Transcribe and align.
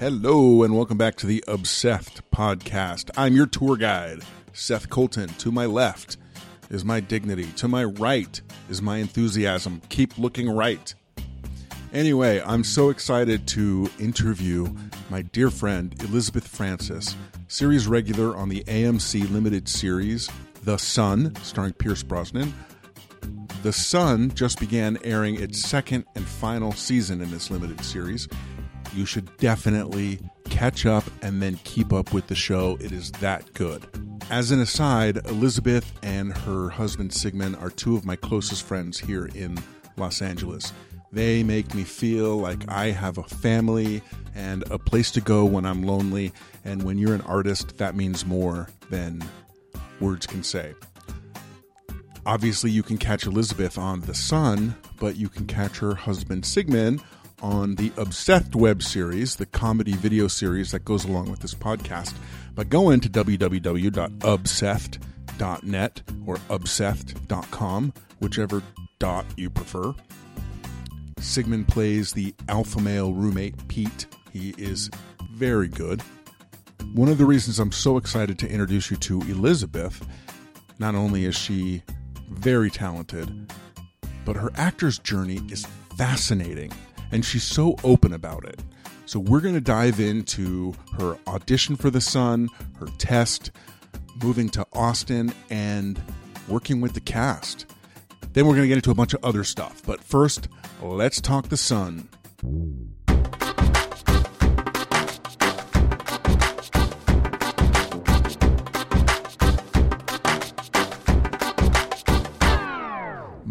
Hello, 0.00 0.62
and 0.62 0.74
welcome 0.74 0.96
back 0.96 1.16
to 1.16 1.26
the 1.26 1.44
obSETHed 1.46 2.22
podcast. 2.34 3.10
I'm 3.18 3.36
your 3.36 3.44
tour 3.44 3.76
guide, 3.76 4.22
Seth 4.54 4.88
Colton. 4.88 5.28
To 5.28 5.52
my 5.52 5.66
left 5.66 6.16
is 6.70 6.86
my 6.86 7.00
dignity, 7.00 7.44
to 7.56 7.68
my 7.68 7.84
right 7.84 8.40
is 8.70 8.80
my 8.80 8.96
enthusiasm. 8.96 9.82
Keep 9.90 10.16
looking 10.16 10.48
right. 10.48 10.94
Anyway, 11.92 12.40
I'm 12.46 12.64
so 12.64 12.88
excited 12.88 13.46
to 13.48 13.90
interview 13.98 14.74
my 15.10 15.20
dear 15.20 15.50
friend 15.50 15.94
Elizabeth 16.02 16.48
Frances, 16.48 17.14
series 17.48 17.86
regular 17.86 18.34
on 18.34 18.48
the 18.48 18.64
AMC 18.64 19.30
limited 19.30 19.68
series 19.68 20.30
The 20.64 20.78
Son, 20.78 21.34
starring 21.42 21.74
Pierce 21.74 22.02
Brosnan. 22.02 22.54
The 23.62 23.72
Son 23.74 24.32
just 24.34 24.58
began 24.60 24.96
airing 25.04 25.34
its 25.34 25.60
second 25.60 26.06
and 26.14 26.24
final 26.24 26.72
season 26.72 27.20
in 27.20 27.30
this 27.30 27.50
limited 27.50 27.84
series. 27.84 28.26
You 28.94 29.06
should 29.06 29.36
definitely 29.38 30.18
catch 30.48 30.86
up 30.86 31.04
and 31.22 31.40
then 31.40 31.58
keep 31.64 31.92
up 31.92 32.12
with 32.12 32.26
the 32.26 32.34
show. 32.34 32.76
It 32.80 32.92
is 32.92 33.10
that 33.12 33.52
good. 33.54 33.86
As 34.30 34.50
an 34.50 34.60
aside, 34.60 35.16
Elizabeth 35.26 35.92
and 36.02 36.36
her 36.38 36.68
husband 36.68 37.12
Sigmund 37.12 37.56
are 37.56 37.70
two 37.70 37.96
of 37.96 38.04
my 38.04 38.16
closest 38.16 38.64
friends 38.64 38.98
here 38.98 39.26
in 39.34 39.58
Los 39.96 40.22
Angeles. 40.22 40.72
They 41.12 41.42
make 41.42 41.74
me 41.74 41.82
feel 41.82 42.36
like 42.36 42.68
I 42.68 42.90
have 42.92 43.18
a 43.18 43.24
family 43.24 44.02
and 44.34 44.62
a 44.70 44.78
place 44.78 45.10
to 45.12 45.20
go 45.20 45.44
when 45.44 45.66
I'm 45.66 45.82
lonely. 45.82 46.32
And 46.64 46.84
when 46.84 46.98
you're 46.98 47.14
an 47.14 47.22
artist, 47.22 47.78
that 47.78 47.96
means 47.96 48.24
more 48.24 48.68
than 48.90 49.22
words 49.98 50.26
can 50.26 50.44
say. 50.44 50.74
Obviously, 52.26 52.70
you 52.70 52.82
can 52.82 52.98
catch 52.98 53.26
Elizabeth 53.26 53.78
on 53.78 54.02
The 54.02 54.14
Son, 54.14 54.76
but 54.98 55.16
you 55.16 55.28
can 55.28 55.46
catch 55.46 55.78
her 55.78 55.94
husband 55.94 56.44
Sigmund 56.44 57.02
on 57.42 57.74
the 57.76 57.90
obSETHed 57.90 58.54
web 58.54 58.82
series, 58.82 59.36
the 59.36 59.46
comedy 59.46 59.92
video 59.92 60.28
series 60.28 60.72
that 60.72 60.84
goes 60.84 61.04
along 61.04 61.30
with 61.30 61.40
this 61.40 61.54
podcast, 61.54 62.14
by 62.54 62.64
going 62.64 63.00
to 63.00 63.08
www.obsessed.net 63.08 66.02
or 66.26 66.38
obsessed.com, 66.48 67.92
whichever 68.18 68.62
dot 68.98 69.24
you 69.36 69.50
prefer. 69.50 69.94
Sigmund 71.18 71.68
plays 71.68 72.12
the 72.12 72.34
alpha 72.48 72.80
male 72.80 73.12
roommate, 73.12 73.68
Pete. 73.68 74.06
He 74.32 74.54
is 74.56 74.90
very 75.32 75.68
good. 75.68 76.02
One 76.94 77.08
of 77.08 77.18
the 77.18 77.26
reasons 77.26 77.58
I'm 77.58 77.72
so 77.72 77.96
excited 77.96 78.38
to 78.40 78.48
introduce 78.48 78.90
you 78.90 78.96
to 78.98 79.20
Elizabeth, 79.22 80.06
not 80.78 80.94
only 80.94 81.24
is 81.24 81.36
she 81.36 81.82
very 82.30 82.70
talented, 82.70 83.52
but 84.24 84.36
her 84.36 84.50
actor's 84.54 84.98
journey 84.98 85.40
is 85.50 85.66
fascinating 85.96 86.72
and 87.12 87.24
she's 87.24 87.44
so 87.44 87.76
open 87.84 88.12
about 88.12 88.44
it. 88.44 88.60
So 89.06 89.18
we're 89.18 89.40
going 89.40 89.54
to 89.54 89.60
dive 89.60 89.98
into 89.98 90.72
her 90.98 91.18
audition 91.26 91.74
for 91.76 91.90
The 91.90 92.00
Son, 92.00 92.48
her 92.78 92.86
test, 92.98 93.50
moving 94.22 94.48
to 94.50 94.66
Austin, 94.72 95.32
and 95.50 96.00
working 96.46 96.80
with 96.80 96.94
the 96.94 97.00
cast. 97.00 97.66
Then 98.32 98.46
we're 98.46 98.54
going 98.54 98.62
to 98.62 98.68
get 98.68 98.76
into 98.76 98.92
a 98.92 98.94
bunch 98.94 99.14
of 99.14 99.24
other 99.24 99.42
stuff. 99.42 99.82
But 99.84 100.02
first, 100.04 100.48
let's 100.80 101.20
talk 101.20 101.48
The 101.48 101.56
Son. 101.56 102.08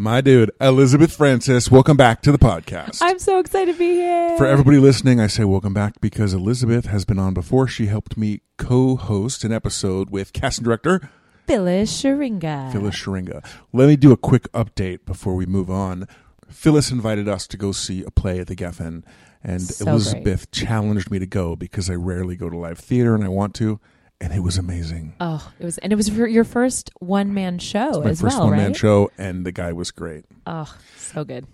My 0.09 0.21
dude, 0.21 0.49
Elizabeth 0.59 1.15
Frances, 1.15 1.69
welcome 1.69 1.95
back 1.95 2.23
to 2.23 2.31
the 2.31 2.39
podcast. 2.39 2.97
I'm 2.99 3.19
so 3.19 3.38
excited 3.38 3.73
to 3.73 3.77
be 3.77 3.91
here. 3.91 4.35
For 4.39 4.47
everybody 4.47 4.79
listening, 4.79 5.19
I 5.19 5.27
say 5.27 5.43
welcome 5.43 5.71
back 5.71 6.01
because 6.01 6.33
Elizabeth 6.33 6.88
has 6.88 7.05
been 7.05 7.19
on 7.19 7.35
before. 7.35 7.67
She 7.67 7.85
helped 7.85 8.17
me 8.17 8.41
co 8.57 8.95
host 8.95 9.44
an 9.44 9.53
episode 9.53 10.09
with 10.09 10.34
casting 10.34 10.63
director 10.63 11.11
Phyllis 11.45 12.01
Sharinga. 12.01 12.72
Phyllis 12.72 12.95
Sharinga. 12.95 13.45
Let 13.72 13.88
me 13.88 13.95
do 13.95 14.11
a 14.11 14.17
quick 14.17 14.51
update 14.51 15.06
before 15.06 15.35
we 15.35 15.45
move 15.45 15.69
on. 15.69 16.07
Phyllis 16.50 16.89
invited 16.89 17.29
us 17.29 17.45
to 17.45 17.55
go 17.55 17.72
see 17.72 18.03
a 18.03 18.09
play 18.09 18.39
at 18.39 18.47
the 18.47 18.55
Geffen, 18.55 19.03
and 19.44 19.61
So 19.61 19.91
Elizabeth 19.91 20.50
challenged 20.50 21.11
me 21.11 21.19
to 21.19 21.28
go 21.28 21.55
because 21.55 21.88
I 21.88 21.94
rarely 21.94 22.35
go 22.35 22.50
to 22.50 22.57
live 22.57 22.79
theater 22.79 23.13
and 23.13 23.23
I 23.23 23.28
want 23.29 23.53
to, 23.57 23.79
and 24.22 24.34
it 24.34 24.41
was 24.41 24.57
amazing. 24.57 25.13
Oh, 25.19 25.52
it 25.59 25.66
was, 25.66 25.78
and 25.80 25.91
it 25.94 25.96
was 25.96 26.09
your 26.09 26.44
first 26.44 26.91
one 27.00 27.34
man 27.34 27.59
show 27.59 27.90
as 27.90 27.94
well, 27.94 28.02
right? 28.02 28.06
My 28.06 28.09
as 28.12 28.22
first 28.22 28.38
well, 28.38 28.47
one 28.47 28.57
man 28.57 28.68
right? 28.68 28.75
show, 28.75 29.12
and 29.18 29.46
the 29.46 29.52
guy 29.52 29.72
was 29.74 29.91
great. 29.91 30.25
Oh, 30.46 30.74
so 30.97 31.24
good. 31.24 31.46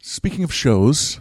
Speaking 0.00 0.44
of 0.44 0.52
shows, 0.52 1.20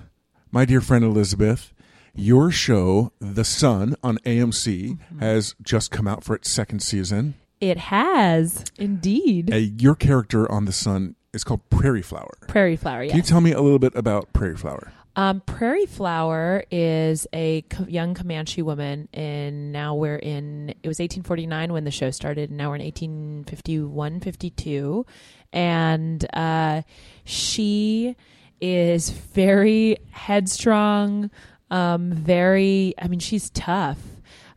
my 0.52 0.66
dear 0.66 0.81
friend 0.81 1.04
Elizabeth, 1.04 1.74
your 2.14 2.52
show, 2.52 3.12
The 3.20 3.44
Son 3.44 3.96
on 4.04 4.18
AMC, 4.20 4.98
Mm-hmm. 4.98 5.20
has 5.20 5.56
just 5.62 5.92
come 5.92 6.08
out 6.08 6.24
for 6.24 6.36
its 6.36 6.50
second 6.50 6.80
season. 6.81 7.36
It 7.62 7.78
has 7.78 8.64
indeed. 8.78 9.52
Uh, 9.54 9.58
your 9.58 9.96
character 9.96 10.50
on 10.52 10.66
The 10.66 10.72
Son 10.72 11.16
is 11.34 11.44
called 11.44 11.68
Prairie 11.70 12.02
Flower. 12.02 12.31
Prairie 12.48 12.75
Flower, 12.75 13.04
yes. 13.04 13.12
Can 13.12 13.18
you 13.18 13.24
tell 13.24 13.42
me 13.42 13.52
a 13.52 13.62
little 13.62 13.80
bit 13.80 13.94
about 13.96 14.31
Prairie 14.34 14.56
Flower? 14.58 14.92
Um, 15.18 15.40
Prairie 15.42 15.86
Flower 15.86 16.66
is 16.70 17.26
a 17.34 17.64
young 17.88 18.16
Comanche 18.16 18.62
woman, 18.62 19.08
and 19.14 19.72
now 19.72 19.96
we're 19.96 20.18
in. 20.18 20.70
It 20.84 20.88
was 20.88 21.00
1849 21.00 21.72
when 21.72 21.86
the 21.86 21.92
show 21.92 22.12
started, 22.12 22.50
and 22.50 22.58
now 22.58 22.70
we're 22.70 22.76
in 22.76 22.84
1851, 22.84 24.20
52, 24.20 25.06
and 25.54 26.25
uh, 26.34 26.81
she 27.24 28.18
is 28.59 29.09
very 29.09 29.98
headstrong, 30.12 31.31
um, 31.72 32.12
very. 32.12 32.94
I 33.02 33.08
mean, 33.08 33.20
she's 33.20 33.50
tough. 33.52 34.00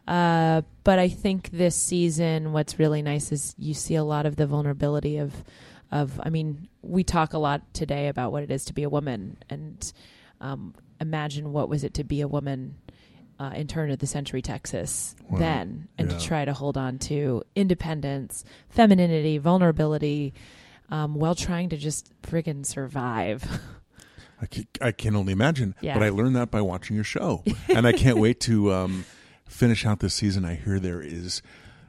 Uh, 0.08 0.62
but 0.84 0.98
I 0.98 1.08
think 1.08 1.50
this 1.50 1.76
season, 1.76 2.52
what's 2.52 2.78
really 2.78 3.02
nice 3.02 3.30
is 3.30 3.54
you 3.58 3.74
see 3.74 3.94
a 3.94 4.02
lot 4.02 4.26
of 4.26 4.34
the 4.36 4.46
vulnerability 4.46 5.18
of, 5.18 5.32
of. 5.92 6.20
I 6.20 6.30
mean, 6.30 6.66
we 6.82 7.04
talk 7.04 7.32
a 7.32 7.38
lot 7.38 7.72
today 7.74 8.08
about 8.08 8.32
what 8.32 8.42
it 8.42 8.50
is 8.50 8.64
to 8.64 8.72
be 8.72 8.82
a 8.82 8.90
woman, 8.90 9.36
and 9.48 9.92
um, 10.40 10.74
imagine 11.00 11.52
what 11.52 11.68
was 11.68 11.84
it 11.84 11.94
to 11.94 12.04
be 12.04 12.20
a 12.20 12.28
woman 12.28 12.76
uh, 13.38 13.52
in 13.54 13.66
turn 13.68 13.90
of 13.90 13.98
the 14.00 14.06
century 14.06 14.42
Texas 14.42 15.14
Wow. 15.30 15.38
then, 15.38 15.88
and 15.96 16.10
Yeah. 16.10 16.18
to 16.18 16.24
try 16.24 16.44
to 16.44 16.52
hold 16.52 16.76
on 16.76 16.98
to 17.00 17.42
independence, 17.54 18.44
femininity, 18.68 19.38
vulnerability, 19.38 20.34
um, 20.90 21.14
while 21.14 21.34
trying 21.34 21.68
to 21.68 21.76
just 21.76 22.12
friggin' 22.22 22.64
survive. 22.66 23.44
I 24.40 24.46
can, 24.46 24.66
I 24.80 24.92
can 24.92 25.14
only 25.16 25.32
imagine. 25.32 25.74
Yeah. 25.80 25.94
But 25.94 26.02
I 26.04 26.08
learned 26.10 26.34
that 26.36 26.50
by 26.50 26.60
watching 26.60 26.94
your 26.96 27.04
show. 27.04 27.44
and 27.68 27.86
I 27.86 27.92
can't 27.92 28.18
wait 28.18 28.40
to 28.42 28.72
um, 28.72 29.04
finish 29.48 29.84
out 29.86 30.00
this 30.00 30.14
season. 30.14 30.44
I 30.44 30.54
hear 30.54 30.78
there 30.80 31.02
is 31.02 31.42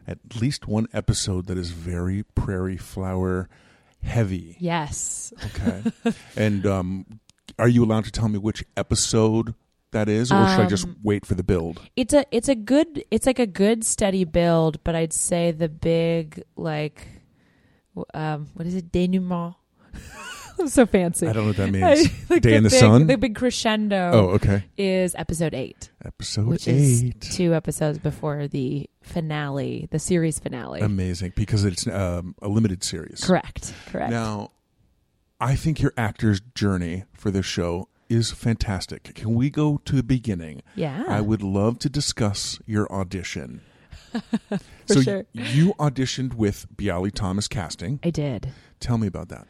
at 0.07 0.17
least 0.41 0.67
one 0.67 0.87
episode 0.93 1.45
that 1.47 1.57
is 1.57 1.69
very 1.71 2.23
Prairie 2.23 2.77
Flower 2.77 3.47
heavy. 4.03 4.55
yes, 4.59 5.31
Okay. 5.47 5.83
and 6.35 6.65
um, 6.65 7.05
are 7.59 7.67
you 7.67 7.83
allowed 7.83 8.05
to 8.05 8.11
tell 8.11 8.29
me 8.29 8.37
which 8.39 8.63
episode 8.77 9.53
that 9.91 10.07
is, 10.09 10.31
or 10.31 10.47
should 10.49 10.59
I 10.61 10.65
just 10.67 10.85
Um, 10.85 10.95
wait 11.03 11.25
for 11.25 11.35
the 11.35 11.43
build? 11.43 11.81
it's 11.95 12.13
a 12.13 12.25
it's 12.31 12.47
a 12.49 12.55
good 12.55 13.03
it's 13.11 13.25
like 13.25 13.39
a 13.39 13.47
good 13.47 13.83
steady 13.83 14.23
build, 14.23 14.83
but 14.83 14.95
I'd 14.95 15.13
say 15.13 15.51
the 15.51 15.69
big 15.69 16.43
like, 16.55 17.07
um, 18.13 18.47
what 18.53 18.67
is 18.67 18.75
it 18.75 18.91
denouement? 18.91 19.55
I'm 20.59 20.67
so 20.67 20.85
fancy. 20.85 21.25
I 21.27 21.33
don't 21.33 21.43
know 21.43 21.49
what 21.49 21.57
that 21.57 21.71
means. 21.71 22.29
like 22.29 22.41
Day 22.41 22.51
the 22.51 22.55
in 22.57 22.63
the 22.63 22.69
big, 22.69 22.79
sun? 22.79 23.07
The 23.07 23.17
big 23.17 23.35
crescendo 23.35 24.11
oh, 24.13 24.19
okay. 24.35 24.65
is 24.77 25.15
episode 25.15 25.53
eight, 25.53 25.89
Episode 26.05 26.47
which 26.47 26.67
eight. 26.67 26.75
is 27.23 27.35
two 27.35 27.53
episodes 27.55 27.97
before 27.97 28.47
the 28.47 28.89
finale, 29.01 29.87
the 29.91 29.99
series 29.99 30.37
finale. 30.37 30.81
Amazing, 30.81 31.33
because 31.35 31.63
it's 31.65 31.87
um, 31.87 32.35
a 32.41 32.47
limited 32.47 32.83
series. 32.83 33.23
correct, 33.23 33.73
correct. 33.87 34.11
Now, 34.11 34.51
I 35.39 35.55
think 35.55 35.81
your 35.81 35.93
actor's 35.97 36.41
journey 36.55 37.05
for 37.13 37.31
this 37.31 37.45
show 37.45 37.87
is 38.09 38.31
fantastic. 38.31 39.15
Can 39.15 39.35
we 39.35 39.49
go 39.49 39.79
to 39.85 39.95
the 39.95 40.03
beginning? 40.03 40.61
yeah, 40.75 41.03
I 41.07 41.21
would 41.21 41.41
love 41.43 41.79
to 41.79 41.89
discuss 41.89 42.59
your 42.65 42.91
audition. 42.91 43.61
For 44.87 44.93
so 44.95 45.01
sure. 45.01 45.25
you 45.33 45.75
auditioned 45.75 46.33
with 46.33 46.65
Bialy 46.75 47.13
Thomas 47.13 47.47
Casting. 47.47 47.99
I 48.03 48.09
did. 48.09 48.51
Tell 48.79 48.97
me 48.97 49.05
about 49.05 49.29
that. 49.29 49.45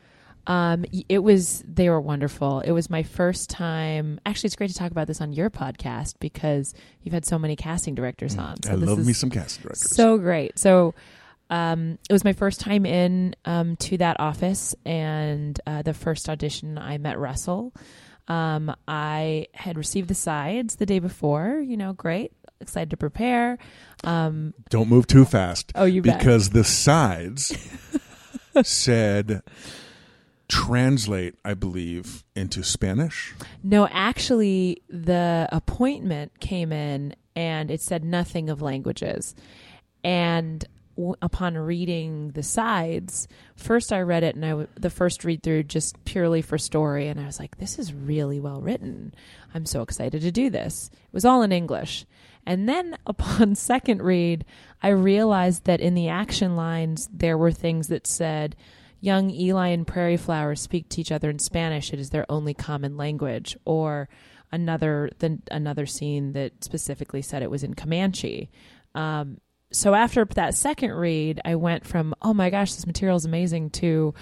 Um, 0.48 0.84
it 1.08 1.20
was 1.20 1.64
they 1.68 1.90
were 1.90 2.02
wonderful. 2.02 2.60
It 2.62 2.72
was 2.72 2.90
my 2.90 3.04
first 3.04 3.50
time. 3.50 4.20
Actually, 4.26 4.48
it's 4.48 4.56
great 4.56 4.70
to 4.72 4.76
talk 4.76 4.92
about 4.92 5.08
this 5.08 5.22
on 5.22 5.32
your 5.32 5.50
podcast 5.50 6.16
because 6.20 6.74
you've 7.04 7.14
had 7.14 7.26
so 7.26 7.38
many 7.40 7.56
casting 7.56 7.94
directors 7.96 8.38
on. 8.38 8.62
So 8.64 8.72
I 8.72 8.76
love 8.76 9.06
me 9.06 9.14
some 9.14 9.30
casting 9.30 9.64
directors. 9.64 9.92
so 9.92 10.18
great. 10.18 10.58
So, 10.58 10.94
um, 11.50 11.98
it 12.10 12.14
was 12.14 12.24
my 12.24 12.34
first 12.34 12.60
time 12.60 12.86
in 12.86 13.36
um, 13.46 13.76
to 13.78 13.98
that 13.98 14.20
office, 14.20 14.76
and 14.86 15.60
uh, 15.66 15.82
the 15.82 15.94
first 15.94 16.30
audition 16.30 16.78
I 16.78 16.98
met 16.98 17.20
Russell. 17.20 17.74
Um, 18.28 18.76
I 18.88 19.48
had 19.56 19.78
received 19.78 20.08
the 20.08 20.16
sides 20.16 20.76
the 20.76 20.86
day 20.86 21.00
before. 21.00 21.60
You 21.60 21.78
know, 21.78 21.94
great, 21.94 22.32
excited 22.62 22.92
to 22.92 22.98
prepare. 22.98 23.58
Um, 24.04 24.54
Don't 24.70 24.90
move 24.90 25.08
too 25.08 25.26
fast. 25.26 25.72
oh, 25.76 25.86
you 25.86 26.02
bet. 26.02 26.20
because 26.20 26.52
the 26.52 26.64
sides 26.64 27.58
said 28.64 29.42
translate, 30.48 31.36
I 31.46 31.54
believe, 31.54 32.24
into 32.36 32.64
Spanish. 32.64 33.34
No, 33.64 33.88
actually, 33.92 34.82
the 34.90 35.48
appointment 35.52 36.40
came 36.40 36.72
in 36.74 37.16
and 37.36 37.72
it 37.72 37.82
said 37.82 38.04
nothing 38.04 38.50
of 38.50 38.62
languages. 38.62 39.36
And 40.04 40.66
w- 41.00 41.16
upon 41.22 41.58
reading 41.58 42.32
the 42.32 42.44
sides, 42.44 43.28
first 43.56 43.94
I 43.94 44.02
read 44.02 44.24
it 44.24 44.36
and 44.36 44.46
I 44.46 44.50
w- 44.50 44.68
the 44.76 44.90
first 44.90 45.24
read 45.24 45.42
through 45.42 45.64
just 45.64 46.04
purely 46.06 46.42
for 46.42 46.58
story, 46.58 47.08
and 47.08 47.20
I 47.20 47.26
was 47.26 47.40
like, 47.40 47.58
this 47.58 47.80
is 47.80 47.94
really 47.94 48.40
well 48.40 48.62
written. 48.62 49.14
I'm 49.54 49.66
so 49.66 49.82
excited 49.82 50.22
to 50.22 50.32
do 50.32 50.50
this. 50.50 50.90
It 50.94 51.14
was 51.14 51.26
all 51.26 51.42
in 51.42 51.52
English. 51.52 52.06
And 52.46 52.68
then 52.68 52.98
upon 53.06 53.56
second 53.56 54.02
read, 54.02 54.46
I 54.82 54.90
realized 54.90 55.66
that 55.66 55.82
in 55.82 55.96
the 55.96 56.10
action 56.10 56.56
lines, 56.56 57.10
there 57.14 57.38
were 57.38 57.52
things 57.52 57.88
that 57.88 58.06
said, 58.06 58.56
Young 59.02 59.30
Eli 59.30 59.70
and 59.70 59.88
Prairie 59.88 60.18
Flowers 60.18 60.60
speak 60.60 60.90
to 60.90 61.00
each 61.00 61.12
other 61.12 61.30
in 61.30 61.40
Spanish. 61.40 61.94
It 61.94 62.00
is 62.00 62.10
their 62.10 62.30
only 62.30 62.54
common 62.54 62.98
language. 62.98 63.56
Or 63.64 64.10
another 64.52 65.10
the, 65.20 65.40
another 65.52 65.86
scene 65.86 66.34
that 66.34 66.64
specifically 66.64 67.22
said 67.22 67.42
it 67.42 67.52
was 67.52 67.64
in 67.64 67.76
Comanche. 67.76 68.50
Um, 68.96 69.40
so 69.72 69.94
after 69.94 70.26
that 70.26 70.56
second 70.56 70.92
read, 70.92 71.42
I 71.46 71.56
went 71.56 71.86
from 71.86 72.16
oh 72.22 72.34
my 72.34 72.50
gosh, 72.50 72.74
this 72.74 72.88
material 72.88 73.18
is 73.18 73.26
amazing 73.26 73.72
to 73.72 74.14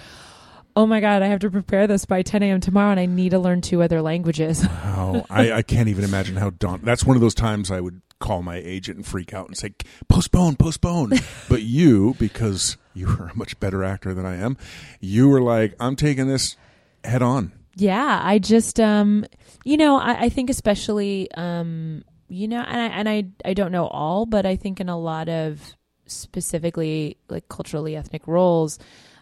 oh 0.76 0.86
my 0.86 1.00
god, 1.00 1.22
I 1.22 1.26
have 1.26 1.40
to 1.40 1.50
prepare 1.50 1.88
this 1.88 2.04
by 2.04 2.22
10 2.22 2.42
a.m. 2.44 2.60
tomorrow, 2.60 2.92
and 2.92 3.00
I 3.00 3.06
need 3.06 3.30
to 3.30 3.38
learn 3.38 3.60
two 3.60 3.82
other 3.82 4.00
languages. 4.00 4.64
Oh, 5.00 5.24
I, 5.30 5.52
I 5.52 5.62
can't 5.62 5.88
even 5.88 6.02
imagine 6.02 6.36
how 6.36 6.50
daunting. 6.50 6.84
That's 6.84 7.04
one 7.04 7.16
of 7.16 7.20
those 7.20 7.34
times 7.34 7.70
I 7.70 7.80
would 7.80 8.02
call 8.18 8.42
my 8.42 8.56
agent 8.56 8.96
and 8.96 9.06
freak 9.06 9.32
out 9.32 9.46
and 9.46 9.56
say, 9.56 9.74
postpone, 10.08 10.56
postpone. 10.56 11.12
but 11.48 11.62
you, 11.62 12.16
because 12.18 12.76
you 12.94 13.08
are 13.08 13.28
a 13.28 13.36
much 13.36 13.58
better 13.60 13.84
actor 13.84 14.12
than 14.12 14.26
I 14.26 14.36
am, 14.36 14.56
you 15.00 15.28
were 15.28 15.40
like, 15.40 15.74
I'm 15.78 15.94
taking 15.94 16.26
this 16.26 16.56
head 17.04 17.22
on. 17.22 17.52
Yeah, 17.76 18.20
I 18.22 18.40
just 18.40 18.80
um 18.80 19.24
you 19.64 19.76
know, 19.76 19.96
I, 19.96 20.22
I 20.22 20.28
think 20.28 20.50
especially 20.50 21.30
um 21.32 22.02
you 22.28 22.48
know, 22.48 22.60
and 22.60 22.80
I 22.80 22.86
and 22.86 23.08
I 23.08 23.24
I 23.44 23.54
don't 23.54 23.72
know 23.72 23.86
all, 23.86 24.26
but 24.26 24.46
I 24.46 24.56
think 24.56 24.80
in 24.80 24.88
a 24.88 24.98
lot 24.98 25.28
of 25.28 25.60
specifically 26.06 27.16
like 27.28 27.48
culturally 27.48 27.96
ethnic 27.96 28.26
roles, 28.26 28.78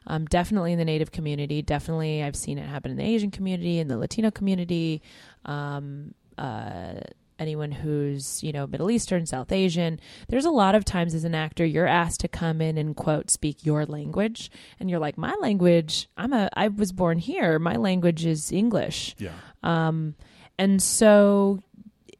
um, 0.07 0.25
definitely 0.27 0.73
in 0.73 0.79
the 0.79 0.85
Native 0.85 1.13
community, 1.13 1.63
definitely 1.63 2.23
I've 2.23 2.37
seen 2.37 2.59
it 2.59 2.69
happen 2.69 2.91
in 2.91 2.97
the 2.97 3.05
Asian 3.05 3.31
community, 3.31 3.79
in 3.79 3.89
the 3.89 3.99
Latino 3.99 4.31
community, 4.31 5.03
um, 5.45 6.15
uh, 6.39 6.95
anyone 7.39 7.71
who's 7.71 8.43
you 8.43 8.53
know 8.53 8.67
Middle 8.67 8.91
Eastern, 8.91 9.27
South 9.27 9.53
Asian. 9.53 10.01
There's 10.29 10.45
a 10.45 10.51
lot 10.51 10.75
of 10.75 10.85
times 10.85 11.15
as 11.15 11.25
an 11.25 11.35
actor 11.35 11.65
you're 11.65 11.87
asked 11.87 12.21
to 12.21 12.29
come 12.29 12.61
in 12.61 12.79
and 12.79 12.97
quote 12.97 13.31
speak 13.31 13.65
your 13.65 13.87
language, 13.87 14.51
and 14.81 14.91
you're 14.91 15.01
like, 15.01 15.17
my 15.17 15.35
language. 15.41 16.09
I'm 16.17 16.33
a. 16.33 16.49
I 16.55 16.69
was 16.69 16.93
born 16.93 17.19
here. 17.19 17.59
My 17.59 17.77
language 17.77 18.27
is 18.27 18.53
English. 18.53 19.15
Yeah. 19.19 19.33
Um, 19.63 20.15
and 20.59 20.83
so 20.83 21.63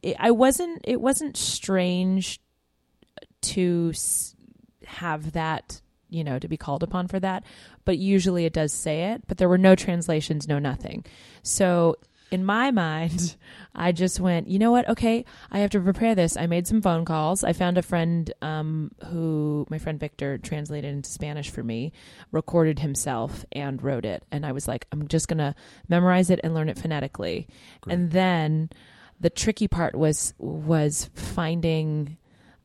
it, 0.01 0.15
I 0.19 0.31
wasn't. 0.31 0.81
It 0.83 1.01
wasn't 1.01 1.37
strange 1.37 2.39
to 3.41 3.93
have 4.85 5.33
that. 5.33 5.81
You 6.09 6.23
know, 6.23 6.39
to 6.39 6.47
be 6.47 6.55
called 6.55 6.83
upon 6.83 7.09
for 7.09 7.19
that, 7.19 7.43
but 7.83 7.97
usually 7.97 8.45
it 8.45 8.53
does 8.53 8.71
say 8.71 9.11
it. 9.11 9.27
But 9.27 9.37
there 9.39 9.49
were 9.49 9.57
no 9.57 9.75
translations, 9.75 10.47
no 10.47 10.57
nothing. 10.57 11.05
So 11.43 11.97
in 12.31 12.45
my 12.45 12.71
mind, 12.87 13.35
I 13.75 13.91
just 13.91 14.19
went, 14.19 14.47
you 14.47 14.59
know 14.59 14.71
what? 14.71 14.87
Okay, 14.89 15.25
I 15.51 15.59
have 15.59 15.69
to 15.71 15.79
prepare 15.79 16.15
this. 16.15 16.37
I 16.37 16.47
made 16.47 16.67
some 16.67 16.81
phone 16.81 17.05
calls. 17.05 17.43
I 17.43 17.53
found 17.53 17.77
a 17.77 17.81
friend 17.81 18.31
um, 18.41 18.91
who, 19.05 19.65
my 19.69 19.77
friend 19.77 19.99
Victor, 19.99 20.37
translated 20.37 20.93
into 20.93 21.09
Spanish 21.09 21.49
for 21.49 21.63
me, 21.63 21.93
recorded 22.31 22.79
himself, 22.79 23.45
and 23.51 23.81
wrote 23.81 24.05
it. 24.05 24.23
And 24.31 24.45
I 24.45 24.51
was 24.51 24.67
like, 24.67 24.87
I'm 24.91 25.07
just 25.07 25.27
going 25.27 25.39
to 25.39 25.55
memorize 25.87 26.29
it 26.29 26.39
and 26.43 26.53
learn 26.53 26.69
it 26.69 26.77
phonetically. 26.77 27.47
And 27.87 28.11
then 28.11 28.69
the 29.19 29.29
tricky 29.29 29.67
part 29.67 29.95
was 29.95 30.33
was 30.37 31.09
finding 31.13 32.17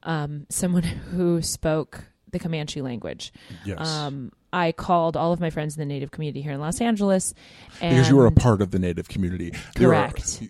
um, 0.02 0.46
someone 0.50 0.82
who 1.12 1.43
spoke 1.43 2.04
the 2.31 2.38
Comanche 2.38 2.81
language. 2.82 3.32
Yes. 3.64 3.87
Um, 3.87 4.32
I 4.52 4.72
called 4.72 5.16
all 5.16 5.32
of 5.32 5.40
my 5.40 5.50
friends 5.50 5.76
in 5.76 5.81
the 5.81 5.87
Native 5.93 6.10
community 6.10 6.43
here 6.43 6.52
in 6.52 6.60
Los 6.60 6.81
Angeles, 6.81 7.32
and 7.81 7.94
because 7.96 8.08
you 8.10 8.19
are 8.20 8.26
a 8.26 8.32
part 8.32 8.60
of 8.60 8.70
the 8.70 8.78
Native 8.78 9.08
community. 9.08 9.52
There 9.76 9.94
are- 9.94 10.08
Correct. 10.10 10.43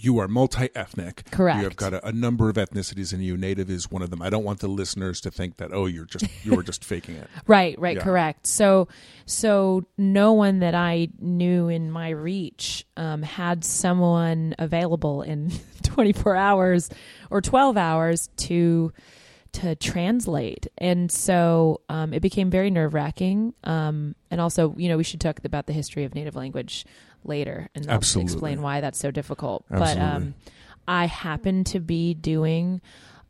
You 0.00 0.18
are 0.18 0.28
multi 0.28 0.68
ethnic. 0.74 1.24
Correct. 1.30 1.58
You 1.58 1.64
have 1.64 1.76
got 1.76 1.92
a, 1.94 2.06
a 2.06 2.12
number 2.12 2.48
of 2.48 2.56
ethnicities 2.56 3.12
in 3.12 3.20
you. 3.20 3.36
Native 3.36 3.68
is 3.70 3.90
one 3.90 4.02
of 4.02 4.10
them. 4.10 4.22
I 4.22 4.30
don't 4.30 4.44
want 4.44 4.60
the 4.60 4.68
listeners 4.68 5.20
to 5.22 5.30
think 5.30 5.56
that, 5.56 5.70
oh, 5.72 5.86
you're 5.86 6.04
just 6.04 6.26
you 6.44 6.54
were 6.54 6.62
just 6.62 6.84
faking 6.92 7.16
it. 7.16 7.28
Right, 7.46 7.78
right, 7.78 7.96
Yeah. 7.96 8.02
correct. 8.02 8.46
So, 8.46 8.88
so 9.26 9.84
no 9.96 10.32
one 10.32 10.60
that 10.60 10.74
I 10.74 11.08
knew 11.18 11.68
in 11.68 11.90
my 11.90 12.10
reach 12.10 12.86
um, 12.96 13.22
had 13.22 13.64
someone 13.64 14.54
available 14.58 15.22
in 15.22 15.50
24 15.82 16.36
hours 16.36 16.90
or 17.30 17.40
12 17.40 17.76
hours 17.76 18.28
to 18.38 18.92
to 19.50 19.74
translate, 19.76 20.66
and 20.76 21.10
so 21.10 21.80
um, 21.88 22.12
it 22.12 22.20
became 22.20 22.50
very 22.50 22.70
nerve 22.70 22.92
wracking. 22.92 23.54
Um, 23.64 24.14
and 24.30 24.42
also, 24.42 24.74
you 24.76 24.90
know, 24.90 24.98
we 24.98 25.04
should 25.04 25.22
talk 25.22 25.40
about 25.42 25.66
the 25.66 25.72
history 25.72 26.04
of 26.04 26.14
native 26.14 26.36
language 26.36 26.84
later, 27.28 27.68
and 27.74 27.86
I'll 27.88 27.96
Absolutely. 27.96 28.32
explain 28.32 28.62
why 28.62 28.80
that's 28.80 28.98
so 28.98 29.10
difficult. 29.10 29.64
But 29.70 29.98
um, 29.98 30.34
I 30.86 31.06
happened 31.06 31.66
to 31.66 31.80
be 31.80 32.14
doing 32.14 32.80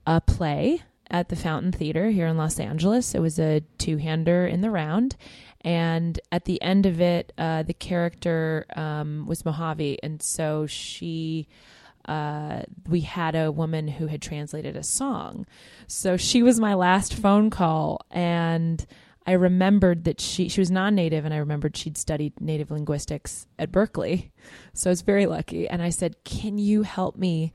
a 0.07 0.21
play 0.21 0.83
at 1.11 1.29
the 1.29 1.37
Fountain 1.37 1.73
Theater 1.73 2.11
here 2.11 2.27
in 2.27 2.37
Los 2.37 2.61
Angeles. 2.61 3.15
It 3.15 3.21
was 3.21 3.39
a 3.39 3.63
two-hander 3.79 4.47
in 4.47 4.61
the 4.61 4.71
round, 4.71 5.17
and 5.63 6.21
at 6.31 6.45
the 6.45 6.61
end 6.63 6.87
of 6.87 7.01
it, 7.01 7.33
uh, 7.37 7.63
the 7.65 7.75
character 7.75 8.67
um, 8.77 9.27
was 9.27 9.45
Mojave, 9.45 9.99
and 10.03 10.23
so 10.23 10.67
she. 10.67 11.49
Uh, 12.07 12.63
we 12.89 13.03
had 13.03 13.35
a 13.35 13.53
woman 13.53 13.87
who 13.87 14.07
had 14.07 14.23
translated 14.23 14.77
a 14.77 14.83
song. 14.83 15.45
So 15.89 16.17
she 16.17 16.43
was 16.43 16.59
my 16.59 16.73
last 16.73 17.13
phone 17.13 17.51
call. 17.51 18.01
And 18.11 18.87
I 19.29 19.33
remembered 19.33 20.05
that 20.05 20.21
she, 20.21 20.49
she 20.49 20.61
was 20.61 20.71
non 20.71 20.95
native, 20.95 21.25
and 21.25 21.35
I 21.35 21.37
remembered 21.37 21.77
she'd 21.77 21.99
studied 21.99 22.41
native 22.41 22.71
linguistics 22.71 23.47
at 23.59 23.71
Berkeley. 23.71 24.33
So 24.73 24.89
I 24.89 24.93
was 24.93 25.03
very 25.03 25.27
lucky. 25.27 25.69
And 25.69 25.83
I 25.83 25.91
said, 25.91 26.17
Can 26.25 26.59
you 26.59 26.83
help 26.83 27.17
me 27.17 27.53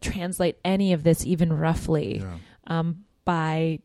translate 0.00 0.56
any 0.64 0.92
of 0.92 1.02
this, 1.02 1.24
even 1.24 1.52
roughly? 1.52 2.18
Yeah. 2.18 2.36
um, 2.66 3.04
by 3.24 3.78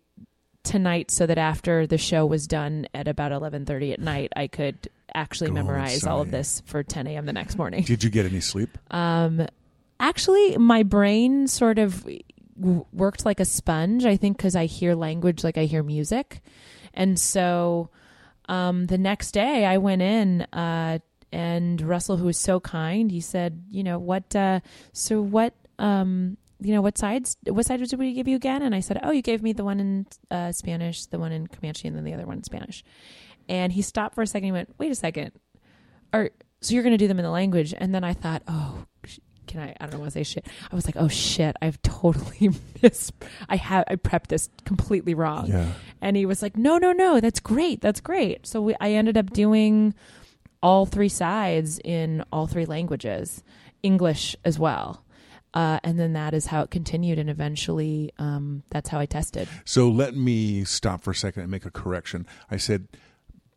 tonight 0.64 1.10
so 1.12 1.26
that 1.26 1.38
after 1.38 1.88
the 1.88 1.98
show 1.98 2.26
was 2.26 2.46
done 2.46 2.86
at 2.94 3.08
about 3.08 3.32
11.30 3.32 3.94
at 3.94 4.00
night 4.00 4.32
i 4.36 4.46
could 4.48 4.90
actually 5.16 5.48
Go 5.48 5.54
memorize 5.54 6.06
all 6.06 6.20
of 6.22 6.30
this 6.32 6.62
for 6.66 6.84
10 6.84 7.08
a.m 7.08 7.26
the 7.26 7.32
next 7.34 7.58
morning 7.58 7.84
Did 7.84 8.04
you 8.04 8.10
get 8.10 8.26
any 8.26 8.42
sleep? 8.42 8.78
um, 8.92 9.48
actually 10.02 10.58
my 10.58 10.84
brain 10.84 11.48
sort 11.48 11.80
of 11.80 12.04
w- 12.60 12.86
worked 12.92 13.26
like 13.26 13.40
a 13.40 13.46
sponge 13.46 14.06
i 14.06 14.18
think 14.18 14.36
because 14.36 14.56
i 14.56 14.66
hear 14.66 14.94
language 14.96 15.44
like 15.46 15.58
i 15.58 15.64
hear 15.64 15.82
music 15.82 16.42
and 16.94 17.20
so 17.20 17.90
um, 18.48 18.86
the 18.88 18.98
next 18.98 19.32
day 19.32 19.66
i 19.66 19.78
went 19.78 20.02
in 20.02 20.42
uh, 20.54 21.00
and 21.32 21.82
russell 21.82 22.18
who 22.18 22.26
was 22.26 22.38
so 22.38 22.60
kind 22.60 23.12
he 23.12 23.22
said 23.22 23.64
you 23.70 23.84
know 23.84 24.00
what 24.00 24.36
uh, 24.36 24.60
so 24.94 25.22
what 25.22 25.54
um, 25.78 26.38
you 26.62 26.74
know 26.74 26.82
what 26.82 26.98
sides 26.98 27.38
what 27.48 27.66
sides 27.66 27.90
did 27.90 28.00
we 28.00 28.14
give 28.14 28.28
you 28.28 28.36
again? 28.36 28.62
And 28.62 28.76
i 28.76 28.80
said 28.80 29.00
oh 29.04 29.12
you 29.12 29.22
gave 29.22 29.42
me 29.42 29.54
the 29.54 29.64
one 29.64 29.80
in 29.80 30.06
uh, 30.30 30.52
spanish 30.52 31.06
the 31.06 31.20
one 31.20 31.32
in 31.32 31.48
comanche 31.48 31.88
and 31.88 31.96
then 31.96 32.04
the 32.04 32.14
other 32.14 32.26
one 32.26 32.38
in 32.38 32.44
spanish. 32.44 32.84
And 33.48 33.72
he 33.74 33.82
stopped 33.82 34.16
for 34.16 34.22
a 34.22 34.28
second 34.28 34.46
he 34.46 34.52
went 34.52 34.74
wait 34.78 34.92
a 34.92 34.96
second. 34.96 35.32
Or 36.14 36.32
so 36.62 36.74
you're 36.74 36.84
going 36.84 36.94
to 36.94 36.98
do 36.98 37.08
them 37.08 37.20
in 37.20 37.24
the 37.24 37.32
language? 37.32 37.74
And 37.78 37.96
then 37.96 38.04
i 38.04 38.14
thought 38.14 38.44
oh 38.48 38.86
can 39.50 39.60
i 39.62 39.76
i 39.82 39.86
don't 39.88 40.00
want 40.00 40.12
to 40.14 40.18
say 40.18 40.24
shit 40.24 40.48
i 40.72 40.76
was 40.76 40.86
like 40.86 40.96
oh 40.98 41.08
shit 41.10 41.56
i've 41.62 41.82
totally 41.82 42.50
missed 42.82 43.12
i 43.50 43.56
have 43.58 43.84
i 43.90 43.96
prepped 43.98 44.28
this 44.28 44.50
completely 44.64 45.14
wrong 45.14 45.48
Yeah. 45.48 45.72
and 46.02 46.16
he 46.16 46.26
was 46.26 46.42
like 46.42 46.56
no 46.56 46.78
no 46.78 46.94
no 46.94 47.20
that's 47.20 47.40
great 47.42 47.82
that's 47.82 48.00
great 48.00 48.48
so 48.48 48.62
we, 48.62 48.76
i 48.80 48.92
ended 48.92 49.18
up 49.18 49.32
doing 49.32 49.94
all 50.64 50.86
three 50.86 51.10
sides 51.10 51.80
in 51.84 52.24
all 52.32 52.48
three 52.48 52.66
languages 52.66 53.44
english 53.84 54.36
as 54.46 54.58
well 54.58 55.04
uh, 55.56 55.80
and 55.84 56.00
then 56.00 56.14
that 56.14 56.36
is 56.36 56.46
how 56.46 56.62
it 56.62 56.70
continued 56.70 57.18
and 57.18 57.28
eventually 57.28 58.12
um, 58.20 58.62
that's 58.70 58.88
how 58.90 59.00
i 59.00 59.06
tested 59.08 59.48
So 59.66 59.90
let 59.90 60.16
me 60.16 60.64
stop 60.64 61.02
for 61.02 61.10
a 61.12 61.16
second 61.16 61.42
and 61.42 61.50
make 61.52 61.66
a 61.66 61.72
correction. 61.72 62.28
I 62.52 62.58
said 62.58 62.88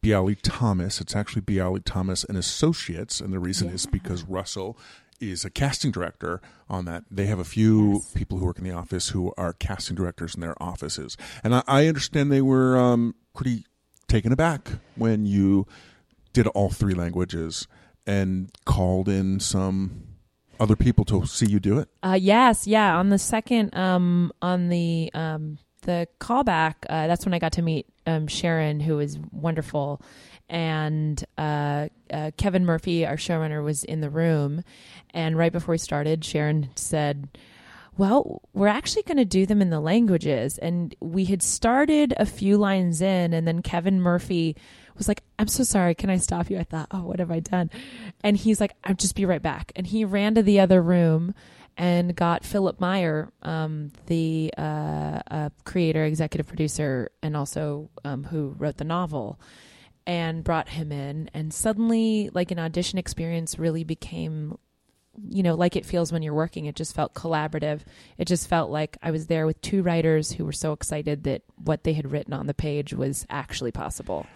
Bialy 0.02 0.38
Thomas. 0.42 1.00
It's 1.02 1.14
actually 1.14 1.42
Bialy 1.42 1.82
Thomas 1.84 2.24
and 2.24 2.36
Associates, 2.38 3.20
and 3.20 3.30
the 3.32 3.38
reason 3.38 3.68
is 3.68 3.84
because 3.86 4.22
Russell 4.24 4.76
is 5.22 5.44
a 5.44 5.50
casting 5.50 5.90
director 5.90 6.40
on 6.68 6.84
that. 6.86 7.04
They 7.10 7.26
have 7.26 7.38
a 7.38 7.44
few 7.44 7.94
Yes. 7.94 8.12
people 8.12 8.38
who 8.38 8.44
work 8.46 8.58
in 8.58 8.64
the 8.64 8.72
office 8.72 9.10
who 9.10 9.32
are 9.38 9.52
casting 9.52 9.94
directors 9.96 10.34
in 10.34 10.40
their 10.40 10.60
offices, 10.62 11.16
and 11.44 11.54
I, 11.54 11.62
I 11.66 11.86
understand 11.86 12.30
they 12.32 12.42
were 12.42 12.76
um, 12.76 13.14
pretty 13.34 13.64
taken 14.08 14.32
aback 14.32 14.72
when 14.96 15.24
you 15.24 15.66
did 16.32 16.46
all 16.48 16.70
three 16.70 16.94
languages 16.94 17.66
and 18.06 18.50
called 18.64 19.08
in 19.08 19.38
some 19.40 20.02
other 20.60 20.76
people 20.76 21.04
to 21.06 21.24
see 21.26 21.46
you 21.46 21.60
do 21.60 21.78
it. 21.78 21.88
Uh, 22.02 22.18
yes, 22.20 22.66
yeah. 22.66 22.98
On 22.98 23.08
the 23.08 23.18
second, 23.18 23.74
um, 23.76 24.32
on 24.42 24.68
the 24.68 25.10
um, 25.14 25.58
the 25.82 26.08
callback, 26.20 26.74
uh, 26.88 27.06
that's 27.06 27.24
when 27.24 27.34
I 27.34 27.38
got 27.38 27.52
to 27.52 27.62
meet 27.62 27.86
um, 28.06 28.26
Sharon, 28.26 28.80
who 28.80 28.96
was 28.96 29.18
wonderful, 29.30 30.00
and 30.48 31.24
uh, 31.38 31.88
uh, 32.12 32.30
Kevin 32.36 32.66
Murphy, 32.66 33.06
our 33.06 33.16
showrunner, 33.16 33.64
was 33.64 33.84
in 33.84 34.00
the 34.00 34.10
room. 34.10 34.62
And 35.14 35.36
right 35.36 35.52
before 35.52 35.72
we 35.72 35.78
started, 35.78 36.24
Sharon 36.24 36.68
said, 36.74 37.28
well, 37.96 38.42
we're 38.52 38.68
actually 38.68 39.02
going 39.02 39.18
to 39.18 39.24
do 39.24 39.46
them 39.46 39.62
in 39.62 39.70
the 39.70 39.80
languages. 39.80 40.58
And 40.58 40.94
we 41.00 41.26
had 41.26 41.42
started 41.42 42.14
a 42.16 42.26
few 42.26 42.56
lines 42.56 43.00
in, 43.00 43.32
and 43.32 43.46
then 43.46 43.62
Kevin 43.62 44.00
Murphy 44.00 44.56
was 44.96 45.08
like, 45.08 45.22
I'm 45.38 45.48
so 45.48 45.64
sorry. 45.64 45.94
Can 45.94 46.10
I 46.10 46.16
stop 46.18 46.50
you? 46.50 46.58
I 46.58 46.64
thought, 46.64 46.88
oh, 46.90 47.02
what 47.02 47.18
have 47.18 47.30
I 47.30 47.40
done? 47.40 47.70
And 48.22 48.36
he's 48.36 48.60
like, 48.60 48.74
I'll 48.84 48.94
just 48.94 49.14
be 49.14 49.24
right 49.24 49.42
back. 49.42 49.72
And 49.74 49.86
he 49.86 50.04
ran 50.04 50.34
to 50.34 50.42
the 50.42 50.60
other 50.60 50.82
room 50.82 51.34
and 51.76 52.14
got 52.14 52.44
Philipp 52.44 52.80
Meyer, 52.80 53.32
um, 53.42 53.92
the 54.06 54.52
uh, 54.56 55.20
uh, 55.30 55.48
creator, 55.64 56.04
executive 56.04 56.46
producer, 56.46 57.10
and 57.22 57.36
also 57.36 57.90
um, 58.04 58.24
who 58.24 58.54
wrote 58.58 58.76
the 58.76 58.84
novel, 58.84 59.40
and 60.06 60.44
brought 60.44 60.68
him 60.68 60.92
in. 60.92 61.30
And 61.32 61.52
suddenly, 61.52 62.30
like 62.34 62.50
an 62.50 62.58
audition 62.58 62.98
experience, 62.98 63.58
really 63.58 63.84
became, 63.84 64.58
you 65.28 65.42
know, 65.42 65.54
like 65.54 65.76
it 65.76 65.86
feels 65.86 66.12
when 66.12 66.22
you're 66.22 66.34
working. 66.34 66.66
It 66.66 66.76
just 66.76 66.94
felt 66.94 67.14
collaborative. 67.14 67.80
It 68.18 68.26
just 68.26 68.48
felt 68.48 68.70
like 68.70 68.98
I 69.02 69.10
was 69.10 69.26
there 69.26 69.46
with 69.46 69.60
two 69.62 69.82
writers 69.82 70.32
who 70.32 70.44
were 70.44 70.52
so 70.52 70.72
excited 70.72 71.24
that 71.24 71.42
what 71.56 71.84
they 71.84 71.94
had 71.94 72.12
written 72.12 72.34
on 72.34 72.46
the 72.46 72.54
page 72.54 72.92
was 72.92 73.26
actually 73.30 73.72
possible. 73.72 74.26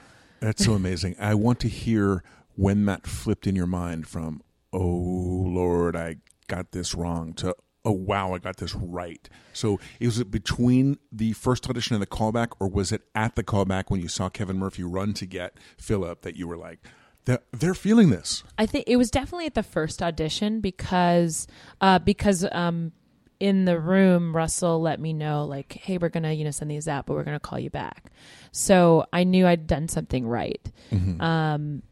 That's 0.41 0.65
so 0.65 0.75
amazing. 0.75 1.17
I 1.19 1.35
want 1.35 1.61
to 1.61 1.69
hear 1.69 2.23
when 2.55 2.87
that 2.87 3.07
flipped 3.07 3.47
in 3.47 3.57
your 3.57 3.67
mind 3.67 4.07
from, 4.07 4.43
oh 4.73 4.79
Lord, 4.79 5.97
I 5.97 6.17
got 6.47 6.73
this 6.73 6.95
wrong 6.95 7.33
to 7.35 7.55
oh 7.85 7.93
wow 7.93 8.35
i 8.35 8.39
got 8.39 8.57
this 8.57 8.75
right. 8.75 9.29
So 9.53 9.79
was 10.01 10.19
it 10.19 10.31
between 10.31 10.99
the 11.11 11.33
first 11.33 11.69
audition 11.71 11.95
and 11.95 12.03
the 12.03 12.07
callback 12.07 12.49
or 12.61 12.69
was 12.69 12.93
it 12.93 13.03
at 13.15 13.37
the 13.37 13.45
callback 13.45 13.85
when 13.89 14.01
you 14.01 14.09
saw 14.09 14.29
kevin 14.29 14.59
murphy 14.59 14.83
run 14.83 15.15
to 15.15 15.27
get 15.27 15.55
philipp 15.79 16.23
that 16.23 16.37
you 16.37 16.47
were 16.47 16.57
like 16.57 16.81
they're, 17.25 17.41
they're 17.53 17.75
feeling 17.75 18.11
this 18.11 18.45
i 18.59 18.67
think 18.67 18.85
it 18.87 18.97
was 18.97 19.11
definitely 19.11 19.47
at 19.47 19.55
the 19.55 19.63
first 19.63 20.03
audition 20.03 20.61
because 20.61 21.47
uh, 21.81 21.99
because 21.99 22.45
um, 22.53 22.93
in 23.39 23.65
the 23.65 23.79
room 23.79 24.35
russell 24.35 24.81
let 24.81 25.01
me 25.01 25.13
know 25.13 25.45
like 25.45 25.75
hey 25.75 25.97
we're 25.99 26.09
gonna 26.09 26.33
you 26.33 26.45
know 26.45 26.51
send 26.51 26.71
these 26.71 26.89
out 26.89 27.07
but 27.07 27.15
we're 27.15 27.25
gonna 27.25 27.41
call 27.41 27.59
you 27.59 27.71
back. 27.71 28.11
So 28.53 29.07
i 29.13 29.25
knew 29.25 29.47
i'd 29.47 29.67
done 29.67 29.89
something 29.89 30.27
right. 30.27 30.73
Mm-hmm. 30.91 31.21
um, 31.21 31.83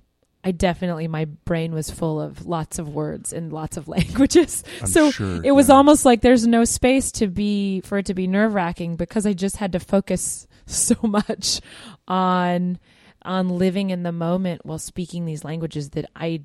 I 0.44 0.50
definitely 0.50 1.08
my 1.08 1.24
brain 1.24 1.72
was 1.72 1.90
full 1.90 2.20
of 2.20 2.46
lots 2.46 2.78
of 2.78 2.90
words 2.90 3.32
and 3.32 3.52
lots 3.52 3.76
of 3.76 3.88
languages. 3.96 4.62
I'm 4.80 4.86
so 4.86 5.10
sure, 5.10 5.40
it 5.42 5.52
was 5.52 5.68
yeah. 5.68 5.76
almost 5.76 6.04
like 6.04 6.20
there's 6.20 6.46
no 6.46 6.64
space 6.64 7.10
to 7.12 7.28
be 7.28 7.80
for 7.80 7.98
it 7.98 8.06
to 8.06 8.14
be 8.14 8.26
nerve 8.26 8.54
wracking 8.54 8.96
because 8.96 9.26
I 9.26 9.32
just 9.32 9.56
had 9.56 9.72
to 9.72 9.80
focus 9.80 10.46
so 10.66 10.96
much 11.02 11.60
on 12.06 12.78
on 13.22 13.48
living 13.48 13.88
in 13.88 14.02
the 14.02 14.12
moment 14.12 14.66
while 14.66 14.78
speaking 14.78 15.24
these 15.24 15.44
languages 15.44 15.90
that 15.90 16.04
I 16.14 16.42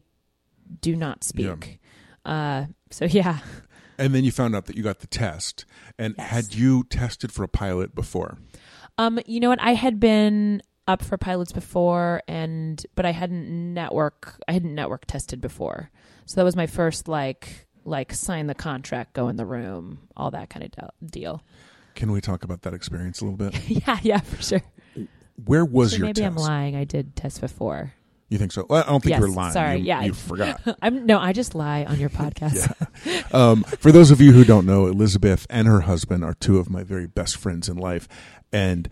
do 0.82 0.96
not 0.96 1.24
speak. 1.26 1.80
Yeah. 2.26 2.32
Uh, 2.32 2.66
so 2.90 3.06
yeah. 3.06 3.40
And 3.98 4.16
then 4.16 4.24
you 4.24 4.32
found 4.32 4.56
out 4.56 4.66
that 4.68 4.78
you 4.78 4.84
got 4.84 5.00
the 5.00 5.08
test. 5.08 5.66
And 5.98 6.16
yes. 6.18 6.30
had 6.30 6.56
you 6.56 6.86
tested 6.86 7.34
for 7.34 7.44
a 7.44 7.50
pilot 7.50 7.94
before? 7.94 8.38
Um, 8.98 9.20
you 9.26 9.42
know 9.42 9.50
what? 9.50 9.62
I 9.62 9.74
had 9.74 10.00
been 10.00 10.62
up 10.90 11.04
for 11.04 11.18
pilots 11.18 11.52
before 11.52 12.24
and 12.28 12.84
but 12.96 13.06
I 13.06 13.12
hadn't 13.12 13.48
network 13.48 14.42
I 14.48 14.54
hadn't 14.54 14.74
network 14.74 15.06
tested 15.06 15.40
before. 15.40 15.92
So 16.26 16.36
that 16.36 16.44
was 16.44 16.56
my 16.56 16.66
first 16.66 17.08
like 17.08 17.68
like 17.86 18.12
sign 18.12 18.48
the 18.48 18.56
contract, 18.56 19.14
go 19.14 19.30
in 19.30 19.36
the 19.36 19.46
room, 19.46 20.00
all 20.18 20.32
that 20.32 20.50
kind 20.50 20.68
of 20.78 21.12
deal. 21.12 21.44
Can 21.96 22.12
we 22.12 22.22
talk 22.22 22.44
about 22.44 22.64
that 22.64 22.74
experience 22.74 23.22
a 23.22 23.26
little 23.26 23.38
bit? 23.38 23.70
yeah, 23.88 24.00
yeah, 24.02 24.20
for 24.20 24.42
sure. 24.42 24.62
Where 25.46 25.64
was 25.64 25.98
your 25.98 26.08
maybe 26.08 26.22
test? 26.22 26.28
I'm 26.28 26.36
lying. 26.36 26.76
I 26.76 26.86
did 26.86 27.16
test 27.16 27.40
before. 27.40 27.94
You 28.30 28.38
think 28.38 28.52
so? 28.52 28.66
Well, 28.70 28.84
I 28.84 28.90
don't 28.90 29.02
think 29.02 29.12
yes, 29.12 29.20
you're 29.20 29.30
lying. 29.30 29.54
Sorry, 29.54 29.78
you, 29.78 29.86
yeah, 29.86 30.04
you 30.04 30.14
forgot. 30.14 30.62
I'm 30.82 31.06
no, 31.06 31.20
I 31.20 31.34
just 31.34 31.56
lie 31.56 31.86
on 31.86 32.00
your 32.00 32.10
podcast. 32.22 32.74
yeah. 33.06 33.22
Um, 33.32 33.64
for 33.64 33.92
those 33.92 34.12
of 34.12 34.22
you 34.22 34.32
who 34.32 34.44
don't 34.44 34.66
know, 34.66 34.88
Elizabeth 34.88 35.46
and 35.50 35.68
her 35.68 35.82
husband 35.82 36.24
are 36.24 36.34
two 36.34 36.58
of 36.58 36.70
my 36.70 36.84
very 36.84 37.08
best 37.08 37.38
friends 37.38 37.70
in 37.70 37.78
life, 37.78 38.08
and 38.52 38.90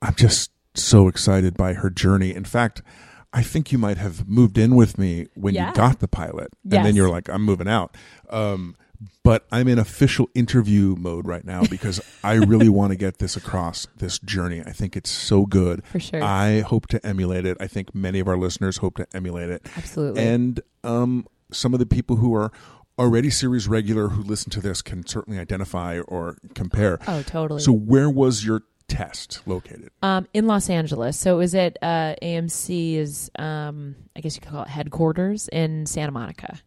I'm 0.00 0.14
just 0.14 0.50
so 0.82 1.08
excited 1.08 1.56
by 1.56 1.74
her 1.74 1.90
journey. 1.90 2.34
In 2.34 2.44
fact, 2.44 2.82
I 3.32 3.42
think 3.42 3.72
you 3.72 3.78
might 3.78 3.98
have 3.98 4.26
moved 4.28 4.56
in 4.58 4.74
with 4.74 4.98
me 4.98 5.26
when 5.34 5.54
Yeah. 5.54 5.68
you 5.68 5.74
got 5.74 6.00
the 6.00 6.08
pilot, 6.08 6.48
and 6.64 6.72
Yes. 6.72 6.84
then 6.86 6.96
you're 6.96 7.10
like, 7.10 7.28
"I'm 7.28 7.42
moving 7.44 7.68
out." 7.68 7.96
Um, 8.30 8.74
but 9.22 9.46
I'm 9.52 9.68
in 9.68 9.78
official 9.78 10.28
interview 10.34 10.96
mode 10.98 11.26
right 11.26 11.44
now 11.44 11.62
because 11.70 12.00
I 12.24 12.34
really 12.34 12.68
want 12.68 12.90
to 12.92 12.96
get 12.96 13.18
this 13.18 13.36
across 13.36 13.86
this 13.98 14.18
journey. 14.18 14.60
I 14.66 14.72
think 14.72 14.96
it's 14.96 15.10
so 15.10 15.46
good. 15.46 15.84
For 15.84 16.00
sure. 16.00 16.22
I 16.22 16.60
hope 16.60 16.86
to 16.88 17.06
emulate 17.06 17.44
it. 17.46 17.56
I 17.60 17.66
think 17.68 17.94
many 17.94 18.18
of 18.18 18.26
our 18.26 18.36
listeners 18.36 18.78
hope 18.78 18.96
to 18.96 19.06
emulate 19.14 19.50
it. 19.50 19.66
Absolutely. 19.76 20.22
And 20.22 20.60
um, 20.82 21.26
some 21.52 21.74
of 21.74 21.80
the 21.80 21.86
people 21.86 22.16
who 22.16 22.34
are 22.34 22.50
already 22.98 23.30
series 23.30 23.68
regular 23.68 24.08
who 24.08 24.22
listen 24.24 24.50
to 24.50 24.60
this 24.60 24.82
can 24.82 25.06
certainly 25.06 25.38
identify 25.38 26.00
or 26.00 26.36
compare. 26.54 26.98
oh, 27.06 27.22
totally. 27.22 27.60
So, 27.60 27.70
where 27.72 28.10
was 28.10 28.44
your 28.44 28.62
test 28.88 29.42
located? 29.46 29.90
um, 30.02 30.26
in 30.32 30.46
Los 30.46 30.68
Angeles. 30.70 31.18
So 31.18 31.34
it 31.34 31.38
was 31.38 31.54
at 31.54 31.76
uh, 31.82 32.14
AMC's, 32.22 33.30
um, 33.38 33.94
I 34.16 34.20
guess 34.20 34.34
you 34.34 34.40
could 34.40 34.50
call 34.50 34.62
it 34.62 34.68
headquarters 34.68 35.48
in 35.48 35.86
Santa 35.86 36.12
Monica. 36.12 36.60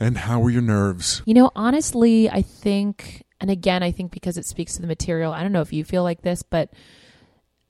And 0.00 0.18
how 0.18 0.40
were 0.40 0.50
your 0.50 0.62
nerves? 0.62 1.22
You 1.24 1.34
know, 1.34 1.50
honestly, 1.54 2.28
I 2.28 2.42
think, 2.42 3.22
and 3.40 3.50
again, 3.50 3.82
I 3.82 3.92
think 3.92 4.10
because 4.10 4.36
it 4.36 4.44
speaks 4.44 4.74
to 4.74 4.80
the 4.80 4.88
material, 4.88 5.32
I 5.32 5.42
don't 5.42 5.52
know 5.52 5.60
if 5.60 5.72
you 5.72 5.84
feel 5.84 6.02
like 6.02 6.22
this, 6.22 6.42
but 6.42 6.70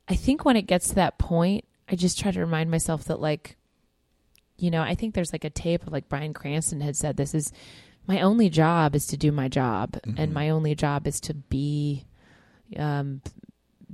I 0.09 0.15
think 0.15 0.45
when 0.45 0.57
it 0.57 0.63
gets 0.63 0.89
to 0.89 0.95
that 0.95 1.19
point, 1.19 1.65
I 1.89 1.97
just 1.97 2.19
try 2.19 2.31
to 2.31 2.41
remind 2.41 2.71
myself 2.71 3.05
that, 3.05 3.21
like, 3.21 3.57
you 4.57 4.71
know, 4.71 4.81
I 4.83 4.95
think 4.95 5.15
there's 5.15 5.33
like 5.33 5.45
a 5.45 5.51
tape 5.51 5.87
of 5.87 5.93
like 5.93 6.09
Bryan 6.09 6.33
Cranston 6.33 6.81
had 6.81 6.97
said, 6.97 7.17
This 7.17 7.35
is 7.35 7.53
my 8.07 8.21
only 8.21 8.49
job 8.49 8.95
is 8.95 9.07
to 9.09 9.17
do 9.17 9.33
my 9.33 9.49
job, 9.49 9.99
and 10.17 10.33
my 10.33 10.49
only 10.51 10.75
job 10.75 11.07
is 11.07 11.21
to 11.23 11.35
be, 11.35 12.05
um, 12.79 13.21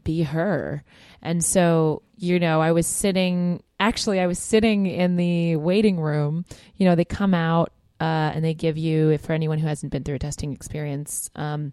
be 0.02 0.22
her. 0.22 0.82
And 1.22 1.44
so, 1.44 2.02
you 2.16 2.38
know, 2.38 2.60
I 2.60 2.72
was 2.72 2.86
sitting, 2.86 3.62
actually, 3.78 4.20
I 4.20 4.26
was 4.26 4.38
sitting 4.38 4.86
in 4.86 5.16
the 5.16 5.56
waiting 5.56 6.00
room. 6.00 6.44
You 6.76 6.86
know, 6.86 6.94
they 6.94 7.04
come 7.04 7.34
out 7.34 7.72
uh, 8.00 8.32
and 8.34 8.44
they 8.44 8.54
give 8.54 8.78
you, 8.78 9.10
if 9.10 9.22
for 9.22 9.32
anyone 9.32 9.58
who 9.58 9.66
hasn't 9.66 9.92
been 9.92 10.04
through 10.04 10.16
a 10.16 10.18
testing 10.20 10.52
experience, 10.52 11.30
um, 11.36 11.72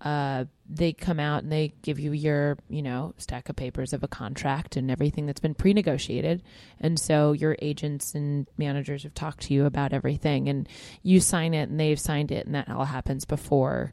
uh, 0.00 0.44
they 0.68 0.92
come 0.92 1.18
out 1.18 1.42
and 1.42 1.50
they 1.50 1.72
give 1.82 1.98
you 1.98 2.12
your, 2.12 2.58
you 2.68 2.82
know, 2.82 3.14
stack 3.16 3.48
of 3.48 3.56
papers 3.56 3.92
of 3.92 4.04
a 4.04 4.08
contract 4.08 4.76
and 4.76 4.90
everything 4.90 5.26
that's 5.26 5.40
been 5.40 5.54
pre-negotiated. 5.54 6.42
And 6.78 7.00
so 7.00 7.32
your 7.32 7.56
agents 7.62 8.14
and 8.14 8.46
managers 8.58 9.04
have 9.04 9.14
talked 9.14 9.40
to 9.44 9.54
you 9.54 9.64
about 9.64 9.92
everything, 9.92 10.48
and 10.48 10.68
you 11.02 11.18
sign 11.18 11.54
it, 11.54 11.70
and 11.70 11.80
they've 11.80 11.98
signed 11.98 12.30
it, 12.30 12.46
and 12.46 12.54
that 12.54 12.68
all 12.68 12.84
happens 12.84 13.24
before 13.24 13.92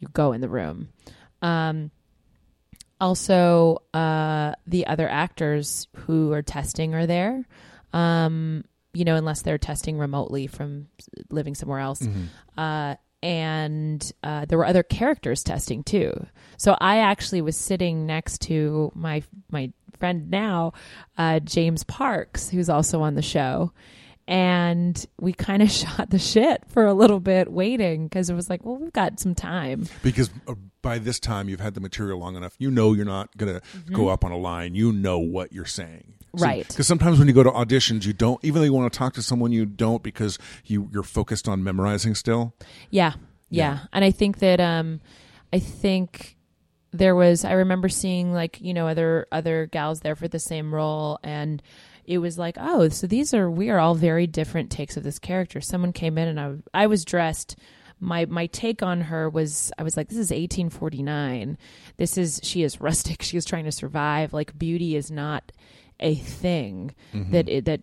you 0.00 0.08
go 0.12 0.32
in 0.32 0.40
the 0.40 0.48
room. 0.48 0.88
Um, 1.42 1.90
also, 3.00 3.82
uh, 3.92 4.54
the 4.66 4.86
other 4.86 5.08
actors 5.08 5.88
who 5.96 6.32
are 6.32 6.42
testing 6.42 6.94
are 6.94 7.06
there. 7.06 7.44
Um, 7.92 8.64
you 8.94 9.04
know, 9.04 9.16
unless 9.16 9.42
they're 9.42 9.58
testing 9.58 9.98
remotely 9.98 10.46
from 10.46 10.86
living 11.30 11.54
somewhere 11.54 11.80
else. 11.80 12.00
Mm-hmm. 12.00 12.24
Uh, 12.58 12.94
and 13.22 14.12
uh, 14.22 14.44
there 14.44 14.58
were 14.58 14.66
other 14.66 14.82
characters 14.82 15.42
testing 15.42 15.82
too. 15.82 16.26
So 16.58 16.76
I 16.80 16.98
actually 16.98 17.40
was 17.40 17.56
sitting 17.56 18.06
next 18.06 18.42
to 18.42 18.92
my 18.94 19.22
my 19.50 19.72
friend 19.98 20.30
now, 20.30 20.72
uh, 21.16 21.38
James 21.40 21.84
Parks, 21.84 22.48
who's 22.48 22.68
also 22.68 23.02
on 23.02 23.14
the 23.14 23.22
show, 23.22 23.72
and 24.28 25.04
we 25.20 25.32
kind 25.32 25.62
of 25.62 25.70
shot 25.72 26.10
the 26.10 26.18
shit 26.18 26.62
for 26.68 26.86
a 26.86 26.94
little 26.94 27.20
bit, 27.20 27.50
waiting 27.52 28.06
because 28.08 28.30
it 28.30 28.34
was 28.34 28.48
like, 28.50 28.64
well, 28.64 28.76
we've 28.76 28.92
got 28.92 29.20
some 29.20 29.34
time. 29.34 29.86
Because 30.02 30.30
uh, 30.48 30.54
by 30.82 30.98
this 30.98 31.20
time 31.20 31.48
you've 31.48 31.60
had 31.60 31.74
the 31.74 31.80
material 31.80 32.18
long 32.18 32.36
enough. 32.36 32.54
You 32.58 32.70
know 32.70 32.92
you're 32.92 33.04
not 33.04 33.36
going 33.36 33.54
to 33.54 33.60
Mm-hmm. 33.60 33.94
go 33.94 34.08
up 34.08 34.24
on 34.24 34.32
a 34.32 34.36
line. 34.36 34.74
You 34.74 34.92
know 34.92 35.18
what 35.18 35.52
you're 35.52 35.64
saying. 35.64 36.14
Right. 36.34 36.66
Because 36.66 36.86
sometimes 36.86 37.18
when 37.18 37.28
you 37.28 37.34
go 37.34 37.42
to 37.42 37.50
auditions, 37.50 38.06
you 38.06 38.12
don't, 38.12 38.42
even 38.44 38.60
though 38.60 38.64
you 38.64 38.72
want 38.72 38.90
to 38.92 38.98
talk 38.98 39.12
to 39.14 39.22
someone, 39.22 39.52
you 39.52 39.66
don't 39.66 40.02
because 40.02 40.38
you, 40.64 40.88
you're 40.92 41.02
focused 41.02 41.46
on 41.48 41.62
memorizing 41.62 42.14
still. 42.14 42.54
Yeah, 42.90 43.12
yeah, 43.50 43.80
and 43.92 44.02
I 44.02 44.10
think 44.12 44.38
that 44.38 44.58
um, 44.58 45.00
I 45.52 45.58
think 45.58 46.38
there 46.90 47.14
was. 47.14 47.44
I 47.44 47.52
remember 47.52 47.90
seeing 47.90 48.32
like 48.32 48.62
you 48.62 48.72
know 48.72 48.88
other 48.88 49.26
other 49.30 49.66
gals 49.66 50.00
there 50.00 50.16
for 50.16 50.26
the 50.26 50.38
same 50.38 50.74
role, 50.74 51.18
and 51.22 51.62
it 52.04 52.18
was 52.18 52.38
like, 52.38 52.56
oh, 52.58 52.88
so 52.88 53.06
these 53.06 53.32
are 53.32 53.50
we 53.50 53.70
are 53.70 53.78
all 53.78 53.94
very 53.94 54.26
different 54.26 54.70
takes 54.70 54.96
of 54.96 55.04
this 55.04 55.18
character. 55.18 55.60
Someone 55.60 55.92
came 55.92 56.18
in 56.18 56.28
and 56.28 56.40
I 56.40 56.82
I 56.82 56.86
was 56.86 57.04
dressed. 57.04 57.56
My 58.00 58.26
my 58.26 58.46
take 58.46 58.82
on 58.82 59.02
her 59.02 59.28
was 59.28 59.70
I 59.78 59.82
was 59.82 59.96
like, 59.96 60.08
this 60.08 60.18
is 60.18 60.30
1849. 60.30 61.56
This 61.96 62.18
is 62.18 62.40
she 62.42 62.62
is 62.62 62.80
rustic. 62.80 63.22
She 63.32 63.36
is 63.36 63.44
trying 63.44 63.64
to 63.64 63.72
survive. 63.72 64.32
Like 64.32 64.58
beauty 64.58 64.96
is 64.96 65.10
not 65.10 65.52
a 66.00 66.16
thing 66.16 66.94
mm-hmm. 67.12 67.30
that 67.30 67.48
it, 67.48 67.64
that 67.66 67.82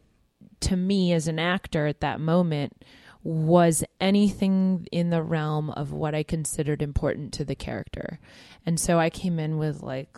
to 0.61 0.75
me 0.75 1.13
as 1.13 1.27
an 1.27 1.39
actor 1.39 1.87
at 1.87 2.01
that 2.01 2.19
moment 2.19 2.83
was 3.23 3.83
anything 3.99 4.87
in 4.91 5.09
the 5.09 5.21
realm 5.21 5.69
of 5.71 5.91
what 5.91 6.15
I 6.15 6.23
considered 6.23 6.81
important 6.81 7.33
to 7.33 7.45
the 7.45 7.55
character. 7.55 8.19
And 8.65 8.79
so 8.79 8.97
I 8.97 9.09
came 9.09 9.39
in 9.39 9.57
with 9.57 9.81
like 9.81 10.17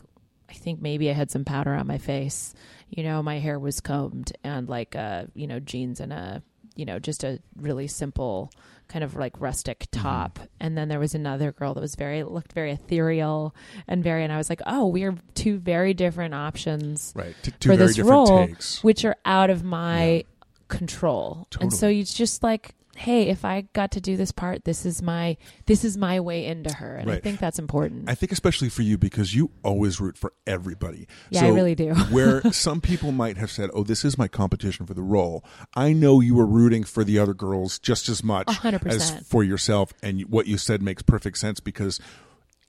I 0.51 0.53
think 0.55 0.81
maybe 0.81 1.10
I 1.10 1.13
had 1.13 1.31
some 1.31 1.46
powder 1.46 1.74
on 1.74 1.88
my 1.88 1.98
face. 1.98 2.53
You 2.89 3.03
know, 3.03 3.24
my 3.24 3.39
hair 3.39 3.58
was 3.58 3.79
combed 3.79 4.34
and 4.43 4.67
like 4.70 4.96
uh, 4.96 5.24
you 5.34 5.48
know, 5.48 5.60
jeans 5.60 6.00
and 6.01 6.12
a 6.13 6.43
you 6.75 6.86
know, 6.86 7.00
just 7.00 7.24
a 7.24 7.39
really 7.58 7.88
simple 7.88 8.51
kind 8.88 9.03
of 9.03 9.15
like 9.15 9.39
rustic 9.39 9.79
Mm-hmm. 9.91 10.01
top. 10.01 10.39
And 10.60 10.77
then 10.77 10.88
there 10.89 11.00
was 11.00 11.15
another 11.15 11.51
girl 11.51 11.74
that 11.74 11.81
was 11.81 11.96
very 11.96 12.24
looked 12.24 12.53
very 12.53 12.72
ethereal 12.72 13.55
and 13.88 14.03
very 14.03 14.24
and 14.24 14.31
I 14.34 14.38
was 14.38 14.50
like, 14.50 14.62
"Oh, 14.65 14.88
we 14.88 15.03
are 15.03 15.15
two 15.36 15.58
very 15.58 15.93
different 15.93 16.34
options 16.34 17.13
Right. 17.15 17.36
T- 17.43 17.51
two 17.60 17.70
for 17.70 17.75
very 17.75 17.88
this 17.88 17.96
different 17.96 18.12
role, 18.29 18.48
takes. 18.48 18.84
which 18.84 19.05
are 19.05 19.15
out 19.25 19.50
of 19.50 19.63
my 19.63 20.25
control. 20.67 21.48
And 21.60 21.72
so 21.72 21.88
Totally. 21.88 22.00
it's 22.01 22.13
just 22.13 22.43
like, 22.43 22.75
hey, 22.95 23.29
if 23.29 23.45
I 23.45 23.62
got 23.74 23.91
to 23.91 24.01
do 24.01 24.17
this 24.17 24.31
part, 24.31 24.65
this 24.65 24.86
is 24.86 25.01
my 25.01 25.38
this 25.65 25.83
is 25.83 25.98
my 25.98 26.19
way 26.19 26.45
into 26.45 26.74
her, 26.74 26.95
and 26.95 27.10
I 27.10 27.19
think 27.19 27.39
that's 27.39 27.60
important. 27.60 28.10
I 28.10 28.15
think 28.15 28.31
especially 28.31 28.69
for 28.69 28.81
you 28.81 28.98
because 28.98 29.33
you 29.33 29.51
always 29.63 30.00
root 30.00 30.17
for 30.17 30.33
everybody. 30.45 31.07
Yeah, 31.29 31.45
I 31.45 31.50
really 31.50 31.75
do. 31.75 31.93
where 32.12 32.41
some 32.51 32.81
people 32.81 33.12
might 33.12 33.38
have 33.38 33.51
said, 33.51 33.69
"Oh, 33.74 33.83
this 33.83 34.03
is 34.05 34.17
my 34.17 34.27
competition 34.27 34.86
for 34.86 34.93
the 34.93 35.01
role," 35.01 35.43
I 35.75 35.93
know 35.93 36.19
you 36.19 36.36
were 36.36 36.45
rooting 36.45 36.83
for 36.83 37.03
the 37.03 37.19
other 37.19 37.33
girls 37.33 37.79
just 37.79 38.10
as 38.10 38.24
much 38.24 38.48
A 38.48 38.53
hundred 38.53 38.88
as 38.88 39.19
for 39.21 39.43
yourself. 39.43 39.93
And 40.03 40.21
what 40.24 40.48
you 40.48 40.57
said 40.57 40.81
makes 40.81 41.01
perfect 41.01 41.38
sense 41.38 41.60
because 41.60 42.00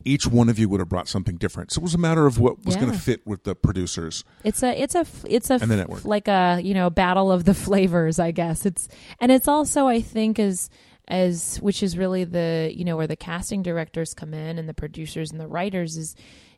each 0.04 0.26
one 0.26 0.48
of 0.48 0.58
you 0.58 0.68
would 0.68 0.80
have 0.80 0.88
brought 0.88 1.08
something 1.08 1.36
different. 1.36 1.72
So 1.72 1.80
it 1.80 1.82
was 1.82 1.94
a 1.94 1.98
matter 1.98 2.26
of 2.26 2.38
what 2.38 2.64
was 2.64 2.76
going 2.76 2.90
to 2.92 2.98
fit 2.98 3.26
with 3.26 3.44
the 3.44 3.54
producers. 3.54 4.24
It's 4.44 4.62
a 4.62 4.80
it's 4.80 4.94
a 4.94 5.06
it's 5.26 5.50
a 5.50 5.54
And 5.54 5.70
the 5.70 5.76
network. 5.76 6.04
like 6.04 6.28
a 6.28 6.60
you 6.62 6.74
know 6.74 6.90
battle 6.90 7.30
of 7.32 7.44
the 7.44 7.54
flavors, 7.66 8.18
I 8.18 8.30
guess. 8.30 8.66
It's 8.66 8.88
and 9.20 9.30
it's 9.32 9.48
also 9.48 9.86
I 9.86 10.00
think 10.00 10.38
as 10.38 10.70
as 11.08 11.58
which 11.58 11.82
is 11.82 11.98
really 11.98 12.24
the 12.24 12.72
you 12.74 12.84
know 12.84 12.96
where 12.96 13.06
the 13.06 13.16
casting 13.16 13.62
directors 13.62 14.14
come 14.14 14.32
in 14.34 14.58
and 14.58 14.68
the 14.68 14.74
producers 14.74 15.30
and 15.32 15.40
the 15.40 15.48
writers 15.48 15.96
is 15.96 16.14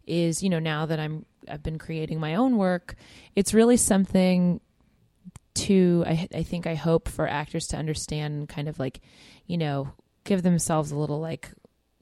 is 0.07 0.43
you 0.43 0.51
know 0.51 0.59
now 0.59 0.87
that 0.87 1.01
I'm 1.01 1.25
I've 1.49 1.63
been 1.63 1.79
creating 1.79 2.21
my 2.21 2.35
own 2.35 2.57
work, 2.57 2.95
it's 3.35 3.55
really 3.55 3.77
something 3.77 4.61
to 5.55 6.05
I 6.07 6.29
I 6.35 6.43
think 6.43 6.67
I 6.67 6.75
hope 6.75 7.09
for 7.09 7.29
actors 7.29 7.69
to 7.69 7.77
understand 7.77 8.49
kind 8.49 8.69
of 8.69 8.79
like 8.79 9.01
you 9.47 9.57
know 9.57 9.93
give 10.25 10.43
themselves 10.43 10.91
a 10.91 10.97
little 10.97 11.21
like 11.21 11.51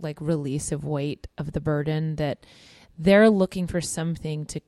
like 0.02 0.20
release 0.20 0.72
of 0.72 0.84
weight 0.84 1.26
of 1.38 1.52
the 1.52 1.60
burden 1.60 2.16
that 2.16 2.44
they're 2.98 3.30
looking 3.30 3.66
for 3.66 3.80
something 3.80 4.44
to 4.46 4.60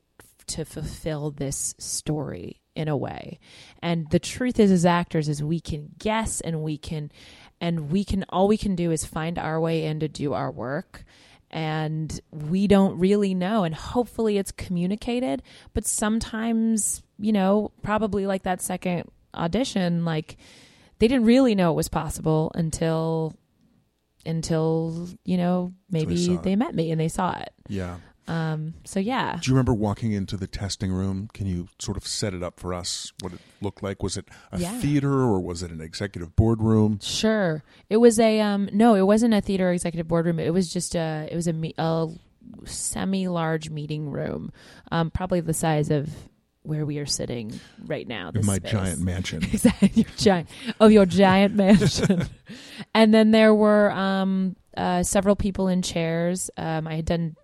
to 0.47 0.65
fulfill 0.65 1.31
this 1.31 1.73
story 1.79 2.61
in 2.75 2.87
a 2.87 2.97
way. 2.97 3.39
And 3.81 4.09
the 4.11 4.19
truth 4.19 4.59
is 4.59 4.71
as 4.71 4.85
actors 4.85 5.29
is 5.29 5.41
we 5.41 5.59
can 5.59 5.89
guess 5.97 6.41
and 6.41 6.61
we 6.61 6.77
can 6.77 7.11
and 7.59 7.91
we 7.91 8.03
can 8.03 8.25
all 8.29 8.47
we 8.47 8.57
can 8.57 8.75
do 8.75 8.91
is 8.91 9.05
find 9.05 9.39
our 9.39 9.59
way 9.59 9.85
in 9.85 10.01
to 10.01 10.07
do 10.07 10.33
our 10.33 10.51
work 10.51 11.03
and 11.51 12.19
we 12.31 12.67
don't 12.67 12.99
really 12.99 13.33
know 13.33 13.63
and 13.63 13.73
hopefully 13.73 14.37
it's 14.37 14.51
communicated 14.51 15.41
but 15.73 15.85
sometimes 15.85 17.01
you 17.17 17.31
know 17.31 17.71
probably 17.81 18.25
like 18.27 18.43
that 18.43 18.61
second 18.61 19.09
audition 19.33 20.03
like 20.03 20.37
they 20.99 21.07
didn't 21.07 21.25
really 21.25 21.55
know 21.55 21.71
it 21.71 21.75
was 21.75 21.87
possible 21.87 22.51
until 22.55 23.35
until 24.25 25.07
you 25.23 25.37
know 25.37 25.73
maybe 25.89 26.15
saw 26.17 26.41
they, 26.41 26.55
met 26.55 26.73
me 26.75 26.91
and 26.91 26.99
they 26.99 27.07
saw 27.07 27.31
it 27.37 27.53
Yeah. 27.67 27.97
um 28.27 28.73
so 28.83 28.99
yeah 28.99 29.37
Do 29.41 29.49
you 29.49 29.53
remember 29.55 29.73
walking 29.73 30.11
into 30.13 30.35
the 30.37 30.47
testing 30.47 30.91
room? 30.91 31.29
Can 31.33 31.45
you 31.47 31.67
sort 31.79 31.97
of 31.97 32.07
set 32.07 32.33
it 32.33 32.41
up 32.43 32.59
for 32.59 32.73
us? 32.73 33.13
What 33.21 33.33
it 33.33 33.39
looked 33.61 33.83
like? 33.83 34.01
Was 34.03 34.17
it 34.17 34.25
a 34.51 34.59
Yeah. 34.59 34.79
theater 34.79 35.11
or 35.13 35.39
was 35.39 35.61
it 35.63 35.71
an 35.71 35.79
executive 35.81 36.35
boardroom? 36.35 36.99
Sure. 37.01 37.63
It 37.89 37.97
was 37.97 38.19
a 38.19 38.39
um 38.41 38.69
no, 38.73 38.95
it 38.95 39.03
wasn't 39.05 39.33
a 39.33 39.41
theater 39.41 39.71
executive 39.71 40.07
boardroom. 40.07 40.39
It 40.39 40.53
was 40.53 40.71
just 40.73 40.95
a 40.95 41.27
it 41.31 41.35
was 41.35 41.47
a, 41.47 41.53
me- 41.53 41.75
a 41.77 42.07
semi-large 42.65 43.69
meeting 43.69 44.09
room. 44.09 44.51
Um 44.91 45.11
probably 45.11 45.39
the 45.41 45.53
size 45.53 45.89
of 45.91 46.09
where 46.65 46.85
we 46.85 46.97
are 46.99 47.05
sitting 47.05 47.59
right 47.85 48.07
now. 48.07 48.31
In 48.33 48.45
my 48.45 48.57
space. 48.57 48.71
giant 48.71 48.99
mansion. 49.01 49.43
exactly 49.53 49.91
your 49.95 50.11
giant 50.17 50.49
of 50.79 50.91
your 50.91 51.05
giant 51.05 51.55
mansion. 51.63 52.27
and 52.93 53.13
then 53.13 53.31
there 53.31 53.53
were 53.53 53.91
um 53.91 54.55
uh 54.77 55.03
several 55.03 55.35
people 55.35 55.67
in 55.67 55.81
chairs. 55.81 56.49
Um 56.57 56.87
I 56.87 56.95
had 56.95 57.05
done 57.05 57.35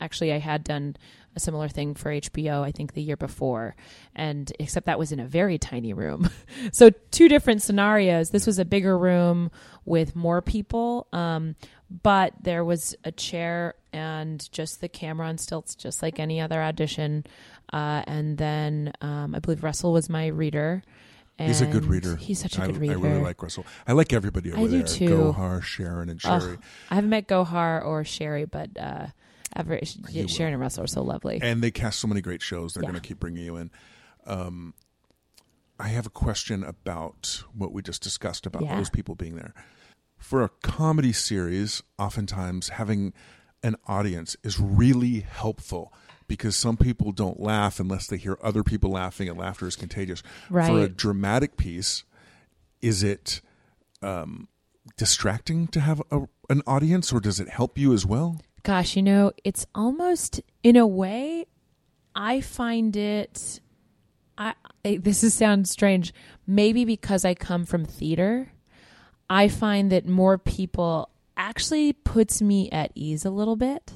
actually 0.00 0.32
I 0.32 0.38
had 0.38 0.64
done 0.64 0.96
a 1.36 1.40
similar 1.40 1.68
thing 1.68 1.94
for 1.94 2.10
HBO 2.10 2.62
I 2.62 2.72
think 2.72 2.94
the 2.94 3.02
year 3.02 3.16
before 3.16 3.76
and 4.16 4.52
except 4.58 4.86
that 4.86 4.98
was 4.98 5.12
in 5.12 5.20
a 5.20 5.26
very 5.26 5.58
tiny 5.58 5.92
room. 5.92 6.28
so 6.72 6.90
two 7.10 7.28
different 7.28 7.62
scenarios. 7.62 8.30
This 8.30 8.46
was 8.46 8.58
a 8.58 8.64
bigger 8.64 8.98
room 8.98 9.50
with 9.84 10.16
more 10.16 10.42
people 10.42 11.06
um 11.12 11.54
but 12.02 12.32
there 12.40 12.64
was 12.64 12.94
a 13.04 13.10
chair 13.10 13.74
and 13.92 14.48
just 14.52 14.80
the 14.80 14.88
camera 14.88 15.26
on 15.26 15.36
stilts 15.38 15.74
just 15.74 16.02
like 16.02 16.20
any 16.20 16.40
other 16.40 16.62
audition 16.62 17.24
uh, 17.72 18.02
and 18.06 18.38
then 18.38 18.92
um, 19.00 19.34
I 19.34 19.38
believe 19.38 19.62
Russell 19.64 19.92
was 19.92 20.08
my 20.08 20.26
reader. 20.28 20.82
He's 21.38 21.62
a 21.62 21.66
good 21.66 21.84
and 21.84 21.90
reader. 21.90 22.16
He's 22.16 22.38
such 22.38 22.58
a 22.58 22.66
good 22.66 22.76
reader. 22.76 22.98
I 22.98 23.00
really 23.00 23.22
like 23.22 23.42
Russell. 23.42 23.64
I 23.86 23.92
like 23.92 24.12
everybody 24.12 24.52
over 24.52 24.60
I 24.60 24.64
do 24.64 24.78
there. 24.78 24.86
too. 24.86 25.08
Gohar, 25.08 25.62
Sharon, 25.62 26.10
and 26.10 26.20
Ugh, 26.22 26.42
Sherry. 26.42 26.58
I 26.90 26.96
haven't 26.96 27.08
met 27.08 27.28
Gohar 27.28 27.82
or 27.82 28.04
Sherry, 28.04 28.44
but 28.44 28.68
uh, 28.78 29.06
ever, 29.56 29.80
will. 30.14 30.26
Sharon 30.28 30.52
and 30.52 30.60
Russell 30.60 30.84
are 30.84 30.86
so 30.86 31.02
lovely. 31.02 31.38
and 31.42 31.62
they 31.62 31.70
cast 31.70 31.98
so 31.98 32.06
many 32.08 32.20
great 32.20 32.42
shows. 32.42 32.74
They're 32.74 32.82
Yeah. 32.82 32.90
going 32.90 33.00
to 33.00 33.08
keep 33.08 33.20
bringing 33.20 33.42
you 33.42 33.56
in. 33.56 33.70
Um, 34.26 34.74
I 35.78 35.88
have 35.88 36.04
a 36.04 36.10
question 36.10 36.62
about 36.62 37.42
what 37.54 37.72
we 37.72 37.80
just 37.80 38.02
discussed 38.02 38.44
about 38.44 38.62
Yeah. 38.62 38.76
those 38.76 38.90
people 38.90 39.14
being 39.14 39.36
there. 39.36 39.54
For 40.18 40.42
a 40.42 40.50
comedy 40.62 41.14
series, 41.14 41.82
oftentimes 41.98 42.68
having 42.70 43.14
an 43.62 43.76
audience 43.86 44.36
is 44.44 44.60
really 44.60 45.20
helpful 45.20 45.90
because 46.30 46.54
some 46.54 46.76
people 46.76 47.10
don't 47.10 47.40
laugh 47.40 47.80
unless 47.80 48.06
they 48.06 48.16
hear 48.16 48.38
other 48.40 48.62
people 48.62 48.92
laughing, 48.92 49.28
and 49.28 49.36
laughter 49.36 49.66
is 49.66 49.74
contagious. 49.74 50.22
For 50.48 50.78
a 50.84 50.88
dramatic 50.88 51.56
piece, 51.56 52.04
is 52.80 53.02
it 53.02 53.40
um, 54.00 54.46
distracting 54.96 55.66
to 55.66 55.80
have 55.80 56.00
a, 56.12 56.28
an 56.48 56.62
audience, 56.68 57.12
or 57.12 57.18
does 57.18 57.40
it 57.40 57.48
help 57.48 57.76
you 57.76 57.92
as 57.92 58.06
well? 58.06 58.40
Gosh, 58.62 58.94
you 58.94 59.02
know, 59.02 59.32
it's 59.42 59.66
almost 59.74 60.40
in 60.62 60.76
a 60.76 60.86
way. 60.86 61.46
I 62.14 62.40
find 62.40 62.94
it. 62.94 63.60
I, 64.38 64.54
I 64.84 65.00
this 65.02 65.24
is 65.24 65.34
sounds 65.34 65.68
strange. 65.68 66.14
Maybe 66.46 66.84
because 66.84 67.24
I 67.24 67.34
come 67.34 67.64
from 67.64 67.84
theater, 67.84 68.52
I 69.28 69.48
find 69.48 69.90
that 69.90 70.06
more 70.06 70.38
people 70.38 71.10
actually 71.36 71.92
puts 71.92 72.40
me 72.40 72.70
at 72.70 72.92
ease 72.94 73.24
a 73.24 73.30
little 73.30 73.56
bit. 73.56 73.94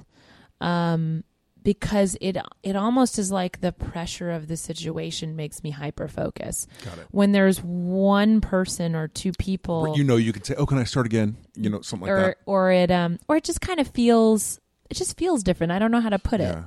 Um, 0.61 1.23
because 1.65 2.17
it 2.21 2.37
it 2.63 2.77
almost 2.77 3.19
is 3.19 3.33
like 3.33 3.61
the 3.61 3.73
pressure 3.73 4.31
of 4.31 4.47
the 4.47 4.57
situation 4.57 5.35
makes 5.35 5.65
me 5.65 5.71
hyper 5.71 6.07
focus. 6.07 6.69
Got 6.85 6.99
it. 6.99 7.07
When 7.11 7.33
there's 7.33 7.59
one 7.63 8.41
person 8.41 8.95
or 8.95 9.09
two 9.09 9.33
people 9.33 9.83
Where 9.83 9.97
you 9.97 10.05
know, 10.05 10.17
you 10.17 10.33
can 10.33 10.45
say, 10.45 10.55
"Oh, 10.57 10.67
can 10.67 10.79
I 10.79 10.85
start 10.85 11.07
again?" 11.07 11.37
You 11.57 11.71
know, 11.71 11.81
something 11.81 12.07
like 12.07 12.13
or 12.13 12.23
that. 12.23 12.37
or 12.47 12.71
it 12.71 12.91
um 12.91 13.19
or 13.27 13.37
it 13.37 13.45
just 13.45 13.61
kind 13.61 13.81
of 13.81 13.89
feels 13.89 14.61
it 14.91 14.95
just 14.95 15.17
feels 15.17 15.43
different. 15.43 15.73
I 15.73 15.79
don't 15.79 15.91
know 15.91 16.01
how 16.01 16.11
to 16.11 16.19
put 16.19 16.41
it. 16.41 16.55
Yeah. 16.55 16.65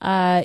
Uh 0.00 0.44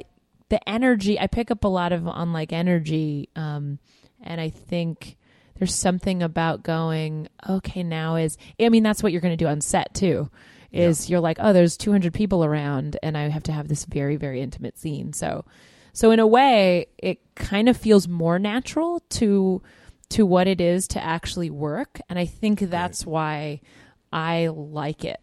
the 0.49 0.69
energy 0.69 1.19
I 1.19 1.27
pick 1.27 1.49
up 1.49 1.63
a 1.63 1.67
lot 1.67 1.91
of 1.91 2.07
on 2.07 2.31
like 2.31 2.53
energy 2.53 3.29
um 3.35 3.79
and 4.21 4.39
I 4.39 4.49
think 4.49 5.17
there's 5.57 5.73
something 5.73 6.21
about 6.21 6.61
going 6.63 7.27
okay 7.49 7.81
now 7.81 8.17
is 8.17 8.37
I 8.59 8.69
mean 8.69 8.83
that's 8.83 9.01
what 9.01 9.11
you're 9.11 9.21
going 9.21 9.35
to 9.37 9.43
do 9.43 9.47
on 9.49 9.61
set 9.61 9.93
too. 9.95 10.29
Is 10.75 11.09
you're 11.09 11.19
like, 11.19 11.37
"Oh, 11.39 11.53
there's 11.53 11.77
200 11.77 12.13
people 12.13 12.43
around 12.45 12.97
and 13.01 13.17
I 13.17 13.29
have 13.29 13.43
to 13.43 13.51
have 13.51 13.67
this 13.67 13.85
very 13.85 14.15
very 14.15 14.41
intimate 14.41 14.77
scene." 14.77 15.13
So 15.13 15.45
so 15.93 16.11
in 16.11 16.19
a 16.19 16.27
way, 16.27 16.87
it 16.97 17.19
kind 17.35 17.69
of 17.69 17.77
feels 17.77 18.07
more 18.07 18.37
natural 18.39 19.01
to 19.11 19.61
to 20.09 20.25
what 20.25 20.47
it 20.47 20.61
is 20.61 20.87
to 20.89 21.03
actually 21.03 21.49
work, 21.49 21.99
and 22.09 22.19
I 22.19 22.25
think 22.25 22.59
that's 22.59 23.05
why 23.05 23.61
I 24.13 24.47
like 24.47 25.03
it. 25.03 25.19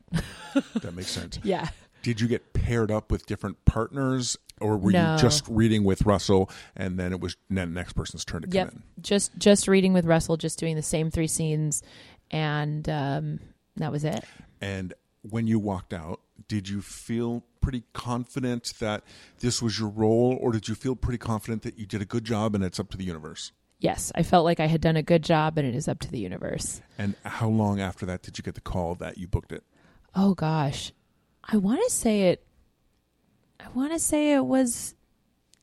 That 0.80 0.94
makes 0.94 1.08
sense. 1.20 1.38
Yeah. 1.42 1.68
Did 2.02 2.20
you 2.20 2.26
get 2.26 2.52
paired 2.52 2.90
up 2.90 3.12
with 3.12 3.26
different 3.26 3.64
partners, 3.64 4.36
or 4.60 4.76
were 4.76 4.90
No. 4.90 5.12
you 5.12 5.18
just 5.20 5.46
reading 5.46 5.84
with 5.84 6.02
Russell, 6.02 6.50
and 6.74 6.98
then 6.98 7.12
it 7.12 7.20
was 7.20 7.36
the 7.48 7.64
next 7.64 7.92
person's 7.92 8.24
turn 8.24 8.42
to 8.42 8.48
come 8.48 8.68
in? 8.70 8.82
Just 9.00 9.38
just 9.38 9.68
reading 9.68 9.92
with 9.92 10.04
Russell, 10.04 10.36
just 10.36 10.58
doing 10.58 10.74
the 10.74 10.82
same 10.82 11.10
three 11.12 11.28
scenes, 11.28 11.80
and 12.32 12.88
um, 12.88 13.38
that 13.76 13.92
was 13.92 14.04
it. 14.04 14.24
And 14.60 14.94
when 15.22 15.46
you 15.46 15.58
walked 15.58 15.92
out, 15.92 16.20
did 16.48 16.68
you 16.68 16.82
feel 16.82 17.44
pretty 17.60 17.84
confident 17.92 18.72
that 18.80 19.04
this 19.38 19.62
was 19.62 19.78
your 19.78 19.88
role, 19.88 20.36
or 20.40 20.52
did 20.52 20.68
you 20.68 20.74
feel 20.74 20.96
pretty 20.96 21.18
confident 21.18 21.62
that 21.62 21.78
you 21.78 21.86
did 21.86 22.02
a 22.02 22.04
good 22.04 22.24
job 22.24 22.54
and 22.54 22.64
it's 22.64 22.80
up 22.80 22.90
to 22.90 22.96
the 22.96 23.04
universe? 23.04 23.52
Yes, 23.78 24.12
I 24.14 24.22
felt 24.22 24.44
like 24.44 24.60
I 24.60 24.66
had 24.66 24.80
done 24.80 24.96
a 24.96 25.02
good 25.02 25.24
job, 25.24 25.58
and 25.58 25.66
it 25.66 25.74
is 25.74 25.88
up 25.88 25.98
to 26.00 26.10
the 26.10 26.18
universe. 26.18 26.80
And 26.98 27.14
how 27.24 27.48
long 27.48 27.80
after 27.80 28.06
that 28.06 28.22
did 28.22 28.38
you 28.38 28.42
get 28.42 28.54
the 28.54 28.60
call 28.60 28.94
that 28.96 29.18
you 29.18 29.26
booked 29.26 29.52
it? 29.52 29.64
Oh 30.14 30.34
gosh, 30.34 30.92
I 31.44 31.56
want 31.56 31.80
to 31.82 31.90
say 31.90 32.28
it. 32.28 32.46
I 33.58 33.68
want 33.74 33.92
to 33.92 33.98
say 33.98 34.34
it 34.34 34.44
was 34.44 34.94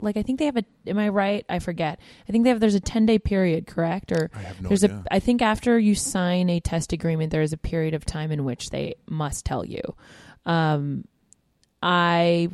like 0.02 0.18
I 0.18 0.24
think 0.24 0.40
they 0.40 0.46
have 0.46 0.58
a. 0.58 0.64
Am 0.88 0.98
I 0.98 1.10
right? 1.10 1.46
I 1.50 1.60
forget. 1.60 2.00
I 2.28 2.32
think 2.32 2.44
they 2.44 2.50
have. 2.50 2.60
There's 2.60 2.76
a 2.76 2.80
ten 2.80 3.06
day 3.06 3.20
period, 3.20 3.68
correct? 3.68 4.12
Or 4.12 4.30
I 4.34 4.40
have 4.40 4.62
no 4.62 4.70
there's 4.70 4.84
idea. 4.84 5.04
a. 5.10 5.16
I 5.16 5.20
think 5.20 5.42
after 5.42 5.78
you 5.78 5.96
sign 5.96 6.50
a 6.50 6.60
test 6.60 6.94
agreement, 6.94 7.32
there 7.32 7.42
is 7.42 7.54
a 7.54 7.58
period 7.58 7.94
of 7.94 8.06
time 8.06 8.32
in 8.32 8.46
which 8.46 8.70
they 8.70 8.96
must 9.10 9.46
tell 9.46 9.66
you. 9.66 9.82
Um, 10.46 11.06
I 11.82 12.50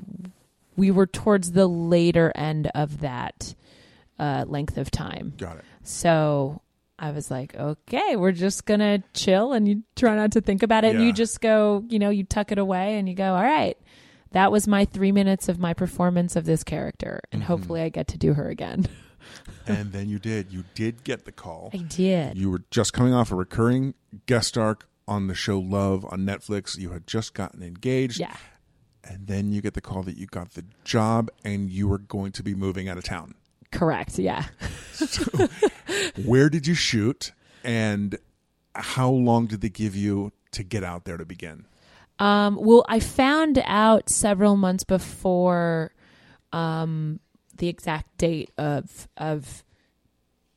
we 0.76 0.92
were 0.92 1.08
towards 1.08 1.52
the 1.52 1.68
later 1.68 2.32
end 2.36 2.72
of 2.76 3.02
that 3.02 3.56
uh, 4.20 4.46
length 4.48 4.78
of 4.78 4.92
time. 4.92 5.34
Got 5.38 5.58
it. 5.58 5.66
So 5.84 6.62
I 6.98 7.12
was 7.12 7.30
like, 7.30 7.56
okay, 7.56 8.16
we're 8.16 8.32
just 8.32 8.66
gonna 8.66 9.04
chill, 9.14 9.54
and 9.54 9.68
you 9.68 9.84
try 9.96 10.16
not 10.16 10.32
to 10.32 10.42
think 10.42 10.64
about 10.64 10.84
it, 10.84 10.96
and 10.96 11.06
you 11.06 11.14
just 11.14 11.42
go, 11.42 11.84
you 11.90 12.00
know, 12.00 12.10
you 12.10 12.24
tuck 12.24 12.52
it 12.52 12.58
away, 12.58 12.98
and 12.98 13.08
you 13.08 13.16
go, 13.16 13.36
all 13.36 13.44
right. 13.44 13.78
That 14.36 14.52
was 14.52 14.68
my 14.68 14.84
three 14.86 15.12
minutes 15.14 15.48
of 15.50 15.60
my 15.60 15.74
performance 15.74 16.36
of 16.36 16.44
this 16.46 16.64
character, 16.64 17.22
and 17.32 17.42
Mhm. 17.42 17.46
hopefully 17.46 17.82
I 17.82 17.90
get 17.90 18.08
to 18.10 18.18
do 18.18 18.34
her 18.34 18.50
again. 18.50 18.86
And 19.66 19.92
then 19.92 20.08
you 20.08 20.20
did. 20.20 20.52
You 20.54 20.66
did 20.76 21.04
get 21.04 21.26
the 21.26 21.32
call. 21.32 21.72
I 21.74 21.78
did. 21.78 22.38
You 22.38 22.52
were 22.52 22.62
just 22.70 22.94
coming 22.94 23.12
off 23.12 23.32
a 23.32 23.36
recurring 23.36 23.96
guest 24.28 24.56
arc 24.56 24.88
on 25.08 25.26
the 25.26 25.34
show 25.34 25.58
Love 25.58 26.06
on 26.06 26.20
Netflix. 26.20 26.78
You 26.78 26.92
had 26.92 27.08
just 27.08 27.34
gotten 27.34 27.64
engaged. 27.64 28.20
Yeah. 28.20 28.36
And 29.04 29.26
then 29.26 29.52
you 29.52 29.62
get 29.64 29.74
the 29.74 29.82
call 29.82 30.04
that 30.04 30.16
you 30.18 30.28
got 30.28 30.52
the 30.52 30.64
job 30.84 31.32
and 31.44 31.72
you 31.72 31.88
were 31.88 31.98
going 31.98 32.34
to 32.34 32.44
be 32.44 32.54
moving 32.54 32.88
out 32.88 33.00
of 33.00 33.04
town. 33.04 33.34
Correct. 33.72 34.20
Yeah. 34.20 34.46
Where 36.24 36.50
did 36.50 36.68
you 36.68 36.76
shoot? 36.76 37.32
And 37.64 38.20
how 38.76 39.10
long 39.10 39.48
did 39.48 39.62
they 39.62 39.70
give 39.70 39.96
you 39.96 40.32
to 40.52 40.62
get 40.64 40.84
out 40.84 41.06
there 41.06 41.18
to 41.18 41.26
begin? 41.26 41.66
Um, 42.20 42.58
well, 42.62 42.86
I 42.88 43.00
found 43.00 43.62
out 43.66 44.10
several 44.10 44.56
months 44.56 44.84
before 44.84 45.92
um, 46.54 47.20
the 47.58 47.68
exact 47.68 48.18
date 48.18 48.52
of 48.58 49.08
of 49.18 49.64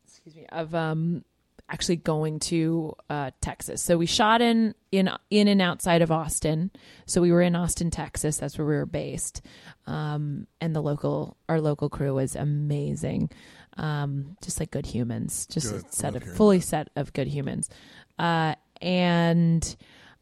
excuse 0.05 0.37
me 0.37 0.47
of 0.51 0.75
um, 0.75 1.25
actually 1.71 1.97
going 1.97 2.39
to 2.41 2.95
uh, 3.11 3.31
Texas. 3.41 3.83
So 3.83 3.99
we 3.99 4.07
shot 4.07 4.41
in 4.41 4.75
in 4.93 5.11
in 5.31 5.49
and 5.49 5.61
outside 5.61 6.03
of 6.03 6.11
Austin. 6.11 6.71
So 7.07 7.21
we 7.21 7.33
were 7.33 7.43
in 7.43 7.57
Austin, 7.57 7.91
Texas. 7.91 8.39
That's 8.39 8.57
where 8.57 8.67
we 8.67 8.75
were 8.75 8.87
based. 8.87 9.43
Um, 9.87 10.47
and 10.61 10.75
the 10.75 10.81
local 10.81 11.37
our 11.49 11.61
local 11.61 11.89
crew 11.89 12.15
was 12.15 12.37
amazing. 12.37 13.31
Um, 13.77 14.37
just 14.43 14.59
like 14.59 14.73
good 14.73 14.87
humans, 14.87 15.47
just 15.47 15.71
Good. 15.71 15.85
a 15.85 15.93
set 15.93 16.17
of 16.17 16.25
fully 16.25 16.61
set 16.61 16.89
of 16.97 17.13
good 17.13 17.29
humans. 17.29 17.71
Uh, 18.19 18.57
and 18.83 19.77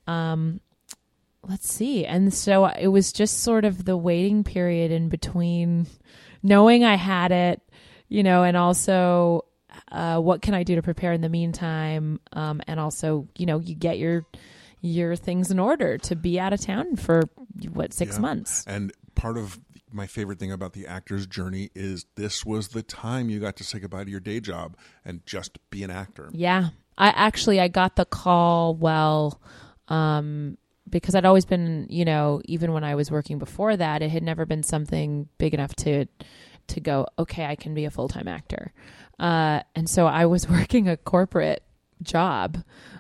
um, 0.07 0.61
let's 1.49 1.73
see. 1.73 2.05
And 2.05 2.33
so 2.33 2.67
it 2.67 2.89
was 2.89 3.13
just 3.13 3.41
sort 3.41 3.65
of 3.65 3.85
the 3.85 3.97
waiting 3.97 4.45
period 4.45 4.91
in 4.91 5.09
between 5.09 5.87
knowing 6.43 6.85
I 6.85 6.97
had 6.97 7.33
it, 7.33 7.61
you 8.09 8.23
know, 8.23 8.43
and 8.43 8.57
also 8.57 9.45
uh, 9.93 10.19
what 10.21 10.43
can 10.43 10.55
I 10.55 10.63
do 10.63 10.75
to 10.77 10.83
prepare 10.83 11.13
in 11.13 11.21
the 11.21 11.29
meantime? 11.29 12.21
Um, 12.33 12.61
and 12.67 12.81
also, 12.81 13.29
you 13.37 13.47
know, 13.47 13.59
you 13.59 13.75
get 13.75 13.99
your 13.99 14.25
your 14.81 15.17
things 15.17 15.51
in 15.51 15.59
order 15.59 15.99
to 15.99 16.15
be 16.15 16.39
out 16.39 16.53
of 16.53 16.61
town 16.61 16.97
for 16.97 17.23
what 17.73 17.93
six 17.93 18.15
Yeah. 18.17 18.21
months. 18.21 18.65
And 18.67 18.93
part 19.15 19.37
of 19.37 19.59
my 19.93 20.07
favorite 20.07 20.39
thing 20.39 20.53
about 20.53 20.75
the 20.75 20.87
actor's 20.87 21.27
journey 21.27 21.71
is 21.75 22.05
this 22.17 22.45
was 22.45 22.69
the 22.69 22.83
time 22.83 23.31
you 23.31 23.41
got 23.41 23.57
to 23.57 23.65
say 23.65 23.79
goodbye 23.79 24.05
to 24.05 24.11
your 24.11 24.21
day 24.21 24.41
job 24.41 24.77
and 25.05 25.25
just 25.27 25.59
be 25.71 25.83
an 25.83 25.91
actor. 25.91 26.29
Yeah. 26.33 26.69
I 26.99 27.09
actually 27.09 27.61
I 27.61 27.69
got 27.69 27.97
the 27.97 28.05
call 28.05 28.75
well 28.75 29.41
um 29.89 30.57
because 30.89 31.15
I'd 31.15 31.25
always 31.25 31.45
been, 31.45 31.87
you 31.89 32.05
know, 32.05 32.41
even 32.45 32.73
when 32.73 32.85
I 32.85 32.95
was 32.95 33.11
working 33.11 33.39
before 33.39 33.77
that, 33.77 34.03
it 34.03 34.11
had 34.11 34.23
never 34.23 34.47
been 34.47 34.63
something 34.63 35.29
big 35.39 35.55
enough 35.55 35.75
to 35.77 36.07
to 36.69 36.81
go, 36.81 37.07
okay, 37.17 37.45
I 37.47 37.55
can 37.55 37.75
be 37.75 37.85
a 37.85 37.91
full-time 37.91 38.29
actor. 38.29 38.73
Uh 39.19 39.61
and 39.75 39.89
so 39.89 40.07
I 40.07 40.27
was 40.27 40.49
working 40.59 40.89
a 40.89 40.97
corporate 40.97 41.63
job. 42.03 42.59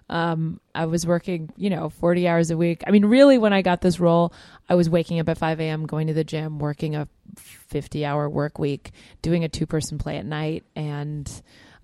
Um 0.08 0.60
I 0.74 0.86
was 0.86 1.06
working, 1.06 1.50
you 1.56 1.70
know, 1.70 1.88
40 1.88 2.28
hours 2.28 2.50
a 2.50 2.56
week. 2.56 2.82
I 2.86 2.90
mean, 2.90 3.06
really 3.06 3.38
when 3.38 3.52
I 3.52 3.62
got 3.62 3.80
this 3.80 4.00
role, 4.00 4.32
I 4.68 4.74
was 4.74 4.88
waking 4.88 5.20
up 5.20 5.28
at 5.28 5.38
5 5.38 5.60
a.m., 5.60 5.86
going 5.86 6.06
to 6.06 6.14
the 6.14 6.24
gym, 6.24 6.58
working 6.58 6.94
a 6.96 7.08
50 7.36 8.04
hour 8.04 8.28
work 8.28 8.58
week, 8.58 8.92
doing 9.22 9.44
a 9.44 9.48
two 9.48 9.66
person 9.66 9.98
play 9.98 10.16
at 10.16 10.26
night 10.26 10.64
and 10.74 11.30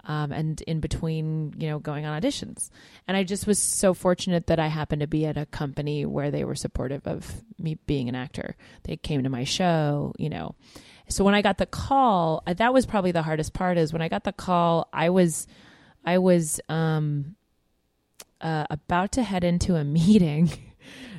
um, 0.05 0.33
and 0.33 0.61
in 0.63 0.81
between, 0.81 1.55
you 1.59 1.69
know, 1.69 1.79
going 1.79 2.05
on 2.07 2.21
auditions. 2.21 2.71
And 3.07 3.17
I 3.17 3.25
just 3.25 3.47
was 3.47 3.59
so 3.59 3.95
fortunate 3.95 4.47
that 4.49 4.59
I 4.59 4.67
happened 4.67 5.01
to 5.01 5.07
be 5.07 5.27
at 5.27 5.37
a 5.37 5.47
company 5.47 6.05
where 6.05 6.31
they 6.31 6.45
were 6.45 6.55
supportive 6.55 7.07
of 7.07 7.43
me 7.59 7.79
being 7.87 8.09
an 8.09 8.15
actor. 8.15 8.57
They 8.85 8.97
came 8.97 9.23
to 9.23 9.29
my 9.29 9.45
show, 9.45 10.15
you 10.19 10.29
know. 10.29 10.55
So 11.09 11.25
when 11.25 11.35
I 11.35 11.43
got 11.43 11.59
the 11.59 11.67
call, 11.67 12.43
uh, 12.47 12.55
that 12.55 12.73
was 12.73 12.87
probably 12.87 13.13
the 13.13 13.23
hardest 13.23 13.53
part. 13.53 13.79
Is 13.79 13.93
when 13.93 14.03
I 14.03 14.09
got 14.09 14.25
the 14.25 14.33
call, 14.33 14.89
I 14.93 15.11
was, 15.11 15.47
I 16.05 16.19
was 16.19 16.61
um, 16.69 17.37
uh, 18.41 18.67
about 18.71 19.13
to 19.13 19.23
head 19.23 19.45
into 19.45 19.77
a 19.77 19.85
meeting. 19.85 20.51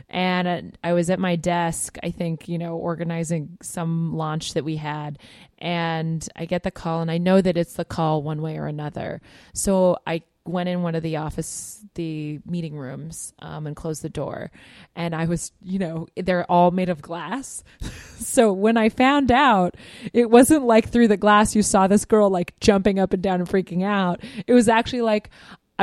And 0.09 0.47
uh, 0.47 0.61
I 0.83 0.93
was 0.93 1.09
at 1.09 1.19
my 1.19 1.35
desk, 1.35 1.97
I 2.03 2.11
think, 2.11 2.47
you 2.47 2.59
know, 2.59 2.75
organizing 2.75 3.57
some 3.61 4.15
launch 4.15 4.53
that 4.53 4.63
we 4.63 4.75
had. 4.75 5.17
And 5.63 6.28
I 6.36 6.43
get 6.43 6.63
the 6.63 6.71
call, 6.71 7.02
and 7.02 7.10
I 7.10 7.17
know 7.17 7.39
that 7.39 7.56
it's 7.56 7.73
the 7.73 7.86
call 7.86 8.21
one 8.21 8.41
way 8.41 8.58
or 8.58 8.67
another. 8.67 9.21
So 9.54 9.97
I 10.06 10.23
went 10.45 10.67
in 10.67 10.82
one 10.82 10.93
of 10.93 11.04
the 11.04 11.15
office, 11.15 11.86
the 11.95 12.39
meeting 12.45 12.76
rooms, 12.76 13.34
um, 13.39 13.65
and 13.65 13.76
closed 13.76 14.02
the 14.02 14.10
door. 14.10 14.52
And 14.93 15.15
I 15.15 15.23
was, 15.23 15.54
you 15.62 15.80
know, 15.80 16.08
they're 16.17 16.49
all 16.52 16.71
made 16.71 16.89
of 16.89 17.02
glass. 17.02 17.63
so 18.17 18.52
when 18.52 18.76
I 18.76 18.89
found 18.89 19.32
out, 19.32 19.76
it 20.12 20.30
wasn't 20.30 20.65
like 20.65 20.89
through 20.89 21.08
the 21.08 21.15
glass 21.15 21.56
you 21.56 21.62
saw 21.62 21.88
this 21.88 22.04
girl 22.04 22.30
like 22.30 22.60
jumping 22.60 22.99
up 22.99 23.13
and 23.13 23.23
down 23.23 23.39
and 23.39 23.49
freaking 23.49 23.84
out. 23.86 24.21
It 24.45 24.54
was 24.54 24.67
actually 24.67 25.02
like, 25.02 25.30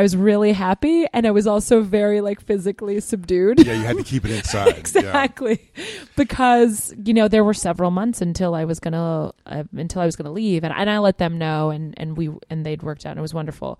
I 0.00 0.02
was 0.02 0.16
really 0.16 0.52
happy 0.54 1.04
and 1.12 1.26
I 1.26 1.30
was 1.30 1.46
also 1.46 1.82
very 1.82 2.22
like 2.22 2.40
physically 2.40 3.00
subdued. 3.00 3.66
Yeah, 3.66 3.74
you 3.74 3.82
had 3.82 3.98
to 3.98 4.02
keep 4.02 4.24
it 4.24 4.30
inside. 4.38 4.68
Yeah. 4.68 4.76
exactly. 4.76 5.70
Because, 6.16 6.94
you 7.04 7.12
know, 7.12 7.28
there 7.28 7.44
were 7.44 7.52
several 7.52 7.90
months 7.90 8.22
until 8.22 8.54
I 8.54 8.64
was 8.64 8.80
going 8.80 8.92
to 8.94 9.34
uh, 9.44 9.64
until 9.76 10.00
I 10.00 10.06
was 10.06 10.16
going 10.16 10.24
to 10.24 10.30
leave 10.32 10.64
and 10.64 10.72
and 10.74 10.88
I 10.88 10.98
let 11.00 11.18
them 11.18 11.36
know 11.36 11.68
and 11.68 11.92
and 11.98 12.16
we 12.16 12.30
and 12.48 12.64
they'd 12.64 12.82
worked 12.82 13.04
out 13.04 13.10
and 13.10 13.18
it 13.18 13.22
was 13.22 13.34
wonderful. 13.34 13.78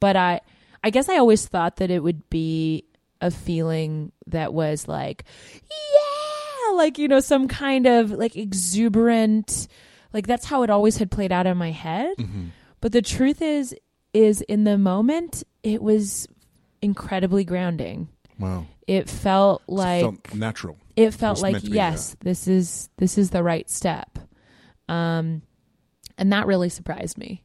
But 0.00 0.16
I 0.16 0.40
I 0.82 0.88
guess 0.88 1.10
I 1.10 1.18
always 1.18 1.46
thought 1.46 1.76
that 1.76 1.90
it 1.90 2.02
would 2.02 2.30
be 2.30 2.84
a 3.20 3.30
feeling 3.30 4.12
that 4.26 4.54
was 4.54 4.88
like 4.88 5.24
yeah, 5.70 6.76
like 6.76 6.96
you 6.96 7.08
know 7.08 7.20
some 7.20 7.46
kind 7.46 7.86
of 7.86 8.10
like 8.10 8.36
exuberant 8.36 9.68
like 10.14 10.26
that's 10.26 10.46
how 10.46 10.62
it 10.62 10.70
always 10.70 10.96
had 10.96 11.10
played 11.10 11.30
out 11.30 11.46
in 11.46 11.58
my 11.58 11.72
head. 11.72 12.16
Mhm. 12.16 12.52
But 12.80 12.92
the 12.92 13.02
truth 13.02 13.42
is, 13.42 13.74
is 14.14 14.40
in 14.42 14.64
the 14.64 14.78
moment, 14.78 15.44
it 15.62 15.82
was 15.82 16.26
incredibly 16.82 17.44
grounding. 17.44 18.08
Wow. 18.38 18.66
It 18.86 19.08
felt 19.08 19.62
like 19.66 20.02
Felt 20.02 20.34
natural. 20.34 20.78
it 20.96 21.10
felt 21.12 21.36
was 21.38 21.42
like 21.42 21.62
yes, 21.64 22.16
this 22.20 22.46
is 22.48 22.88
this 22.96 23.18
is 23.18 23.30
the 23.30 23.42
right 23.42 23.68
step. 23.68 24.18
Um, 24.88 25.42
and 26.16 26.32
that 26.32 26.46
really 26.46 26.68
surprised 26.68 27.18
me. 27.18 27.42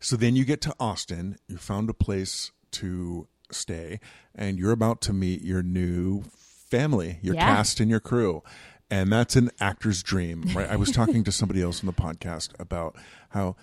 So 0.00 0.16
then 0.16 0.36
you 0.36 0.44
get 0.44 0.60
to 0.62 0.74
Austin, 0.80 1.36
you 1.48 1.56
found 1.56 1.88
a 1.90 1.94
place 1.94 2.52
to 2.72 3.26
stay, 3.50 4.00
and 4.34 4.58
you're 4.58 4.72
about 4.72 5.00
to 5.02 5.12
meet 5.12 5.42
your 5.42 5.62
new 5.62 6.22
family, 6.22 7.18
your 7.22 7.34
Yeah. 7.34 7.46
cast 7.54 7.80
and 7.80 7.90
your 7.90 8.00
crew. 8.00 8.42
And 8.90 9.12
that's 9.12 9.36
an 9.36 9.50
actor's 9.60 10.02
dream, 10.02 10.42
right? 10.54 10.68
I 10.68 10.74
was 10.76 10.90
talking 10.90 11.22
to 11.24 11.30
somebody 11.32 11.62
else 11.62 11.80
on 11.80 11.86
the 11.86 11.92
podcast 11.92 12.50
about 12.58 12.96
how 13.30 13.54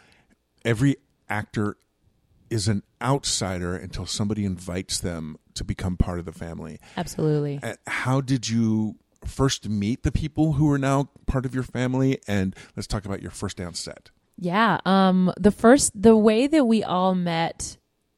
every 0.63 0.95
actor 1.30 1.75
is 2.49 2.67
an 2.67 2.83
outsider 3.01 3.75
until 3.75 4.05
somebody 4.05 4.45
invites 4.45 4.99
them 4.99 5.38
to 5.55 5.63
become 5.63 5.97
part 5.97 6.19
of 6.19 6.25
the 6.25 6.31
family. 6.31 6.79
Absolutely. 6.95 7.60
Uh, 7.62 7.75
How 7.88 8.21
did 8.21 8.49
you 8.49 8.95
first 9.25 9.67
meet 9.67 10.03
the 10.03 10.12
people 10.12 10.53
who 10.53 10.69
are 10.71 10.77
now 10.77 11.10
part 11.25 11.45
of 11.45 11.53
your 11.53 11.63
family? 11.63 12.19
And 12.27 12.55
let's 12.75 12.88
talk 12.88 13.05
about 13.05 13.21
your 13.21 13.31
first 13.31 13.57
day 13.57 13.63
on 13.63 13.73
set. 13.73 14.12
Yeah. 14.39 14.79
Um, 14.86 15.33
the 15.38 15.51
first, 15.51 15.99
the 15.99 16.15
way 16.15 16.47
that 16.47 16.65
we 16.65 16.83
all 16.83 17.15
met 17.15 17.77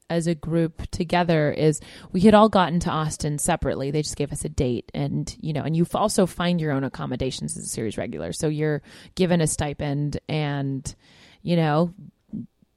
as 0.09 0.27
a 0.27 0.35
group 0.35 0.89
together 0.91 1.51
is 1.51 1.79
we 2.11 2.21
had 2.21 2.33
all 2.33 2.49
gotten 2.49 2.79
to 2.81 2.89
Austin 2.89 3.37
separately. 3.37 3.91
They 3.91 4.01
just 4.01 4.17
gave 4.17 4.31
us 4.31 4.43
a 4.43 4.49
date, 4.49 4.91
and 4.93 5.33
you 5.39 5.53
know, 5.53 5.61
and 5.61 5.75
you 5.75 5.85
also 5.93 6.25
find 6.25 6.59
your 6.59 6.71
own 6.71 6.83
accommodations 6.83 7.55
as 7.55 7.63
a 7.63 7.69
series 7.69 7.97
regular. 7.97 8.33
So 8.33 8.47
you're 8.47 8.81
given 9.15 9.39
a 9.39 9.47
stipend, 9.47 10.19
and 10.27 10.93
you 11.41 11.55
know, 11.55 11.93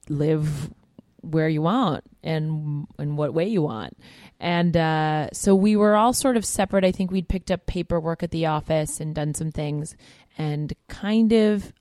live 0.08 0.70
where 1.22 1.48
you 1.48 1.62
want 1.62 2.04
and 2.22 2.87
in 2.98 3.16
what 3.16 3.35
way 3.35 3.46
you 3.46 3.62
want. 3.62 3.96
And 4.38 4.76
uh, 4.76 5.28
so 5.32 5.54
we 5.54 5.76
were 5.76 5.96
all 5.96 6.12
sort 6.12 6.37
of 6.37 6.44
separate. 6.44 6.85
I 6.85 6.92
think 6.92 7.11
we'd 7.11 7.28
picked 7.28 7.50
up 7.50 7.66
paperwork 7.66 8.22
at 8.22 8.30
the 8.30 8.46
office 8.46 9.00
and 9.00 9.14
done 9.14 9.35
some 9.35 9.50
things, 9.50 9.96
and 10.37 10.72
kind 10.88 11.32
of 11.32 11.72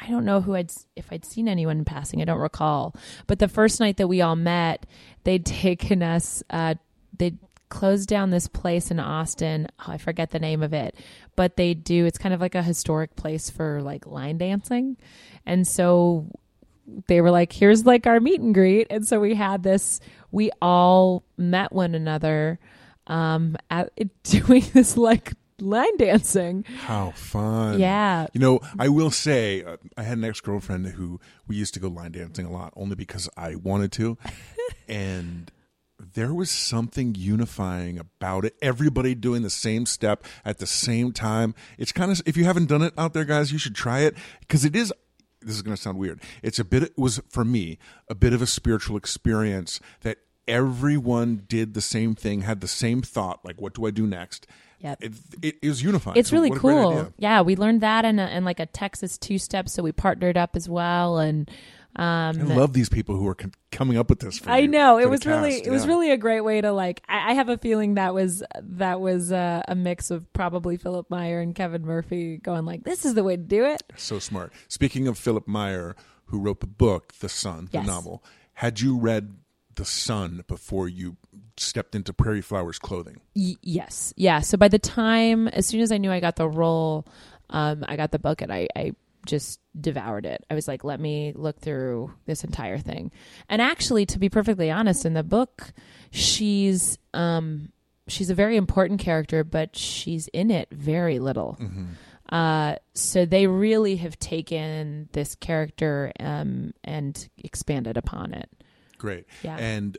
I 0.00 0.08
don't 0.08 0.24
know 0.24 0.40
who 0.40 0.54
I'd 0.54 0.72
if 0.96 1.12
I'd 1.12 1.24
seen 1.24 1.48
anyone 1.48 1.78
in 1.78 1.84
passing. 1.84 2.20
I 2.20 2.24
don't 2.24 2.40
recall. 2.40 2.94
But 3.26 3.38
the 3.38 3.48
first 3.48 3.80
night 3.80 3.96
that 3.96 4.08
we 4.08 4.20
all 4.20 4.36
met, 4.36 4.86
they'd 5.24 5.46
taken 5.46 6.02
us. 6.02 6.42
Uh, 6.50 6.74
they'd 7.16 7.38
closed 7.68 8.08
down 8.08 8.30
this 8.30 8.48
place 8.48 8.90
in 8.90 8.98
Austin. 8.98 9.68
Oh, 9.80 9.92
I 9.92 9.98
forget 9.98 10.30
the 10.30 10.38
name 10.38 10.62
of 10.62 10.72
it, 10.72 10.96
but 11.36 11.56
they 11.56 11.74
do. 11.74 12.06
It's 12.06 12.18
kind 12.18 12.34
of 12.34 12.40
like 12.40 12.54
a 12.54 12.62
historic 12.62 13.14
place 13.16 13.50
for 13.50 13.82
like 13.82 14.06
line 14.06 14.38
dancing, 14.38 14.96
and 15.46 15.66
so 15.66 16.30
they 17.06 17.20
were 17.20 17.30
like, 17.30 17.52
"Here's 17.52 17.86
like 17.86 18.06
our 18.06 18.20
meet 18.20 18.40
and 18.40 18.54
greet," 18.54 18.86
and 18.90 19.06
so 19.06 19.20
we 19.20 19.34
had 19.34 19.62
this. 19.62 20.00
We 20.30 20.50
all 20.60 21.24
met 21.36 21.72
one 21.72 21.94
another 21.94 22.58
um, 23.06 23.56
at 23.70 23.90
doing 24.22 24.64
this 24.72 24.96
like 24.96 25.34
line 25.60 25.96
dancing. 25.96 26.64
How 26.80 27.10
fun. 27.12 27.80
Yeah. 27.80 28.26
You 28.32 28.40
know, 28.40 28.60
I 28.78 28.88
will 28.88 29.10
say, 29.10 29.64
uh, 29.64 29.76
I 29.96 30.02
had 30.02 30.18
an 30.18 30.24
ex 30.24 30.40
girlfriend 30.40 30.86
who 30.86 31.20
we 31.46 31.56
used 31.56 31.74
to 31.74 31.80
go 31.80 31.88
line 31.88 32.12
dancing 32.12 32.46
a 32.46 32.52
lot 32.52 32.72
only 32.76 32.94
because 32.94 33.28
I 33.36 33.56
wanted 33.56 33.92
to. 33.92 34.18
and 34.88 35.50
there 36.14 36.32
was 36.32 36.50
something 36.50 37.14
unifying 37.16 37.98
about 37.98 38.44
it. 38.44 38.54
Everybody 38.62 39.14
doing 39.14 39.42
the 39.42 39.50
same 39.50 39.84
step 39.86 40.24
at 40.44 40.58
the 40.58 40.66
same 40.66 41.12
time. 41.12 41.54
It's 41.76 41.92
kind 41.92 42.12
of, 42.12 42.22
if 42.24 42.36
you 42.36 42.44
haven't 42.44 42.66
done 42.66 42.82
it 42.82 42.94
out 42.96 43.14
there, 43.14 43.24
guys, 43.24 43.52
you 43.52 43.58
should 43.58 43.74
try 43.74 44.00
it 44.00 44.14
because 44.40 44.64
it 44.64 44.76
is. 44.76 44.92
This 45.40 45.56
is 45.56 45.62
going 45.62 45.76
to 45.76 45.80
sound 45.80 45.98
weird. 45.98 46.20
It's 46.42 46.58
a 46.58 46.64
bit, 46.64 46.82
it 46.82 46.98
was 46.98 47.20
for 47.28 47.44
me, 47.44 47.78
a 48.08 48.14
bit 48.14 48.32
of 48.32 48.42
a 48.42 48.46
spiritual 48.46 48.96
experience 48.96 49.80
that 50.00 50.18
everyone 50.46 51.44
did 51.46 51.74
the 51.74 51.80
same 51.80 52.14
thing, 52.14 52.40
had 52.40 52.60
the 52.60 52.68
same 52.68 53.02
thought, 53.02 53.44
like, 53.44 53.60
what 53.60 53.74
do 53.74 53.86
I 53.86 53.90
do 53.90 54.06
next? 54.06 54.46
Yep. 54.80 54.98
It, 55.02 55.12
it, 55.42 55.68
was 55.68 55.82
unifying. 55.82 56.16
It's 56.16 56.30
So 56.30 56.36
really 56.36 56.50
a 56.50 56.58
cool. 56.58 57.12
Yeah, 57.18 57.42
we 57.42 57.56
learned 57.56 57.80
that 57.80 58.04
and 58.04 58.20
and 58.20 58.44
like 58.44 58.60
a 58.60 58.66
Texas 58.66 59.18
two 59.18 59.36
step, 59.38 59.68
so 59.68 59.82
we 59.82 59.90
partnered 59.90 60.36
up 60.36 60.54
as 60.54 60.68
well. 60.68 61.18
And 61.18 61.50
I 61.98 62.28
um, 62.28 62.48
love 62.54 62.72
these 62.74 62.88
people 62.88 63.16
who 63.16 63.26
are 63.26 63.34
con- 63.34 63.52
coming 63.72 63.98
up 63.98 64.08
with 64.08 64.20
this. 64.20 64.38
For 64.38 64.50
I 64.50 64.58
you, 64.58 64.68
know 64.68 64.98
it 64.98 65.10
was 65.10 65.26
really 65.26 65.54
cast. 65.56 65.66
it 65.66 65.70
was 65.70 65.86
really 65.86 66.10
a 66.12 66.16
great 66.16 66.42
way 66.42 66.60
to 66.60 66.70
like. 66.72 67.02
I, 67.08 67.30
I 67.30 67.34
have 67.34 67.48
a 67.48 67.58
feeling 67.58 67.94
that 67.94 68.14
was 68.14 68.42
that 68.62 69.00
was 69.00 69.32
uh, 69.32 69.62
a 69.66 69.74
mix 69.74 70.10
of 70.10 70.32
probably 70.32 70.76
Philipp 70.76 71.10
Meyer 71.10 71.40
and 71.40 71.54
Kevin 71.54 71.84
Murphy 71.84 72.38
going 72.38 72.64
like, 72.64 72.84
"This 72.84 73.04
is 73.04 73.14
the 73.14 73.24
way 73.24 73.36
to 73.36 73.42
do 73.42 73.64
it." 73.64 73.82
so 73.96 74.18
smart. 74.18 74.52
Speaking 74.68 75.08
of 75.08 75.18
Philipp 75.18 75.48
Meyer, 75.48 75.96
who 76.26 76.38
wrote 76.40 76.60
the 76.60 76.66
book, 76.68 77.14
The 77.20 77.28
Son, 77.28 77.68
Yes. 77.72 77.84
the 77.84 77.90
novel, 77.92 78.22
had 78.54 78.80
you 78.80 78.96
read 78.98 79.36
The 79.74 79.84
Son 79.84 80.44
before 80.46 80.88
you 80.88 81.16
stepped 81.56 81.94
into 81.96 82.12
Prairie 82.12 82.42
Flowers 82.42 82.78
clothing? 82.78 83.20
Y- 83.34 83.56
yes, 83.62 84.14
yeah. 84.16 84.38
So 84.40 84.56
by 84.56 84.68
the 84.68 84.78
time, 84.78 85.48
as 85.48 85.66
soon 85.66 85.80
as 85.80 85.90
I 85.90 85.98
knew 85.98 86.12
I 86.12 86.20
got 86.20 86.36
the 86.36 86.48
role, 86.48 87.06
um, 87.50 87.84
I 87.88 87.96
got 87.96 88.12
the 88.12 88.18
book 88.20 88.40
and 88.42 88.52
I, 88.52 88.68
I 88.76 88.92
just 89.28 89.60
devoured 89.80 90.26
it. 90.26 90.44
I 90.50 90.54
was 90.54 90.66
like, 90.66 90.82
let 90.82 90.98
me 90.98 91.32
look 91.36 91.60
through 91.60 92.12
this 92.26 92.42
entire 92.42 92.78
thing. 92.78 93.12
And 93.48 93.62
actually, 93.62 94.06
to 94.06 94.18
be 94.18 94.28
perfectly 94.28 94.70
honest, 94.70 95.04
in 95.04 95.14
the 95.14 95.22
book, 95.22 95.72
she's 96.10 96.98
um, 97.14 97.70
she's 98.08 98.30
a 98.30 98.34
very 98.34 98.56
important 98.56 98.98
character, 98.98 99.44
but 99.44 99.76
she's 99.76 100.26
in 100.28 100.50
it 100.50 100.68
very 100.72 101.20
little. 101.20 101.56
Uh, 102.30 102.76
so 102.94 103.24
they 103.24 103.46
really 103.46 103.96
have 103.96 104.18
taken 104.18 105.08
this 105.12 105.34
character 105.36 106.12
um, 106.18 106.72
and 106.82 107.28
expanded 107.38 107.96
upon 107.96 108.34
it. 108.34 108.50
Great. 108.98 109.26
Yeah. 109.42 109.56
And 109.56 109.96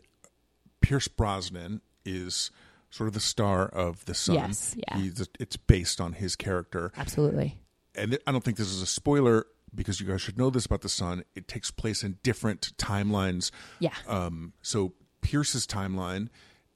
Pierce 0.81 1.07
Brosnan 1.07 1.81
is 2.05 2.51
sort 2.89 3.07
of 3.07 3.13
the 3.13 3.19
star 3.19 3.67
of 3.67 4.03
The 4.05 4.13
Son. 4.13 4.35
Yes, 4.35 4.75
yeah. 4.77 4.97
He's, 4.97 5.27
it's 5.39 5.57
based 5.57 6.01
on 6.01 6.13
his 6.13 6.35
character. 6.35 6.91
Absolutely. 6.97 7.59
And 7.99 8.17
I 8.25 8.31
don't 8.31 8.43
think 8.43 8.57
this 8.57 8.69
is 8.71 8.81
a 8.81 8.85
spoiler 8.87 9.45
because 9.75 9.99
you 9.99 10.07
guys 10.07 10.21
should 10.21 10.37
know 10.37 10.49
this 10.49 10.65
about 10.65 10.81
the 10.81 10.89
Son. 10.89 11.23
It 11.35 11.47
takes 11.47 11.69
place 11.71 12.03
in 12.03 12.17
different 12.23 12.75
timelines. 12.77 13.51
Yeah. 13.79 13.93
Um, 14.07 14.53
so 14.61 14.93
Pierce's 15.21 15.67
timeline 15.67 16.29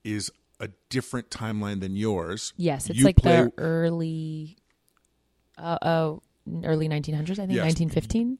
is 0.04 0.30
a 0.60 0.70
different 0.90 1.30
timeline 1.30 1.80
than 1.80 1.96
yours. 1.96 2.54
Yes, 2.58 2.90
it's 2.90 3.00
You 3.00 3.06
like 3.06 3.16
play- 3.18 3.44
the 3.44 3.54
early, 3.58 4.58
uh, 5.58 5.78
oh, 5.82 6.22
early 6.64 6.88
1900s. 6.88 7.40
I 7.40 7.48
think 7.48 7.54
Yes. 7.54 7.66
1915. 7.66 8.38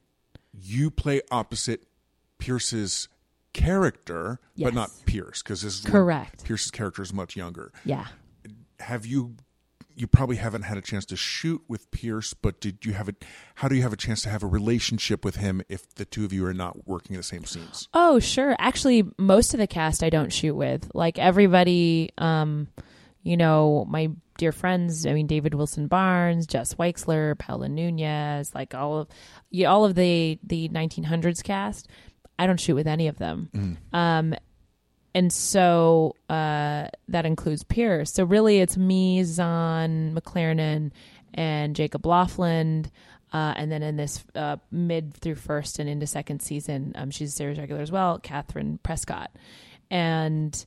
You 0.54 0.92
play 0.92 1.22
opposite 1.32 1.88
Pierce's 2.38 3.08
character, 3.54 4.40
Yes. 4.56 4.68
but 4.68 4.74
not 4.74 4.92
Pierce 5.06 5.42
because 5.42 5.62
this 5.62 5.76
is 5.80 5.86
Correct. 5.86 6.44
Pierce's 6.44 6.72
character 6.72 7.02
is 7.02 7.14
much 7.14 7.36
younger. 7.36 7.72
Yeah. 7.86 8.08
Have 8.80 9.06
you? 9.06 9.36
You 9.96 10.08
probably 10.08 10.38
haven't 10.38 10.64
had 10.64 10.78
a 10.78 10.82
chance 10.82 11.06
to 11.08 11.16
shoot 11.16 11.62
with 11.68 11.90
Pierce, 11.92 12.34
but 12.34 12.60
did 12.60 12.86
you 12.86 12.94
have 12.94 13.10
it? 13.10 13.24
How 13.56 13.68
do 13.68 13.76
you 13.76 13.82
have 13.84 13.94
a 13.94 13.98
chance 13.98 14.22
to 14.24 14.30
have 14.30 14.44
a 14.44 14.48
relationship 14.48 15.24
with 15.24 15.38
him 15.38 15.62
if 15.70 15.94
the 15.96 16.06
two 16.06 16.26
of 16.26 16.34
you 16.34 16.46
are 16.46 16.54
not 16.54 16.88
working 16.88 17.14
in 17.14 17.18
the 17.18 17.24
same 17.24 17.46
scenes? 17.46 17.88
Oh, 17.94 18.20
sure. 18.20 18.56
Actually, 18.60 19.06
most 19.18 19.54
of 19.54 19.60
the 19.60 19.68
cast 19.68 20.04
I 20.04 20.10
don't 20.10 20.32
shoot 20.32 20.56
with. 20.56 20.90
Like 20.94 21.20
everybody, 21.20 22.12
um, 22.18 22.68
you 23.24 23.38
know, 23.38 23.86
my 23.90 24.10
dear 24.38 24.52
friends. 24.52 25.06
I 25.06 25.14
mean, 25.14 25.28
David 25.28 25.54
Wilson 25.54 25.88
Barnes, 25.88 26.48
Jess 26.48 26.74
Weixler, 26.76 27.38
Paola 27.38 27.70
Nunez, 27.70 28.54
like 28.54 28.74
all 28.74 29.00
of, 29.00 29.08
yeah, 29.52 29.68
all 29.68 29.86
of 29.86 29.96
the 29.96 30.40
the 30.44 30.70
1900s 30.70 31.44
cast. 31.44 31.88
I 32.40 32.48
don't 32.48 32.60
shoot 32.60 32.76
with 32.76 32.88
any 32.88 33.08
of 33.08 33.18
them. 33.20 33.78
Um, 33.94 34.34
and 35.16 35.32
so 35.32 36.16
uh, 36.30 36.88
that 37.08 37.26
includes 37.26 37.64
Pierce. 37.64 38.14
So 38.14 38.24
really, 38.24 38.60
it's 38.60 38.78
me, 38.78 39.24
Zahn 39.24 40.16
McClarnon, 40.16 40.92
and 41.34 41.76
Jacob 41.76 42.04
Lofland. 42.04 42.90
Uh, 43.32 43.54
and 43.56 43.72
then 43.72 43.82
in 43.82 43.96
this 43.96 44.24
uh, 44.36 44.58
mid 44.72 45.14
through 45.16 45.36
first 45.36 45.80
and 45.80 45.90
into 45.90 46.06
second 46.06 46.42
season, 46.42 46.94
um, 46.96 47.12
she's 47.12 47.30
a 47.30 47.36
series 47.36 47.58
regular 47.58 47.82
as 47.82 47.92
well, 47.92 48.20
Catherine 48.20 48.80
Prescott. 48.84 49.32
And 49.90 50.66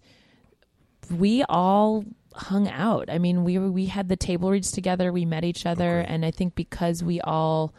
we 1.11 1.45
all 1.49 2.05
hung 2.35 2.69
out. 2.69 3.09
I 3.09 3.19
mean, 3.19 3.45
we 3.45 3.59
were, 3.59 3.71
we 3.71 3.87
had 3.87 4.09
the 4.09 4.17
table 4.17 4.51
reads 4.51 4.71
together. 4.71 5.13
We 5.13 5.25
met 5.25 5.45
each 5.45 5.67
other, 5.67 6.01
and 6.01 6.25
I 6.25 6.31
think 6.31 6.55
because 6.55 7.03
we 7.03 7.21
all 7.21 7.73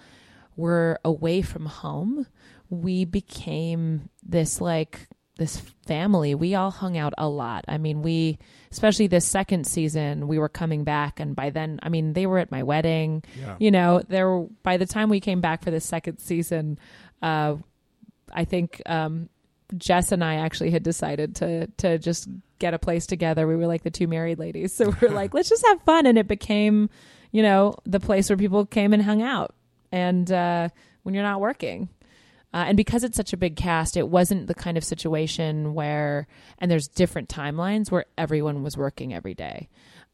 were 0.55 0.99
away 1.05 1.41
from 1.41 1.65
home, 1.65 2.25
we 2.69 3.05
became 3.05 4.09
this 4.23 4.59
like 4.59 5.07
this 5.37 5.57
family. 5.85 6.35
We 6.35 6.55
all 6.55 6.71
hung 6.71 6.97
out 6.97 7.13
a 7.17 7.27
lot. 7.27 7.65
I 7.67 7.77
mean, 7.77 8.01
we 8.01 8.39
especially 8.71 9.07
this 9.07 9.25
second 9.25 9.65
season, 9.65 10.27
we 10.27 10.39
were 10.39 10.49
coming 10.49 10.83
back, 10.83 11.19
and 11.19 11.35
by 11.35 11.49
then, 11.49 11.79
I 11.83 11.89
mean, 11.89 12.13
they 12.13 12.25
were 12.25 12.39
at 12.39 12.51
my 12.51 12.63
wedding. 12.63 13.23
Yeah. 13.39 13.55
You 13.59 13.71
know, 13.71 14.01
there 14.07 14.29
were, 14.29 14.47
by 14.63 14.77
the 14.77 14.85
time 14.85 15.09
we 15.09 15.19
came 15.19 15.41
back 15.41 15.63
for 15.63 15.71
the 15.71 15.79
second 15.79 16.19
season, 16.19 16.77
uh, 17.21 17.55
I 18.33 18.45
think 18.45 18.81
um, 18.85 19.29
Jess 19.77 20.11
and 20.11 20.23
I 20.23 20.35
actually 20.35 20.71
had 20.71 20.83
decided 20.83 21.35
to 21.37 21.67
to 21.77 21.97
just 21.97 22.27
get 22.59 22.73
a 22.73 22.79
place 22.79 23.05
together. 23.05 23.47
We 23.47 23.55
were 23.55 23.67
like 23.67 23.83
the 23.83 23.91
two 23.91 24.07
married 24.07 24.39
ladies, 24.39 24.73
so 24.73 24.89
we 24.89 25.07
are 25.07 25.11
like, 25.11 25.33
let's 25.33 25.49
just 25.49 25.65
have 25.65 25.81
fun, 25.83 26.05
and 26.05 26.17
it 26.17 26.27
became, 26.27 26.89
you 27.31 27.43
know, 27.43 27.75
the 27.85 27.99
place 27.99 28.29
where 28.29 28.37
people 28.37 28.65
came 28.65 28.93
and 28.93 29.01
hung 29.01 29.21
out, 29.21 29.55
and 29.91 30.31
uh, 30.31 30.69
when 31.03 31.13
you're 31.13 31.23
not 31.23 31.41
working. 31.41 31.89
Uh, 32.57 32.63
and 32.69 32.75
because 32.75 33.03
it's 33.03 33.15
such 33.15 33.33
a 33.33 33.37
big 33.37 33.55
cast, 33.55 33.95
it 33.95 34.09
wasn't 34.09 34.47
the 34.47 34.55
kind 34.55 34.79
of 34.79 34.83
situation 34.83 35.75
where, 35.75 36.25
and 36.57 36.71
there's 36.71 36.87
different 36.87 37.29
timelines 37.29 37.91
where 37.91 38.05
everyone 38.17 38.63
was 38.63 38.75
working 38.75 39.13
every 39.13 39.35
day. 39.35 39.69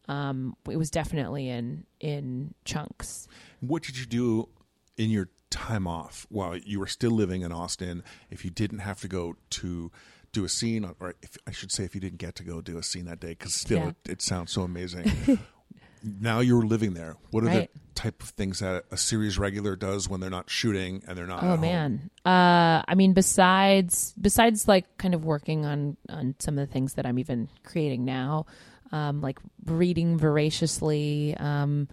Um, 0.10 0.53
it 0.69 0.75
was 0.75 0.89
definitely 0.89 1.47
in 1.47 1.86
in 2.01 2.53
chunks. 2.65 3.29
What 3.62 3.84
did 3.84 3.97
you 3.97 4.06
do 4.06 4.49
in 4.97 5.10
your 5.10 5.29
time 5.51 5.88
off 5.88 6.27
while 6.29 6.58
you 6.58 6.82
were 6.82 6.88
still 6.88 7.12
living 7.12 7.43
in 7.43 7.53
Austin? 7.53 8.03
If 8.29 8.43
you 8.43 8.51
didn't 8.51 8.79
have 8.79 8.99
to 9.01 9.08
go 9.08 9.38
to 9.51 9.89
do 10.34 10.43
a 10.43 10.49
scene, 10.49 10.84
or 10.99 11.15
if, 11.21 11.38
I 11.47 11.51
should 11.51 11.71
say, 11.71 11.86
if 11.86 11.95
you 11.95 12.01
didn't 12.01 12.17
get 12.19 12.36
to 12.36 12.43
go 12.43 12.60
do 12.60 12.77
a 12.77 12.84
scene 12.84 13.06
that 13.06 13.21
day, 13.21 13.29
because 13.29 13.56
still 13.56 13.77
Yeah. 13.79 13.89
it, 13.89 13.95
it 14.10 14.21
sounds 14.21 14.51
so 14.51 14.63
amazing. 14.63 15.10
now 16.03 16.39
you're 16.39 16.65
living 16.65 16.93
there. 16.93 17.15
What 17.31 17.43
are 17.43 17.47
Right. 17.47 17.71
the 17.73 17.79
type 17.95 18.21
of 18.21 18.29
things 18.29 18.59
that 18.59 18.85
a 18.91 18.97
series 18.97 19.37
regular 19.39 19.75
does 19.75 20.09
when 20.09 20.19
they're 20.19 20.29
not 20.29 20.49
shooting 20.49 21.03
and 21.07 21.17
they're 21.17 21.27
not? 21.27 21.43
Oh 21.43 21.57
man. 21.57 22.09
Uh 22.25 22.83
I 22.87 22.95
mean 22.95 23.13
besides 23.13 24.13
besides 24.19 24.67
like 24.67 24.97
kind 24.97 25.13
of 25.13 25.23
working 25.25 25.65
on 25.65 25.97
on 26.09 26.35
some 26.39 26.57
of 26.57 26.67
the 26.67 26.71
things 26.73 26.93
that 26.95 27.05
I'm 27.05 27.19
even 27.19 27.49
creating 27.63 28.03
now, 28.05 28.45
um 28.91 29.21
like 29.21 29.39
reading 29.65 30.17
voraciously, 30.17 31.35
um 31.37 31.87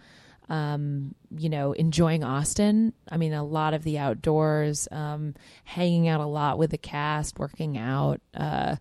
um 0.48 1.14
you 1.36 1.48
know, 1.48 1.72
enjoying 1.72 2.24
Austin. 2.24 2.92
I 3.10 3.16
mean 3.16 3.32
a 3.32 3.44
lot 3.44 3.74
of 3.74 3.84
the 3.84 3.98
outdoors, 3.98 4.88
um 4.90 5.34
hanging 5.64 6.08
out 6.08 6.20
a 6.20 6.26
lot 6.26 6.58
with 6.58 6.70
the 6.70 6.78
cast, 6.78 7.38
working 7.38 7.78
out. 7.78 8.20
Uh 8.34 8.76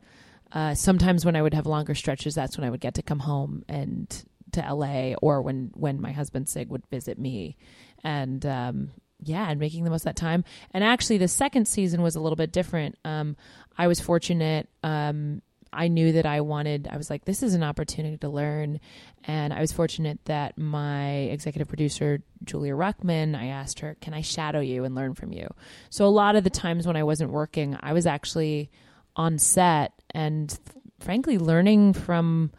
uh, 0.51 0.73
sometimes 0.73 1.23
when 1.25 1.35
I 1.35 1.43
would 1.43 1.53
have 1.53 1.67
longer 1.67 1.93
stretches, 1.93 2.33
that's 2.33 2.57
when 2.57 2.65
I 2.65 2.71
would 2.71 2.79
get 2.79 2.95
to 2.95 3.03
come 3.03 3.19
home 3.19 3.63
and 3.69 4.07
to 4.53 4.73
LA, 4.73 5.13
or 5.21 5.41
when 5.41 5.71
when 5.73 6.01
my 6.01 6.11
husband 6.11 6.49
Sig 6.49 6.69
would 6.69 6.85
visit 6.87 7.17
me, 7.17 7.57
and 8.03 8.45
um, 8.45 8.91
yeah, 9.23 9.49
and 9.49 9.59
making 9.59 9.83
the 9.83 9.89
most 9.89 10.01
of 10.01 10.05
that 10.05 10.15
time. 10.15 10.43
And 10.71 10.83
actually, 10.83 11.17
the 11.17 11.27
second 11.27 11.67
season 11.67 12.01
was 12.01 12.15
a 12.15 12.19
little 12.19 12.35
bit 12.35 12.51
different. 12.51 12.97
Um, 13.03 13.35
I 13.77 13.87
was 13.87 13.99
fortunate. 13.99 14.69
Um, 14.83 15.41
I 15.71 15.87
knew 15.87 16.13
that 16.13 16.25
I 16.25 16.41
wanted. 16.41 16.87
I 16.91 16.97
was 16.97 17.09
like, 17.09 17.25
this 17.25 17.43
is 17.43 17.53
an 17.53 17.61
opportunity 17.61 18.17
to 18.17 18.29
learn, 18.29 18.79
and 19.25 19.53
I 19.53 19.61
was 19.61 19.71
fortunate 19.71 20.19
that 20.25 20.57
my 20.57 21.11
executive 21.11 21.67
producer 21.67 22.23
Julia 22.43 22.73
Ruckman. 22.73 23.35
I 23.35 23.47
asked 23.47 23.81
her, 23.81 23.95
"Can 24.01 24.13
I 24.13 24.21
shadow 24.21 24.61
you 24.61 24.83
and 24.83 24.95
learn 24.95 25.13
from 25.13 25.31
you?" 25.31 25.47
So 25.89 26.05
a 26.05 26.07
lot 26.07 26.35
of 26.35 26.43
the 26.43 26.49
times 26.49 26.87
when 26.87 26.95
I 26.95 27.03
wasn't 27.03 27.31
working, 27.31 27.77
I 27.81 27.93
was 27.93 28.05
actually 28.05 28.71
on 29.15 29.37
set 29.37 29.93
and 30.11 30.57
frankly 30.99 31.37
learning 31.37 31.93
from 31.93 32.51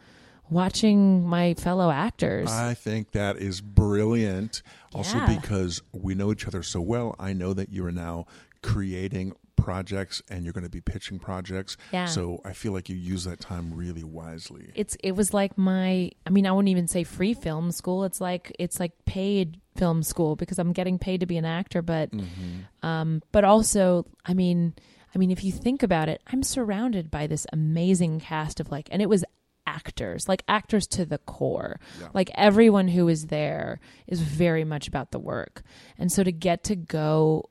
watching 0.51 1.25
my 1.25 1.53
fellow 1.55 1.89
actors. 1.89 2.51
I 2.51 2.73
think 2.75 3.11
that 3.11 3.37
is 3.37 3.61
brilliant. 3.61 4.61
Also, 4.93 5.17
Yeah. 5.17 5.39
because 5.39 5.81
we 5.93 6.13
know 6.13 6.31
each 6.31 6.45
other 6.47 6.61
so 6.61 6.81
well, 6.81 7.15
I 7.17 7.33
know 7.33 7.53
that 7.53 7.69
you 7.71 7.85
are 7.85 7.91
now 7.91 8.25
creating 8.61 9.33
projects 9.55 10.21
and 10.29 10.43
you're 10.43 10.53
going 10.53 10.63
to 10.63 10.69
be 10.69 10.81
pitching 10.81 11.19
projects. 11.19 11.77
Yeah. 11.93 12.05
So 12.05 12.41
I 12.43 12.53
feel 12.53 12.71
like 12.73 12.89
you 12.89 12.95
use 12.95 13.25
that 13.25 13.39
time 13.39 13.73
really 13.73 14.03
wisely. 14.03 14.71
it's 14.75 14.97
it 15.03 15.11
was 15.15 15.33
like 15.35 15.55
my 15.57 16.09
I 16.25 16.29
mean 16.31 16.47
I 16.47 16.51
wouldn't 16.51 16.69
even 16.69 16.87
say 16.87 17.03
free 17.03 17.33
film 17.35 17.71
school. 17.71 18.03
It's 18.03 18.19
like 18.19 18.51
it's 18.57 18.79
like 18.79 18.91
paid 19.05 19.59
film 19.75 20.01
school 20.03 20.35
because 20.35 20.57
I'm 20.57 20.73
getting 20.73 20.97
paid 20.97 21.19
to 21.19 21.25
be 21.27 21.37
an 21.37 21.45
actor, 21.45 21.81
but 21.83 22.11
Mm-hmm. 22.11 22.85
um 22.85 23.21
but 23.31 23.43
also 23.43 24.05
I 24.25 24.33
mean 24.33 24.73
I 25.13 25.19
mean 25.19 25.29
if 25.29 25.43
you 25.43 25.51
think 25.51 25.83
about 25.83 26.09
it, 26.09 26.21
I'm 26.27 26.41
surrounded 26.41 27.11
by 27.11 27.27
this 27.27 27.45
amazing 27.53 28.19
cast 28.21 28.59
of 28.59 28.71
like 28.71 28.87
and 28.91 28.99
it 29.01 29.09
was 29.09 29.23
actors, 29.65 30.27
like 30.27 30.43
actors 30.47 30.87
to 30.87 31.05
the 31.05 31.17
core. 31.19 31.79
Yeah. 31.99 32.09
Like 32.13 32.31
everyone 32.35 32.87
who 32.87 33.07
is 33.07 33.27
there 33.27 33.79
is 34.07 34.21
very 34.21 34.63
much 34.63 34.87
about 34.87 35.11
the 35.11 35.19
work. 35.19 35.63
And 35.97 36.11
so 36.11 36.23
to 36.23 36.31
get 36.31 36.63
to 36.65 36.75
go 36.75 37.49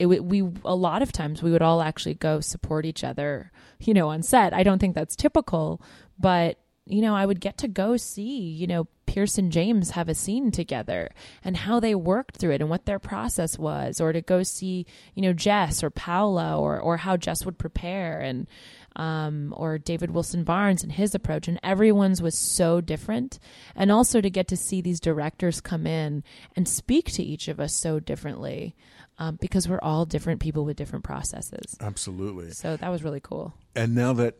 it 0.00 0.24
we 0.24 0.40
a 0.64 0.74
lot 0.74 1.02
of 1.02 1.12
times 1.12 1.42
we 1.42 1.50
would 1.52 1.62
all 1.62 1.82
actually 1.82 2.14
go 2.14 2.40
support 2.40 2.86
each 2.86 3.04
other 3.04 3.52
you 3.78 3.92
know 3.92 4.08
on 4.08 4.22
set 4.22 4.54
i 4.54 4.62
don't 4.62 4.78
think 4.78 4.94
that's 4.94 5.14
typical 5.14 5.80
but 6.18 6.58
you 6.86 7.02
know 7.02 7.14
i 7.14 7.24
would 7.24 7.40
get 7.40 7.58
to 7.58 7.68
go 7.68 7.96
see 7.96 8.38
you 8.38 8.66
know 8.66 8.88
pierce 9.06 9.36
and 9.36 9.52
james 9.52 9.90
have 9.90 10.08
a 10.08 10.14
scene 10.14 10.50
together 10.50 11.10
and 11.44 11.56
how 11.56 11.78
they 11.78 11.94
worked 11.94 12.36
through 12.36 12.52
it 12.52 12.60
and 12.60 12.70
what 12.70 12.86
their 12.86 12.98
process 12.98 13.58
was 13.58 14.00
or 14.00 14.12
to 14.12 14.22
go 14.22 14.42
see 14.42 14.86
you 15.14 15.22
know 15.22 15.32
jess 15.32 15.82
or 15.82 15.90
paola 15.90 16.58
or 16.58 16.80
or 16.80 16.96
how 16.96 17.16
jess 17.16 17.44
would 17.44 17.58
prepare 17.58 18.20
and 18.20 18.46
um, 18.96 19.54
or 19.56 19.78
David 19.78 20.10
Wilson 20.10 20.44
Barnes 20.44 20.82
and 20.82 20.92
his 20.92 21.14
approach, 21.14 21.48
and 21.48 21.58
everyone's 21.62 22.20
was 22.20 22.36
so 22.36 22.80
different. 22.80 23.38
And 23.74 23.90
also 23.92 24.20
to 24.20 24.30
get 24.30 24.48
to 24.48 24.56
see 24.56 24.80
these 24.80 25.00
directors 25.00 25.60
come 25.60 25.86
in 25.86 26.22
and 26.56 26.68
speak 26.68 27.06
to 27.12 27.22
each 27.22 27.48
of 27.48 27.60
us 27.60 27.74
so 27.74 28.00
differently, 28.00 28.74
um, 29.18 29.38
because 29.40 29.68
we're 29.68 29.80
all 29.82 30.04
different 30.06 30.40
people 30.40 30.64
with 30.64 30.76
different 30.76 31.04
processes. 31.04 31.76
Absolutely. 31.80 32.50
So 32.52 32.76
that 32.76 32.88
was 32.88 33.02
really 33.04 33.20
cool. 33.20 33.54
And 33.76 33.94
now 33.94 34.12
that, 34.14 34.38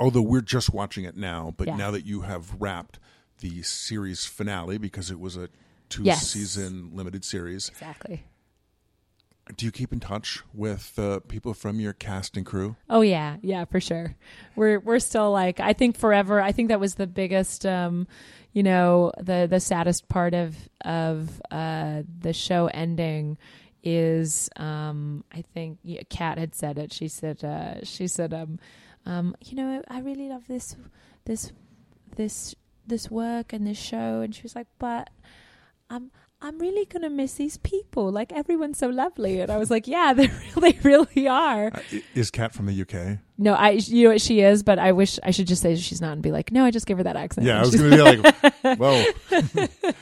although 0.00 0.22
we're 0.22 0.40
just 0.40 0.72
watching 0.72 1.04
it 1.04 1.16
now, 1.16 1.54
but 1.56 1.68
Yeah. 1.68 1.76
now 1.76 1.90
that 1.90 2.06
you 2.06 2.22
have 2.22 2.54
wrapped 2.60 2.98
the 3.40 3.62
series 3.62 4.24
finale 4.24 4.78
because 4.78 5.10
it 5.10 5.18
was 5.18 5.36
a 5.36 5.48
two 5.88 6.04
Yes. 6.04 6.26
season 6.28 6.90
limited 6.94 7.24
series, 7.24 7.68
Exactly. 7.68 8.24
Do 9.56 9.66
you 9.66 9.72
keep 9.72 9.92
in 9.92 10.00
touch 10.00 10.42
with 10.54 10.98
uh, 10.98 11.20
people 11.20 11.54
from 11.54 11.80
your 11.80 11.92
cast 11.92 12.36
and 12.36 12.46
crew? 12.46 12.76
Oh 12.88 13.00
yeah, 13.00 13.36
yeah, 13.42 13.64
for 13.64 13.80
sure. 13.80 14.14
We're 14.56 14.78
we're 14.78 14.98
still 14.98 15.30
like 15.32 15.60
I 15.60 15.72
think 15.72 15.96
forever. 15.96 16.40
I 16.40 16.52
think 16.52 16.68
that 16.68 16.80
was 16.80 16.94
the 16.94 17.06
biggest, 17.06 17.66
um, 17.66 18.06
you 18.52 18.62
know, 18.62 19.12
the 19.20 19.46
the 19.50 19.60
saddest 19.60 20.08
part 20.08 20.34
of 20.34 20.56
of 20.84 21.42
uh, 21.50 22.02
the 22.20 22.32
show 22.32 22.68
ending 22.72 23.36
is 23.82 24.48
um, 24.56 25.24
I 25.32 25.42
think 25.54 25.78
yeah, 25.82 26.02
Kat 26.08 26.38
had 26.38 26.54
said 26.54 26.78
it. 26.78 26.92
She 26.92 27.08
said 27.08 27.42
uh, 27.44 27.84
she 27.84 28.06
said 28.06 28.32
um, 28.32 28.58
um, 29.06 29.36
you 29.44 29.56
know 29.56 29.82
I 29.88 30.00
really 30.00 30.28
love 30.28 30.46
this 30.46 30.76
this 31.24 31.52
this 32.16 32.54
this 32.86 33.10
work 33.10 33.52
and 33.52 33.66
this 33.66 33.78
show, 33.78 34.20
and 34.20 34.34
she 34.34 34.42
was 34.42 34.54
like, 34.54 34.68
but 34.78 35.10
I'm 35.90 36.10
I'm 36.44 36.58
really 36.58 36.84
gonna 36.86 37.08
miss 37.08 37.34
these 37.34 37.56
people. 37.58 38.10
Like 38.10 38.32
everyone's 38.32 38.76
so 38.76 38.88
lovely, 38.88 39.40
and 39.40 39.50
I 39.50 39.58
was 39.58 39.70
like, 39.70 39.86
yeah, 39.86 40.12
they 40.16 40.28
really, 40.56 40.78
really 40.82 41.28
are. 41.28 41.68
Uh, 41.68 41.80
is 42.14 42.32
Kat 42.32 42.52
from 42.52 42.66
the 42.66 42.82
UK? 42.82 43.18
No, 43.38 43.54
I 43.54 43.70
you 43.70 44.04
know 44.04 44.10
what 44.10 44.20
she 44.20 44.40
is, 44.40 44.64
but 44.64 44.80
I 44.80 44.90
wish 44.90 45.20
I 45.22 45.30
should 45.30 45.46
just 45.46 45.62
say 45.62 45.76
she's 45.76 46.00
not 46.00 46.14
and 46.14 46.22
be 46.22 46.32
like, 46.32 46.50
no, 46.50 46.64
I 46.64 46.72
just 46.72 46.86
give 46.86 46.98
her 46.98 47.04
that 47.04 47.16
accent. 47.16 47.46
Yeah, 47.46 47.58
I 47.58 47.60
was 47.60 47.76
going 47.76 47.90
to 47.90 48.22
be 48.22 48.22
like, 48.22 48.78
whoa, 48.78 49.04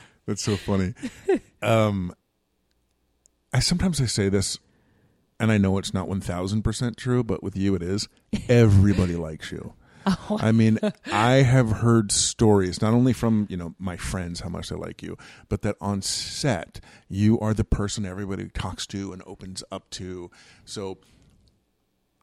that's 0.26 0.42
so 0.42 0.57
funny. 0.57 0.94
Um, 1.61 2.14
I 3.53 3.61
sometimes 3.61 4.00
I 4.00 4.07
say 4.07 4.31
this, 4.31 4.59
and 5.38 5.53
I 5.53 5.59
know 5.59 5.76
it's 5.76 5.92
not 5.92 6.09
one 6.09 6.22
thousand 6.22 6.62
percent 6.62 6.96
true, 6.96 7.22
but 7.22 7.42
with 7.42 7.55
you 7.55 7.74
it 7.74 7.83
is. 7.83 8.09
Everybody 8.48 9.14
likes 9.14 9.53
you. 9.53 9.74
Oh, 10.29 10.38
I 10.42 10.53
mean, 10.53 10.79
I 11.12 11.42
have 11.42 11.70
heard 11.70 12.11
stories 12.12 12.81
not 12.83 12.92
only 12.94 13.12
from 13.12 13.46
you 13.51 13.57
know 13.57 13.75
my 13.79 13.96
friends 13.96 14.40
how 14.40 14.49
much 14.49 14.68
they 14.68 14.77
like 14.77 15.03
you, 15.03 15.16
but 15.49 15.62
that 15.62 15.77
on 15.81 16.03
set 16.03 16.81
you 17.09 17.38
are 17.40 17.55
the 17.55 17.64
person 17.64 18.05
everybody 18.07 18.49
talks 18.49 18.87
to 18.88 19.12
and 19.12 19.23
opens 19.27 19.62
up 19.70 19.88
to. 19.90 20.31
So, 20.64 20.99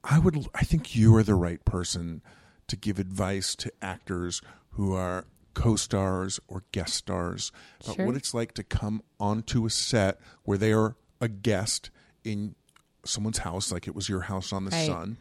I 0.04 0.20
would, 0.20 0.48
I 0.56 0.64
think 0.64 0.96
you 0.96 1.16
are 1.16 1.24
the 1.24 1.36
right 1.36 1.64
person 1.66 2.22
to 2.68 2.76
give 2.76 3.00
advice 3.00 3.56
to 3.56 3.72
actors 3.82 4.42
who 4.72 4.94
are 4.94 5.26
co-stars 5.54 6.40
or 6.48 6.64
guest 6.72 6.94
stars 6.94 7.52
about 7.84 7.96
Sure. 7.96 8.06
what 8.06 8.16
it's 8.16 8.34
like 8.34 8.54
to 8.54 8.64
come 8.64 9.02
onto 9.20 9.66
a 9.66 9.70
set 9.70 10.20
where 10.44 10.58
they 10.58 10.72
are 10.72 10.96
a 11.20 11.28
guest 11.28 11.90
in 12.24 12.56
someone's 13.04 13.40
house, 13.40 13.72
like 13.72 13.88
it 13.88 13.96
was 13.96 14.08
your 14.08 14.22
house 14.22 14.54
on 14.54 14.66
the 14.66 14.72
Right. 14.72 14.86
Son, 14.86 15.18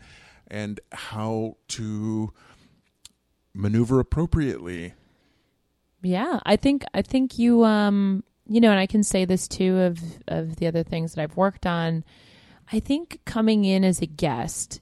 and 0.48 0.78
how 0.92 1.56
to 1.68 2.32
maneuver 3.56 4.00
appropriately. 4.00 4.94
yeah, 6.02 6.40
I 6.44 6.56
think 6.56 6.84
I 6.94 7.02
think 7.02 7.38
you 7.38 7.64
um 7.64 8.22
you 8.48 8.60
know, 8.60 8.70
and 8.70 8.78
I 8.78 8.86
can 8.86 9.02
say 9.02 9.24
this 9.24 9.48
too 9.48 9.78
of 9.78 10.00
of 10.28 10.56
the 10.56 10.66
other 10.66 10.82
things 10.82 11.14
that 11.14 11.22
I've 11.22 11.36
worked 11.36 11.66
on. 11.66 12.04
I 12.72 12.80
think 12.80 13.20
coming 13.24 13.64
in 13.64 13.84
as 13.84 14.02
a 14.02 14.06
guest, 14.06 14.80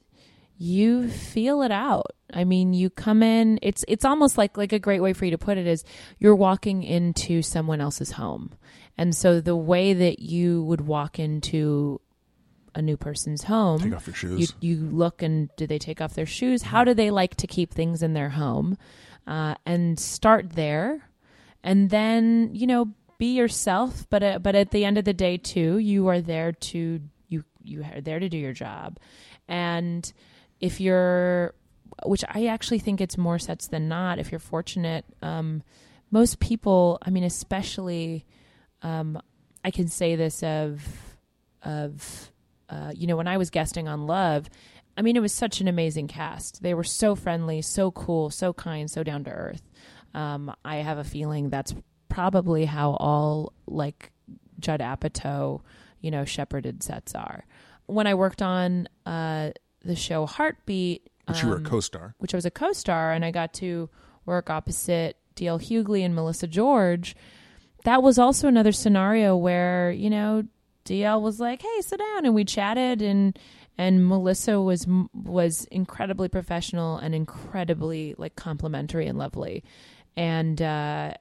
you 0.57 1.07
feel 1.07 1.61
it 1.61 1.71
out. 1.71 2.11
I 2.33 2.43
mean, 2.43 2.73
you 2.73 2.89
come 2.89 3.23
in, 3.23 3.59
it's 3.61 3.83
it's 3.87 4.05
almost 4.05 4.37
like 4.37 4.57
like 4.57 4.73
a 4.73 4.79
great 4.79 5.01
way 5.01 5.13
for 5.13 5.25
you 5.25 5.31
to 5.31 5.37
put 5.37 5.57
it 5.57 5.67
is 5.67 5.83
you're 6.19 6.35
walking 6.35 6.83
into 6.83 7.41
someone 7.41 7.81
else's 7.81 8.11
home. 8.11 8.51
And 8.97 9.15
so 9.15 9.41
the 9.41 9.55
way 9.55 9.93
that 9.93 10.19
you 10.19 10.63
would 10.63 10.81
walk 10.81 11.19
into 11.19 11.99
a 12.75 12.81
new 12.81 12.97
person's 12.97 13.43
home 13.43 13.79
Take 13.79 13.95
off 13.95 14.05
your 14.07 14.37
you 14.37 14.45
shoes. 14.45 14.53
you 14.59 14.75
look 14.77 15.21
and 15.23 15.49
do 15.55 15.65
they 15.65 15.79
take 15.79 16.01
off 16.01 16.13
their 16.13 16.25
shoes? 16.25 16.61
How 16.61 16.83
do 16.83 16.93
they 16.93 17.09
like 17.09 17.35
to 17.37 17.47
keep 17.47 17.73
things 17.73 18.03
in 18.03 18.13
their 18.13 18.29
home? 18.29 18.77
Uh, 19.25 19.55
and 19.65 19.99
start 19.99 20.51
there, 20.51 21.09
and 21.63 21.89
then 21.89 22.49
you 22.53 22.67
know 22.67 22.89
be 23.17 23.33
yourself. 23.35 24.05
But 24.09 24.21
uh, 24.23 24.39
but 24.39 24.53
at 24.55 24.71
the 24.71 24.85
end 24.85 24.97
of 24.97 25.05
the 25.05 25.13
day, 25.13 25.37
too, 25.37 25.79
you 25.79 26.07
are 26.07 26.21
there 26.21 26.51
to 26.51 27.01
you 27.27 27.43
you 27.63 27.83
are 27.83 28.01
there 28.01 28.19
to 28.19 28.29
do 28.29 28.37
your 28.37 28.53
job, 28.53 28.99
and 29.47 30.11
if 30.59 30.79
you're 30.79 31.55
which 32.03 32.23
I 32.27 32.47
actually 32.47 32.79
think 32.79 33.01
it's 33.01 33.17
more 33.17 33.39
sets 33.39 33.67
than 33.67 33.87
not. 33.87 34.19
If 34.19 34.31
you're 34.31 34.39
fortunate, 34.39 35.05
um, 35.21 35.63
most 36.11 36.39
people, 36.39 36.99
I 37.01 37.09
mean, 37.09 37.23
especially, 37.23 38.25
um, 38.81 39.19
I 39.63 39.71
can 39.71 39.87
say 39.87 40.15
this 40.15 40.43
of 40.43 40.83
of 41.63 42.31
uh, 42.69 42.91
you 42.95 43.07
know 43.07 43.15
when 43.15 43.27
I 43.27 43.37
was 43.37 43.49
guesting 43.49 43.87
on 43.87 44.07
Love. 44.07 44.49
I 44.97 45.01
mean, 45.01 45.17
it 45.17 45.21
was 45.21 45.33
such 45.33 45.59
an 45.59 45.67
amazing 45.67 46.07
cast. 46.07 46.63
They 46.63 46.73
were 46.73 46.85
so 46.85 47.15
friendly, 47.15 47.61
so 47.61 47.91
cool, 47.91 48.29
so 48.29 48.53
kind, 48.53 48.89
so 48.89 49.03
down 49.03 49.25
to 49.25 49.29
earth. 49.29 49.61
Um, 50.13 50.55
I 50.63 50.77
have 50.77 50.97
a 50.97 51.03
feeling 51.03 51.49
that's 51.49 51.75
probably 52.07 52.63
how 52.63 52.91
all 52.91 53.51
like 53.67 54.13
Judd 54.57 54.79
Apatow, 54.79 55.59
you 55.99 56.11
know, 56.11 56.23
shepherded 56.23 56.81
sets 56.81 57.13
are. 57.13 57.45
When 57.87 58.07
I 58.07 58.13
worked 58.13 58.41
on 58.41 58.87
uh, 59.05 59.51
the 59.83 59.97
show 59.97 60.25
Heartbeat, 60.25 61.09
But 61.27 61.41
you 61.43 61.49
were 61.49 61.55
a 61.55 61.57
um, 61.57 61.65
co-star. 61.65 62.15
which 62.19 62.33
I 62.33 62.37
was 62.37 62.45
a 62.45 62.51
co-star, 62.51 63.11
and 63.11 63.25
I 63.25 63.31
got 63.31 63.53
to 63.55 63.89
work 64.25 64.49
opposite 64.49 65.17
D.L. 65.35 65.59
Hughley 65.59 66.05
and 66.05 66.15
Melissa 66.15 66.47
George. 66.47 67.17
That 67.83 68.01
was 68.01 68.17
also 68.17 68.47
another 68.47 68.71
scenario 68.71 69.35
where 69.35 69.91
you 69.91 70.09
know 70.09 70.45
DL 70.85 71.21
was 71.21 71.39
like, 71.39 71.61
"Hey, 71.61 71.81
sit 71.81 71.99
down," 71.99 72.25
and 72.25 72.35
we 72.35 72.45
chatted, 72.45 73.01
and 73.01 73.37
and 73.77 74.07
Melissa 74.07 74.61
was 74.61 74.87
was 75.13 75.65
incredibly 75.65 76.29
professional 76.29 76.97
and 76.97 77.13
incredibly 77.13 78.15
like 78.17 78.35
complimentary 78.35 79.07
and 79.07 79.17
lovely, 79.17 79.63
and 80.15 80.61
uh, 80.61 81.13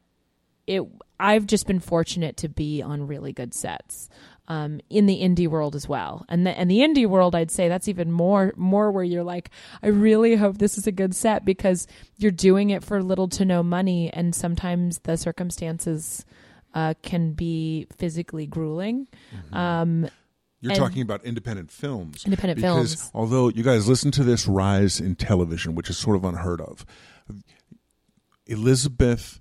it. 0.67 0.83
I've 1.19 1.47
just 1.47 1.67
been 1.67 1.81
fortunate 1.81 2.37
to 2.39 2.49
be 2.49 2.83
on 2.83 3.07
really 3.07 3.33
good 3.33 3.55
sets 3.55 4.09
um, 4.49 4.81
in 4.91 5.07
the 5.07 5.21
indie 5.23 5.49
world 5.49 5.75
as 5.75 5.89
well. 5.89 6.25
And 6.29 6.47
the 6.47 6.51
and 6.51 6.71
the 6.71 6.81
indie 6.81 7.07
world, 7.07 7.35
I'd 7.35 7.51
say 7.51 7.69
that's 7.69 7.89
even 7.89 8.13
more 8.13 8.53
more 8.57 8.91
where 8.91 9.05
you're 9.05 9.25
like, 9.25 9.51
I 9.83 9.89
really 9.89 10.37
hope 10.37 10.59
this 10.59 10.77
is 10.77 10.87
a 10.87 10.93
good 10.93 11.15
set 11.15 11.45
because 11.45 11.87
you're 12.19 12.31
doing 12.31 12.71
it 12.71 12.85
for 12.85 13.03
little 13.03 13.29
to 13.29 13.45
no 13.45 13.63
money, 13.63 14.13
and 14.13 14.35
sometimes 14.35 15.01
the 15.01 15.17
circumstances 15.17 16.25
uh, 16.75 16.95
can 17.03 17.33
be 17.33 17.87
physically 17.97 18.47
grueling. 18.47 19.09
Um, 19.53 20.09
You're 20.61 20.73
and- 20.73 20.79
talking 20.79 21.03
about 21.03 21.25
independent 21.25 21.71
films. 21.71 22.25
Independent 22.25 22.57
because 22.59 22.95
films. 22.95 23.11
although 23.15 23.49
you 23.49 23.63
guys 23.63 23.89
listen 23.89 24.11
to 24.13 24.25
this 24.25 24.47
rise 24.47 25.01
in 25.01 25.15
television, 25.15 25.75
which 25.75 25.89
is 25.89 25.97
sort 25.97 26.17
of 26.17 26.25
unheard 26.25 26.61
of, 26.61 26.85
Elizabeth 28.47 29.41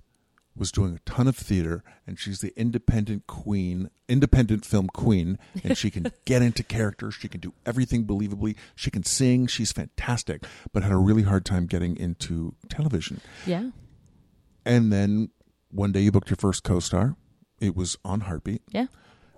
was 0.56 0.70
doing 0.70 0.94
a 0.94 0.98
ton 1.00 1.26
of 1.26 1.36
theater 1.36 1.82
and 2.06 2.16
she's 2.18 2.38
the 2.40 2.52
independent 2.56 3.26
queen, 3.26 3.90
independent 4.08 4.64
film 4.64 4.86
queen, 4.86 5.36
and 5.64 5.76
she 5.76 5.90
can 5.90 6.06
get 6.24 6.42
into 6.42 6.62
characters, 6.62 7.14
she 7.14 7.28
can 7.28 7.40
do 7.40 7.52
everything 7.66 8.04
believably, 8.04 8.54
she 8.76 8.90
can 8.90 9.02
sing, 9.02 9.46
she's 9.48 9.72
fantastic, 9.72 10.44
but 10.72 10.84
had 10.84 10.92
a 10.92 10.96
really 10.96 11.22
hard 11.24 11.44
time 11.44 11.66
getting 11.66 11.96
into 11.96 12.54
television. 12.68 13.20
yeah, 13.46 13.70
And 14.64 14.92
then 14.92 15.30
one 15.70 15.90
day 15.90 16.00
you 16.02 16.12
booked 16.12 16.30
your 16.30 16.36
first 16.36 16.62
co-star. 16.62 17.16
It 17.66 17.76
was 17.76 17.96
on 18.04 18.20
Heartbeat. 18.22 18.62
yeah, 18.70 18.86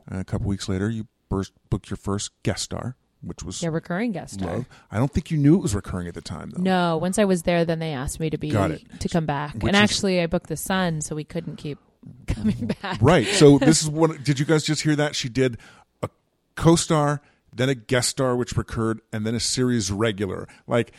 And 0.09 0.20
a 0.20 0.24
couple 0.24 0.47
weeks 0.49 0.68
later, 0.68 0.89
you 0.91 1.07
burst, 1.29 1.53
booked 1.70 1.91
your 1.91 1.97
first 1.97 2.31
guest 2.43 2.64
star 2.64 2.97
which 3.22 3.43
was 3.43 3.61
Yeah, 3.62 3.70
recurring 3.70 4.12
guest 4.12 4.35
star. 4.35 4.57
love. 4.59 4.66
I 4.91 4.99
don't 4.99 5.11
think 5.11 5.31
you 5.33 5.39
knew 5.39 5.57
it 5.57 5.62
was 5.62 5.74
recurring 5.74 6.07
at 6.07 6.14
the 6.14 6.20
time, 6.20 6.51
though. 6.51 6.62
No, 6.62 6.97
once 6.99 7.18
I 7.18 7.24
was 7.24 7.43
there, 7.43 7.64
then 7.64 7.81
they 7.81 7.93
asked 7.93 8.20
me 8.20 8.31
to 8.31 8.39
be 8.39 8.51
Got 8.51 8.70
it. 8.72 9.01
to 9.01 9.09
come 9.09 9.27
back, 9.27 9.55
Which 9.55 9.64
and 9.64 9.74
is- 9.74 9.81
actually, 9.81 10.20
I 10.20 10.27
booked 10.27 10.49
the 10.49 10.57
Son, 10.57 11.01
so 11.01 11.16
we 11.16 11.24
couldn't 11.24 11.57
keep 11.57 11.79
coming 12.29 12.70
back. 12.83 12.99
Right. 13.01 13.27
So 13.27 13.59
this 13.59 13.83
is 13.83 13.89
what. 13.89 14.22
Did 14.22 14.39
you 14.39 14.45
guys 14.45 14.62
just 14.62 14.83
hear 14.83 14.95
that? 14.97 15.16
She 15.16 15.29
did 15.29 15.57
a 16.03 16.09
co-star, 16.55 17.20
then 17.53 17.68
a 17.68 17.74
guest 17.74 18.11
star, 18.11 18.37
which 18.37 18.57
recurred, 18.57 19.01
and 19.12 19.27
then 19.27 19.35
a 19.35 19.41
series 19.41 19.91
regular, 19.91 20.47
like 20.68 20.93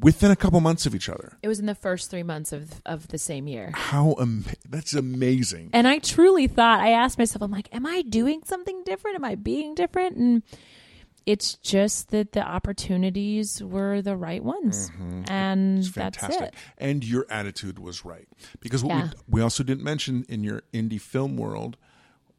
within 0.00 0.30
a 0.30 0.36
couple 0.36 0.60
months 0.60 0.84
of 0.86 0.94
each 0.94 1.08
other. 1.08 1.38
It 1.42 1.48
was 1.48 1.58
in 1.58 1.66
the 1.66 1.74
first 1.74 2.10
three 2.10 2.22
months 2.22 2.52
of 2.52 2.82
of 2.84 3.08
the 3.08 3.18
same 3.18 3.46
year. 3.48 3.70
How 3.74 4.14
am- 4.20 4.44
that's 4.68 4.92
amazing. 4.94 5.70
And 5.72 5.88
I 5.88 5.98
truly 5.98 6.46
thought, 6.46 6.80
I 6.80 6.90
asked 6.90 7.18
myself, 7.18 7.42
I'm 7.42 7.50
like, 7.50 7.68
am 7.74 7.86
I 7.86 8.02
doing 8.02 8.42
something 8.44 8.82
different? 8.84 9.16
Am 9.16 9.24
I 9.24 9.34
being 9.34 9.74
different? 9.74 10.16
And 10.16 10.42
it's 11.24 11.54
just 11.54 12.10
that 12.10 12.32
the 12.32 12.42
opportunities 12.42 13.62
were 13.62 14.02
the 14.02 14.16
right 14.16 14.42
ones. 14.42 14.90
And 15.28 15.78
It's 15.78 15.92
that's 15.92 16.18
fantastic. 16.18 16.48
it. 16.48 16.54
And 16.78 17.04
your 17.04 17.26
attitude 17.30 17.78
was 17.78 18.04
right. 18.04 18.26
Because 18.60 18.82
what 18.84 18.94
Yeah. 18.96 19.04
we, 19.28 19.38
we 19.38 19.40
also 19.40 19.62
didn't 19.62 19.84
mention 19.84 20.24
in 20.28 20.42
your 20.44 20.62
indie 20.72 21.00
film 21.00 21.36
world, 21.36 21.76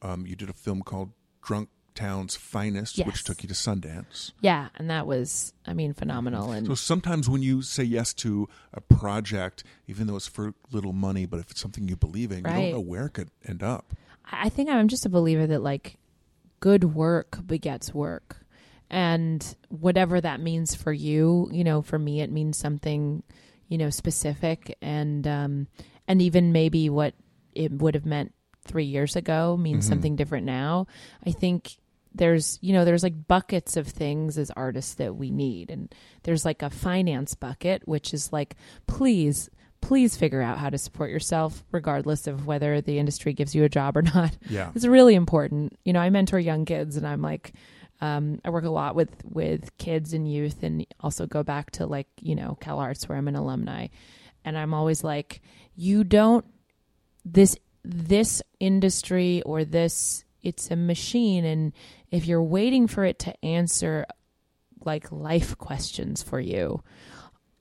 um, 0.01 0.27
you 0.27 0.36
did 0.36 0.49
a 0.49 0.53
film 0.53 0.81
called 0.81 1.11
Drunk 1.41 1.69
Town's 1.95 2.35
Finest, 2.35 2.97
Yes. 2.97 3.07
which 3.07 3.23
took 3.23 3.43
you 3.43 3.47
to 3.49 3.53
Sundance. 3.55 4.31
Yeah. 4.41 4.69
And 4.75 4.89
that 4.89 5.05
was, 5.07 5.53
I 5.65 5.73
mean, 5.73 5.93
phenomenal. 5.93 6.51
And 6.51 6.65
So 6.67 6.75
sometimes 6.75 7.29
when 7.29 7.41
you 7.41 7.61
say 7.61 7.83
yes 7.83 8.13
to 8.15 8.47
a 8.73 8.81
project, 8.81 9.63
even 9.87 10.07
though 10.07 10.15
it's 10.15 10.27
for 10.27 10.53
little 10.71 10.93
money, 10.93 11.25
but 11.25 11.39
if 11.39 11.51
it's 11.51 11.61
something 11.61 11.87
you 11.87 11.95
believe 11.95 12.31
in, 12.31 12.39
you 12.39 12.43
don't 12.43 12.71
know 12.71 12.79
where 12.79 13.05
it 13.07 13.13
could 13.13 13.29
end 13.47 13.63
up. 13.63 13.93
I 14.31 14.49
think 14.49 14.69
I'm 14.69 14.87
just 14.87 15.05
a 15.05 15.09
believer 15.09 15.45
that 15.47 15.61
like 15.61 15.97
good 16.59 16.83
work 16.95 17.39
begets 17.45 17.93
work. 17.93 18.37
And 18.89 19.55
whatever 19.69 20.21
that 20.21 20.39
means 20.39 20.75
for 20.75 20.93
you, 20.93 21.49
you 21.51 21.63
know, 21.63 21.81
for 21.81 21.97
me 21.99 22.21
it 22.21 22.31
means 22.31 22.57
something, 22.57 23.23
you 23.67 23.77
know, 23.77 23.89
specific 23.89 24.77
and 24.81 25.25
um 25.27 25.67
and 26.07 26.21
even 26.21 26.51
maybe 26.51 26.89
what 26.89 27.13
it 27.53 27.71
would 27.71 27.95
have 27.95 28.05
meant 28.05 28.33
3 28.65 28.85
years 28.85 29.15
ago 29.15 29.57
means 29.57 29.87
something 29.87 30.15
different 30.15 30.45
now. 30.45 30.87
I 31.25 31.31
think 31.31 31.75
there's 32.16 32.59
you 32.61 32.74
know 32.74 32.86
there's 32.86 33.03
like 33.03 33.28
buckets 33.28 33.78
of 33.78 33.88
things 33.88 34.38
as 34.38 34.51
artists 34.51 34.95
that 34.95 35.16
we 35.16 35.32
need. 35.32 35.70
And 35.72 35.93
there's 36.24 36.45
like 36.45 36.61
a 36.61 36.70
finance 36.70 37.36
bucket 37.36 37.88
which 37.88 38.14
is 38.14 38.32
like 38.32 38.55
please 38.88 39.49
please 39.82 40.16
figure 40.16 40.41
out 40.41 40.57
how 40.57 40.70
to 40.70 40.78
support 40.78 41.09
yourself 41.09 41.64
regardless 41.72 42.26
of 42.26 42.47
whether 42.47 42.80
the 42.80 42.97
industry 42.97 43.34
gives 43.34 43.53
you 43.53 43.64
a 43.64 43.70
job 43.70 43.97
or 43.97 44.01
not. 44.16 44.38
Yeah. 44.49 44.72
it's 44.76 44.86
really 44.86 45.16
important. 45.16 45.78
You 45.84 45.93
know 45.93 45.99
i 45.99 46.09
mentor 46.09 46.39
young 46.39 46.66
kids 46.66 46.97
and 46.97 47.07
i'm 47.07 47.22
like 47.22 47.53
um, 48.01 48.39
i 48.43 48.49
work 48.49 48.66
a 48.66 48.70
lot 48.70 48.95
with 48.95 49.11
with 49.24 49.78
kids 49.78 50.14
and 50.14 50.32
youth 50.32 50.61
and 50.64 50.86
also 50.99 51.26
go 51.26 51.43
back 51.43 51.72
to 51.72 51.86
like 51.86 52.07
you 52.22 52.36
know 52.36 52.57
CalArts 52.61 53.07
where 53.07 53.18
i'm 53.18 53.28
an 53.28 53.36
alumni. 53.36 53.88
And 54.45 54.57
i'm 54.57 54.74
always 54.74 55.03
like 55.03 55.41
you 55.76 56.03
don't 56.03 56.45
this 57.26 57.57
this 57.84 58.41
industry 58.59 59.41
or 59.43 59.66
this 59.66 60.24
it's 60.43 60.69
a 60.69 60.75
machine 60.75 61.45
and 61.45 61.73
if 62.11 62.25
you're 62.25 62.43
waiting 62.43 62.87
for 62.87 63.03
it 63.05 63.19
to 63.19 63.45
answer 63.45 64.05
like 64.85 65.11
life 65.11 65.57
questions 65.57 66.21
for 66.21 66.39
you 66.39 66.83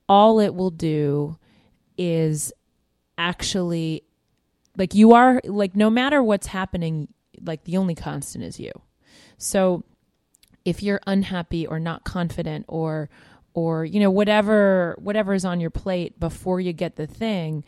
all 0.08 0.40
it 0.40 0.54
will 0.54 0.70
do 0.70 1.36
is 1.96 2.52
actually 3.16 4.02
like 4.76 4.94
you 4.94 5.12
are 5.12 5.40
like 5.44 5.76
no 5.76 5.90
matter 5.90 6.22
what's 6.22 6.46
happening 6.46 7.08
like 7.44 7.64
the 7.64 7.76
only 7.76 7.94
constant 7.94 8.44
is 8.44 8.58
you. 8.58 8.72
So 9.38 9.84
if 10.64 10.82
you're 10.82 11.00
unhappy 11.06 11.66
or 11.66 11.80
not 11.80 12.04
confident 12.04 12.66
or 12.68 13.10
or 13.54 13.84
you 13.84 14.00
know 14.00 14.10
whatever 14.10 14.96
whatever 14.98 15.34
is 15.34 15.44
on 15.44 15.60
your 15.60 15.70
plate 15.70 16.18
before 16.18 16.60
you 16.60 16.72
get 16.72 16.96
the 16.96 17.06
thing 17.06 17.64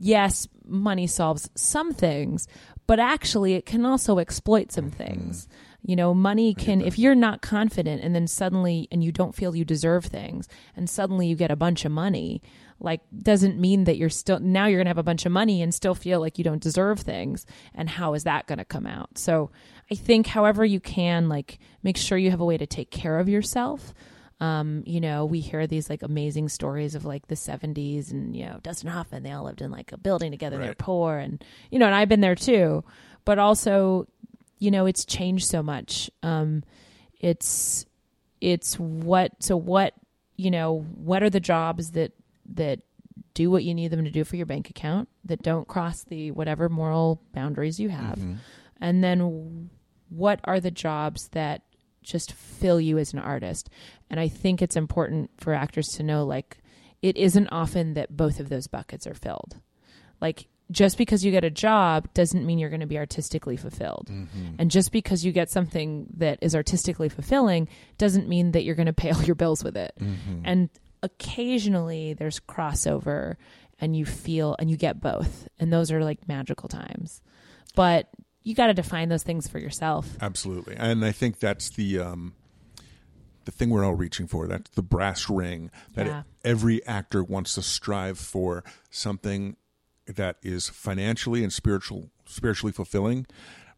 yes 0.00 0.46
money 0.66 1.06
solves 1.06 1.48
some 1.54 1.94
things 1.94 2.46
but 2.86 2.98
actually 2.98 3.54
it 3.54 3.66
can 3.66 3.84
also 3.84 4.18
exploit 4.18 4.72
some 4.72 4.90
things. 4.90 5.48
You 5.82 5.96
know 5.96 6.14
money 6.14 6.54
can 6.54 6.80
if 6.80 6.98
you're 6.98 7.14
not 7.14 7.42
confident 7.42 8.02
and 8.02 8.14
then 8.14 8.26
suddenly 8.26 8.88
and 8.90 9.04
you 9.04 9.12
don't 9.12 9.34
feel 9.34 9.54
you 9.54 9.66
deserve 9.66 10.06
things 10.06 10.48
and 10.74 10.88
suddenly 10.88 11.26
you 11.26 11.36
get 11.36 11.50
a 11.50 11.56
bunch 11.56 11.84
of 11.84 11.92
money 11.92 12.40
like 12.80 13.02
doesn't 13.16 13.58
mean 13.58 13.84
that 13.84 13.98
you're 13.98 14.08
still 14.08 14.40
now 14.40 14.66
you're 14.66 14.78
going 14.78 14.86
to 14.86 14.90
have 14.90 14.98
a 14.98 15.02
bunch 15.02 15.26
of 15.26 15.32
money 15.32 15.60
and 15.60 15.74
still 15.74 15.94
feel 15.94 16.20
like 16.20 16.38
you 16.38 16.44
don't 16.44 16.62
deserve 16.62 17.00
things 17.00 17.44
and 17.74 17.90
how 17.90 18.14
is 18.14 18.24
that 18.24 18.46
going 18.46 18.58
to 18.58 18.64
come 18.64 18.86
out? 18.86 19.18
So 19.18 19.50
i 19.90 19.94
think 19.94 20.28
however 20.28 20.64
you 20.64 20.80
can 20.80 21.28
like 21.28 21.58
make 21.82 21.98
sure 21.98 22.16
you 22.16 22.30
have 22.30 22.40
a 22.40 22.44
way 22.46 22.56
to 22.56 22.66
take 22.66 22.90
care 22.90 23.18
of 23.18 23.28
yourself 23.28 23.92
um, 24.44 24.82
you 24.84 25.00
know, 25.00 25.24
we 25.24 25.40
hear 25.40 25.66
these 25.66 25.88
like 25.88 26.02
amazing 26.02 26.50
stories 26.50 26.94
of 26.94 27.04
like 27.06 27.28
the 27.28 27.34
70s 27.34 28.10
and, 28.10 28.36
you 28.36 28.44
know, 28.44 28.60
Dustin 28.62 28.90
Hoffman, 28.90 29.22
they 29.22 29.32
all 29.32 29.44
lived 29.44 29.62
in 29.62 29.70
like 29.70 29.90
a 29.92 29.96
building 29.96 30.30
together. 30.30 30.58
They're 30.66 30.74
poor. 30.74 31.16
And, 31.16 31.42
you 31.70 31.78
know, 31.78 31.86
and 31.86 31.94
I've 31.94 32.10
been 32.10 32.20
there 32.20 32.34
too. 32.34 32.84
But 33.24 33.38
also, 33.38 34.06
you 34.58 34.70
know, 34.70 34.84
it's 34.84 35.06
changed 35.06 35.46
so 35.46 35.62
much. 35.62 36.10
Um, 36.22 36.62
it's, 37.20 37.86
it's 38.42 38.78
what, 38.78 39.32
so 39.42 39.56
what, 39.56 39.94
you 40.36 40.50
know, 40.50 40.80
what 40.96 41.22
are 41.22 41.30
the 41.30 41.40
jobs 41.40 41.92
that, 41.92 42.12
that 42.54 42.80
do 43.32 43.50
what 43.50 43.64
you 43.64 43.74
need 43.74 43.88
them 43.88 44.04
to 44.04 44.10
do 44.10 44.24
for 44.24 44.36
your 44.36 44.46
bank 44.46 44.68
account 44.68 45.08
that 45.24 45.42
don't 45.42 45.66
cross 45.66 46.02
the 46.04 46.32
whatever 46.32 46.68
moral 46.68 47.22
boundaries 47.32 47.80
you 47.80 47.88
have? 47.88 48.18
And 48.78 49.02
then 49.02 49.70
what 50.10 50.40
are 50.44 50.60
the 50.60 50.70
jobs 50.70 51.28
that 51.28 51.62
just 52.04 52.32
fill 52.32 52.80
you 52.80 52.98
as 52.98 53.12
an 53.12 53.18
artist. 53.18 53.70
And 54.10 54.20
I 54.20 54.28
think 54.28 54.62
it's 54.62 54.76
important 54.76 55.30
for 55.38 55.54
actors 55.54 55.88
to 55.96 56.02
know 56.02 56.24
like 56.24 56.58
it 57.02 57.16
isn't 57.16 57.48
often 57.48 57.94
that 57.94 58.16
both 58.16 58.40
of 58.40 58.48
those 58.48 58.66
buckets 58.66 59.06
are 59.06 59.14
filled. 59.14 59.56
Like 60.20 60.46
just 60.70 60.96
because 60.96 61.24
you 61.24 61.30
get 61.30 61.44
a 61.44 61.50
job 61.50 62.08
doesn't 62.14 62.46
mean 62.46 62.58
you're 62.58 62.70
going 62.70 62.80
to 62.80 62.86
be 62.86 62.98
artistically 62.98 63.56
fulfilled. 63.56 64.08
Mm-hmm. 64.10 64.54
And 64.58 64.70
just 64.70 64.92
because 64.92 65.24
you 65.24 65.32
get 65.32 65.50
something 65.50 66.06
that 66.16 66.38
is 66.40 66.54
artistically 66.54 67.08
fulfilling 67.08 67.68
doesn't 67.98 68.28
mean 68.28 68.52
that 68.52 68.64
you're 68.64 68.74
going 68.74 68.86
to 68.86 68.92
pay 68.92 69.10
all 69.12 69.22
your 69.22 69.34
bills 69.34 69.62
with 69.62 69.76
it. 69.76 69.92
Mm-hmm. 70.00 70.40
And 70.44 70.70
occasionally 71.02 72.14
there's 72.14 72.40
crossover 72.40 73.36
and 73.78 73.94
you 73.94 74.06
feel 74.06 74.56
and 74.58 74.70
you 74.70 74.76
get 74.76 75.00
both. 75.00 75.48
And 75.58 75.72
those 75.72 75.92
are 75.92 76.02
like 76.02 76.26
magical 76.26 76.68
times. 76.68 77.20
But 77.74 78.08
you 78.44 78.54
got 78.54 78.68
to 78.68 78.74
define 78.74 79.08
those 79.08 79.22
things 79.24 79.48
for 79.48 79.58
yourself. 79.58 80.16
Absolutely, 80.20 80.76
and 80.76 81.04
I 81.04 81.10
think 81.12 81.40
that's 81.40 81.70
the 81.70 81.98
um, 81.98 82.34
the 83.44 83.50
thing 83.50 83.70
we're 83.70 83.84
all 83.84 83.94
reaching 83.94 84.26
for. 84.26 84.46
That's 84.46 84.70
the 84.70 84.82
brass 84.82 85.28
ring 85.28 85.70
that 85.94 86.06
Yeah. 86.06 86.22
every 86.44 86.84
actor 86.86 87.22
wants 87.24 87.54
to 87.56 87.62
strive 87.62 88.18
for 88.18 88.62
something 88.90 89.56
that 90.06 90.36
is 90.42 90.68
financially 90.68 91.42
and 91.42 91.52
spiritual 91.52 92.10
spiritually 92.26 92.72
fulfilling. 92.72 93.26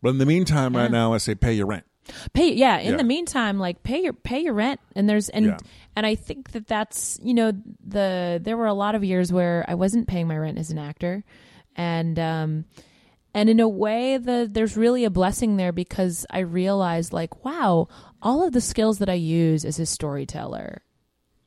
But 0.02 0.10
in 0.10 0.18
the 0.18 0.26
meantime, 0.26 0.76
right 0.76 0.90
now, 0.90 1.14
I 1.14 1.18
say 1.18 1.34
pay 1.34 1.54
your 1.54 1.66
rent. 1.66 1.84
pay 2.32 2.52
yeah 2.52 2.78
in 2.78 2.92
Yeah. 2.92 2.96
the 2.98 3.02
meantime 3.04 3.58
like 3.58 3.82
pay 3.82 4.00
your 4.00 4.12
pay 4.12 4.38
your 4.38 4.54
rent 4.54 4.78
and 4.94 5.08
there's 5.08 5.28
and 5.30 5.46
Yeah. 5.46 5.58
and 5.96 6.06
i 6.06 6.14
think 6.14 6.52
that 6.52 6.68
that's 6.68 7.18
you 7.20 7.34
know 7.34 7.50
the 7.84 8.38
there 8.40 8.56
were 8.56 8.66
a 8.68 8.74
lot 8.74 8.94
of 8.94 9.02
years 9.02 9.32
where 9.32 9.64
i 9.66 9.74
wasn't 9.74 10.06
paying 10.06 10.28
my 10.28 10.36
rent 10.38 10.56
as 10.56 10.70
an 10.70 10.78
actor 10.78 11.24
and 11.74 12.16
um 12.20 12.64
and 13.36 13.48
in 13.48 13.60
a 13.60 13.68
way 13.68 14.16
the 14.16 14.48
there's 14.50 14.76
really 14.76 15.04
a 15.04 15.10
blessing 15.10 15.56
there 15.56 15.72
because 15.72 16.26
i 16.30 16.40
realized 16.40 17.12
like 17.12 17.44
wow 17.44 17.86
all 18.20 18.44
of 18.44 18.52
the 18.52 18.60
skills 18.60 18.98
that 18.98 19.08
i 19.08 19.14
use 19.14 19.64
as 19.64 19.78
a 19.78 19.86
storyteller 19.86 20.82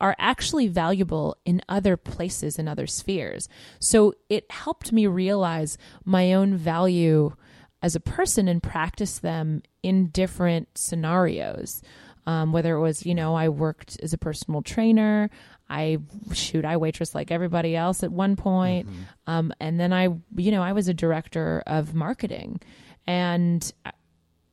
are 0.01 0.15
actually 0.17 0.67
valuable 0.67 1.35
in 1.45 1.61
other 1.67 1.97
places 1.97 2.57
in 2.57 2.67
other 2.67 2.87
spheres. 2.87 3.49
So 3.79 4.13
it 4.29 4.49
helped 4.51 4.91
me 4.93 5.07
realize 5.07 5.77
my 6.05 6.33
own 6.33 6.55
value 6.55 7.35
as 7.81 7.95
a 7.95 7.99
person 7.99 8.47
and 8.47 8.63
practice 8.63 9.19
them 9.19 9.61
in 9.83 10.07
different 10.07 10.69
scenarios. 10.75 11.81
Um, 12.25 12.51
whether 12.51 12.75
it 12.75 12.81
was, 12.81 13.05
you 13.05 13.15
know, 13.15 13.35
I 13.35 13.49
worked 13.49 13.99
as 14.03 14.13
a 14.13 14.17
personal 14.17 14.61
trainer, 14.61 15.29
I 15.70 15.99
shoot, 16.34 16.65
I 16.65 16.78
waitress 16.78 17.13
like 17.13 17.32
everybody 17.32 17.76
else 17.76 18.03
at 18.03 18.11
one 18.11 18.36
point. 18.36 18.88
Um, 19.28 19.53
and 19.59 19.80
then 19.80 19.93
I, 19.93 20.09
you 20.36 20.51
know, 20.51 20.63
I 20.63 20.74
was 20.74 20.88
a 20.88 20.93
director 20.93 21.63
of 21.67 21.93
marketing. 21.93 22.59
And 23.05 23.72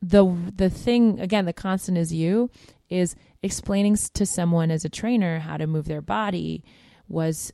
the 0.02 0.24
the 0.54 0.70
thing 0.70 1.18
again 1.20 1.46
the 1.46 1.52
constant 1.52 1.96
is 1.98 2.12
you 2.12 2.50
is 2.88 3.16
explaining 3.42 3.96
to 4.14 4.26
someone 4.26 4.70
as 4.70 4.84
a 4.84 4.88
trainer 4.88 5.38
how 5.40 5.56
to 5.56 5.66
move 5.66 5.86
their 5.86 6.02
body 6.02 6.62
was 7.08 7.52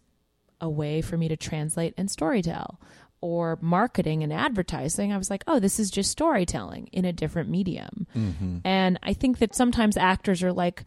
a 0.60 0.68
way 0.68 1.00
for 1.00 1.16
me 1.16 1.28
to 1.28 1.36
translate 1.36 1.94
and 1.96 2.08
storytell 2.08 2.76
or 3.22 3.58
marketing 3.62 4.22
and 4.22 4.32
advertising 4.32 5.12
i 5.12 5.16
was 5.16 5.30
like 5.30 5.42
oh 5.46 5.58
this 5.58 5.80
is 5.80 5.90
just 5.90 6.10
storytelling 6.10 6.88
in 6.92 7.04
a 7.04 7.12
different 7.12 7.48
medium. 7.48 8.06
Mm-hmm. 8.14 8.58
And 8.64 8.98
i 9.02 9.14
think 9.14 9.38
that 9.38 9.54
sometimes 9.54 9.96
actors 9.96 10.42
are 10.42 10.52
like 10.52 10.84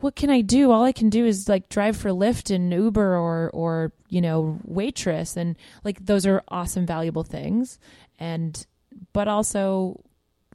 what 0.00 0.16
can 0.16 0.30
i 0.30 0.40
do? 0.40 0.70
All 0.72 0.82
i 0.82 0.92
can 0.92 1.08
do 1.08 1.24
is 1.24 1.48
like 1.48 1.68
drive 1.68 1.96
for 1.96 2.10
lyft 2.10 2.54
and 2.54 2.72
uber 2.72 3.16
or 3.16 3.50
or 3.54 3.92
you 4.08 4.20
know 4.20 4.58
waitress. 4.64 5.36
And 5.36 5.56
like 5.84 6.04
those 6.04 6.26
are 6.26 6.42
awesome 6.48 6.86
valuable 6.86 7.22
things. 7.22 7.78
And 8.18 8.66
but 9.12 9.28
also 9.28 10.02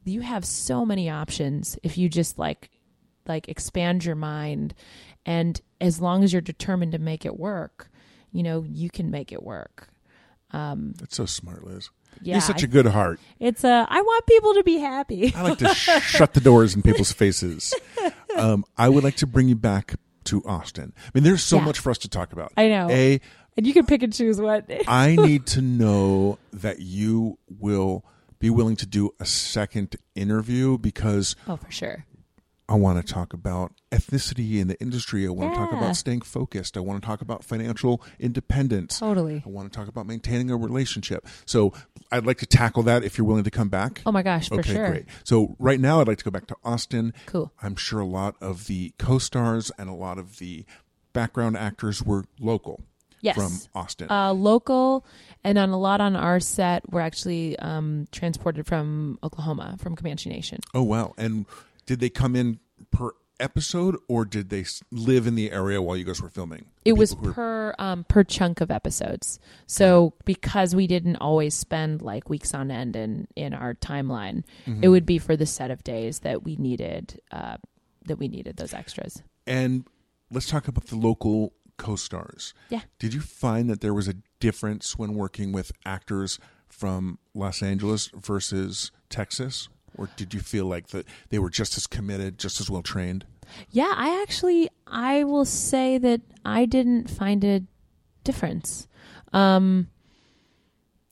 you 0.04 0.20
have 0.20 0.44
so 0.44 0.84
many 0.84 1.08
options 1.10 1.78
if 1.82 1.96
you 1.96 2.08
just 2.08 2.38
like 2.38 2.70
like 3.26 3.48
expand 3.48 4.04
your 4.04 4.16
mind. 4.16 4.74
And 5.24 5.60
as 5.80 6.00
long 6.00 6.24
as 6.24 6.32
you're 6.32 6.42
determined 6.42 6.92
to 6.92 6.98
make 6.98 7.24
it 7.24 7.38
work 7.38 7.90
you 8.32 8.42
know 8.42 8.64
you 8.68 8.90
can 8.90 9.10
make 9.10 9.32
it 9.32 9.42
work 9.42 9.88
um 10.52 10.94
That's 10.98 11.16
so 11.16 11.26
smart, 11.26 11.64
Liz. 11.64 11.90
yeah 12.22 12.34
You're 12.34 12.40
such 12.40 12.62
I- 12.62 12.66
a 12.66 12.68
good 12.68 12.86
heart. 12.86 13.20
it's 13.38 13.64
a 13.64 13.86
i 13.88 14.00
want 14.00 14.26
people 14.26 14.54
to 14.54 14.62
be 14.64 14.78
happy 14.78 15.32
I 15.36 15.42
like 15.42 15.58
to 15.58 15.74
sh- 15.74 16.02
shut 16.02 16.34
the 16.34 16.40
doors 16.40 16.74
in 16.74 16.82
people's 16.82 17.12
faces. 17.12 17.74
Um, 18.36 18.64
I 18.78 18.88
would 18.88 19.02
like 19.02 19.16
to 19.16 19.26
bring 19.26 19.48
you 19.48 19.56
back 19.56 19.96
to 20.24 20.40
Austin. 20.46 20.92
I 21.04 21.10
mean, 21.12 21.24
there's 21.24 21.42
so 21.42 21.56
Yeah. 21.56 21.64
much 21.64 21.80
for 21.80 21.90
us 21.90 21.98
to 21.98 22.08
talk 22.08 22.32
about. 22.32 22.52
I 22.56 22.68
know. 22.68 22.86
A, 22.88 23.20
and 23.56 23.66
you 23.66 23.72
can 23.74 23.86
pick 23.86 24.04
and 24.04 24.12
choose 24.12 24.40
what 24.40 24.70
I 24.88 25.16
need 25.16 25.46
to 25.48 25.60
know 25.60 26.38
that 26.52 26.78
you 26.78 27.38
will 27.48 28.04
be 28.38 28.48
willing 28.48 28.76
to 28.76 28.86
do 28.86 29.10
a 29.18 29.24
second 29.26 29.96
interview 30.14 30.78
because 30.78 31.34
oh 31.48 31.56
for 31.56 31.70
sure 31.72 32.06
I 32.70 32.74
want 32.74 33.04
to 33.04 33.12
talk 33.12 33.32
about 33.32 33.72
ethnicity 33.90 34.60
in 34.60 34.68
the 34.68 34.80
industry. 34.80 35.26
I 35.26 35.30
want 35.30 35.52
to 35.52 35.58
talk 35.58 35.72
about 35.72 35.96
staying 35.96 36.20
focused. 36.20 36.76
I 36.76 36.80
want 36.80 37.02
to 37.02 37.06
talk 37.06 37.20
about 37.20 37.42
financial 37.42 38.00
independence. 38.20 39.00
totally 39.00 39.42
I 39.44 39.48
want 39.48 39.72
to 39.72 39.76
talk 39.76 39.88
about 39.88 40.06
maintaining 40.06 40.52
a 40.52 40.56
relationship. 40.56 41.26
So 41.46 41.72
I'd 42.12 42.24
like 42.24 42.38
to 42.38 42.46
tackle 42.46 42.84
that 42.84 43.02
if 43.02 43.18
you're 43.18 43.26
willing 43.26 43.42
to 43.42 43.50
come 43.50 43.68
back. 43.68 44.02
oh 44.06 44.12
my 44.12 44.22
gosh 44.22 44.48
for 44.48 44.60
okay, 44.60 44.72
sure 44.72 44.88
great. 44.90 45.06
So 45.24 45.56
right 45.58 45.80
now 45.80 46.00
I'd 46.00 46.06
like 46.06 46.18
to 46.18 46.24
go 46.24 46.30
back 46.30 46.46
to 46.46 46.56
Austin. 46.64 47.12
cool 47.26 47.52
I'm 47.60 47.74
sure 47.74 47.98
a 47.98 48.06
lot 48.06 48.36
of 48.40 48.68
the 48.68 48.92
co-stars 48.98 49.72
and 49.76 49.90
a 49.90 49.94
lot 49.94 50.18
of 50.18 50.38
the 50.38 50.64
background 51.12 51.56
actors 51.56 52.04
were 52.04 52.24
local 52.38 52.84
yes 53.20 53.34
from 53.34 53.52
Austin. 53.74 54.08
uh, 54.10 54.32
local 54.32 55.04
and 55.42 55.58
on 55.58 55.70
a 55.70 55.78
lot 55.78 56.00
on 56.00 56.14
our 56.14 56.38
set 56.38 56.88
were 56.92 57.00
actually 57.00 57.58
um, 57.58 58.06
transported 58.12 58.64
from 58.64 59.18
Oklahoma 59.24 59.76
from 59.80 59.96
Comanche 59.96 60.30
Nation. 60.30 60.60
oh 60.72 60.84
wow. 60.84 61.14
And 61.18 61.46
did 61.90 61.98
they 61.98 62.08
come 62.08 62.36
in 62.36 62.60
per 62.92 63.10
episode 63.40 63.96
or 64.06 64.24
did 64.24 64.48
they 64.50 64.64
live 64.92 65.26
in 65.26 65.34
the 65.34 65.50
area 65.50 65.80
while 65.82 65.96
you 65.96 66.04
guys 66.04 66.20
were 66.22 66.28
filming? 66.28 66.66
It 66.84 66.92
was 66.92 67.16
were- 67.16 67.32
per 67.32 67.74
um, 67.80 68.04
per 68.04 68.22
chunk 68.22 68.60
of 68.60 68.70
episodes. 68.70 69.40
So 69.66 70.14
because 70.24 70.72
we 70.74 70.86
didn't 70.86 71.16
always 71.16 71.54
spend 71.54 72.00
like 72.00 72.28
weeks 72.30 72.54
on 72.54 72.70
end 72.70 72.94
in 72.94 73.26
in 73.34 73.54
our 73.54 73.74
timeline, 73.74 74.44
Mm-hmm. 74.66 74.84
it 74.84 74.88
would 74.88 75.04
be 75.06 75.18
for 75.18 75.36
the 75.36 75.46
set 75.46 75.70
of 75.72 75.82
days 75.82 76.20
that 76.20 76.44
we 76.44 76.54
needed 76.56 77.20
uh, 77.32 77.56
that 78.04 78.18
we 78.18 78.28
needed 78.28 78.56
those 78.56 78.72
extras. 78.72 79.22
And 79.48 79.84
let's 80.30 80.46
talk 80.46 80.68
about 80.68 80.86
the 80.86 80.96
local 80.96 81.52
co-stars. 81.76 82.54
Yeah. 82.68 82.82
Did 83.00 83.14
you 83.14 83.20
find 83.20 83.68
that 83.70 83.80
there 83.80 83.94
was 83.94 84.06
a 84.06 84.14
difference 84.38 84.96
when 84.98 85.14
working 85.14 85.50
with 85.50 85.72
actors 85.84 86.38
from 86.68 87.18
Los 87.34 87.62
Angeles 87.62 88.10
versus 88.14 88.92
Texas? 89.08 89.68
Or 89.96 90.08
did 90.16 90.32
you 90.34 90.40
feel 90.40 90.66
like 90.66 90.88
that 90.88 91.06
they 91.30 91.38
were 91.38 91.50
just 91.50 91.76
as 91.76 91.86
committed, 91.86 92.38
just 92.38 92.60
as 92.60 92.70
well 92.70 92.82
trained? 92.82 93.24
Yeah, 93.70 93.92
I 93.96 94.22
actually 94.22 94.68
I 94.86 95.24
will 95.24 95.44
say 95.44 95.98
that 95.98 96.20
I 96.44 96.66
didn't 96.66 97.10
find 97.10 97.44
a 97.44 97.62
difference. 98.24 98.86
Um 99.32 99.88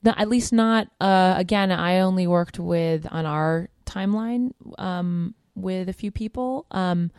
no, 0.02 0.14
at 0.16 0.28
least 0.28 0.52
not 0.52 0.88
uh 1.00 1.34
again, 1.36 1.72
I 1.72 2.00
only 2.00 2.26
worked 2.26 2.58
with 2.58 3.06
on 3.10 3.26
our 3.26 3.68
timeline 3.86 4.52
um 4.78 5.34
with 5.54 5.88
a 5.88 5.92
few 5.92 6.10
people. 6.10 6.66
Um 6.70 7.10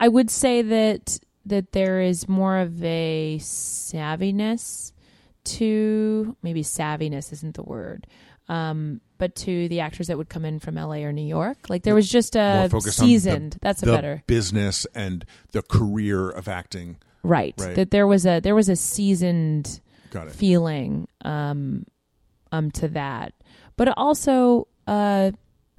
I 0.00 0.08
would 0.08 0.30
say 0.30 0.62
that 0.62 1.18
that 1.44 1.72
there 1.72 2.00
is 2.00 2.28
more 2.28 2.58
of 2.58 2.82
a 2.82 3.38
savviness 3.40 4.92
to 5.44 6.36
maybe 6.42 6.62
savviness 6.62 7.32
isn't 7.32 7.54
the 7.56 7.62
word. 7.62 8.06
Um 8.48 9.00
but 9.22 9.36
to 9.36 9.68
the 9.68 9.78
actors 9.78 10.08
that 10.08 10.18
would 10.18 10.28
come 10.28 10.44
in 10.44 10.58
from 10.58 10.74
LA 10.74 10.96
or 11.06 11.12
New 11.12 11.24
York. 11.26 11.68
Like 11.68 11.84
there 11.84 11.94
was 11.94 12.08
just 12.08 12.34
a 12.34 12.40
on 12.64 12.68
the- 12.70 12.80
seasoned 12.80 13.56
that's 13.62 13.80
a 13.84 13.86
the 13.86 13.92
better 13.92 14.22
business 14.26 14.84
and 14.96 15.24
the 15.52 15.62
career 15.62 16.28
of 16.28 16.48
acting. 16.48 16.96
right, 17.22 17.54
Right. 17.56 17.76
that 17.76 17.92
there 17.92 18.08
was 18.08 18.26
a 18.26 18.40
there 18.40 18.56
was 18.56 18.68
a 18.68 18.74
seasoned 18.74 19.80
feeling 20.32 21.06
um 21.24 21.86
um 22.50 22.70
to 22.72 22.88
that 22.88 23.32
but 23.76 23.88
also 23.96 24.66
uh 24.88 25.30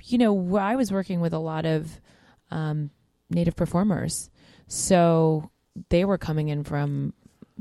you 0.05 0.17
know 0.17 0.55
i 0.57 0.75
was 0.75 0.89
working 0.91 1.19
with 1.21 1.33
a 1.33 1.37
lot 1.39 1.65
of 1.65 1.99
um 2.49 2.89
native 3.29 3.55
performers 3.55 4.29
so 4.67 5.51
they 5.89 6.03
were 6.05 6.17
coming 6.17 6.47
in 6.49 6.63
from 6.63 7.13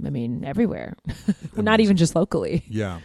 i 0.06 0.10
mean 0.10 0.44
everywhere 0.44 0.94
not 1.56 1.80
even 1.80 1.96
just 1.96 2.14
locally 2.16 2.62
Yeah. 2.68 3.00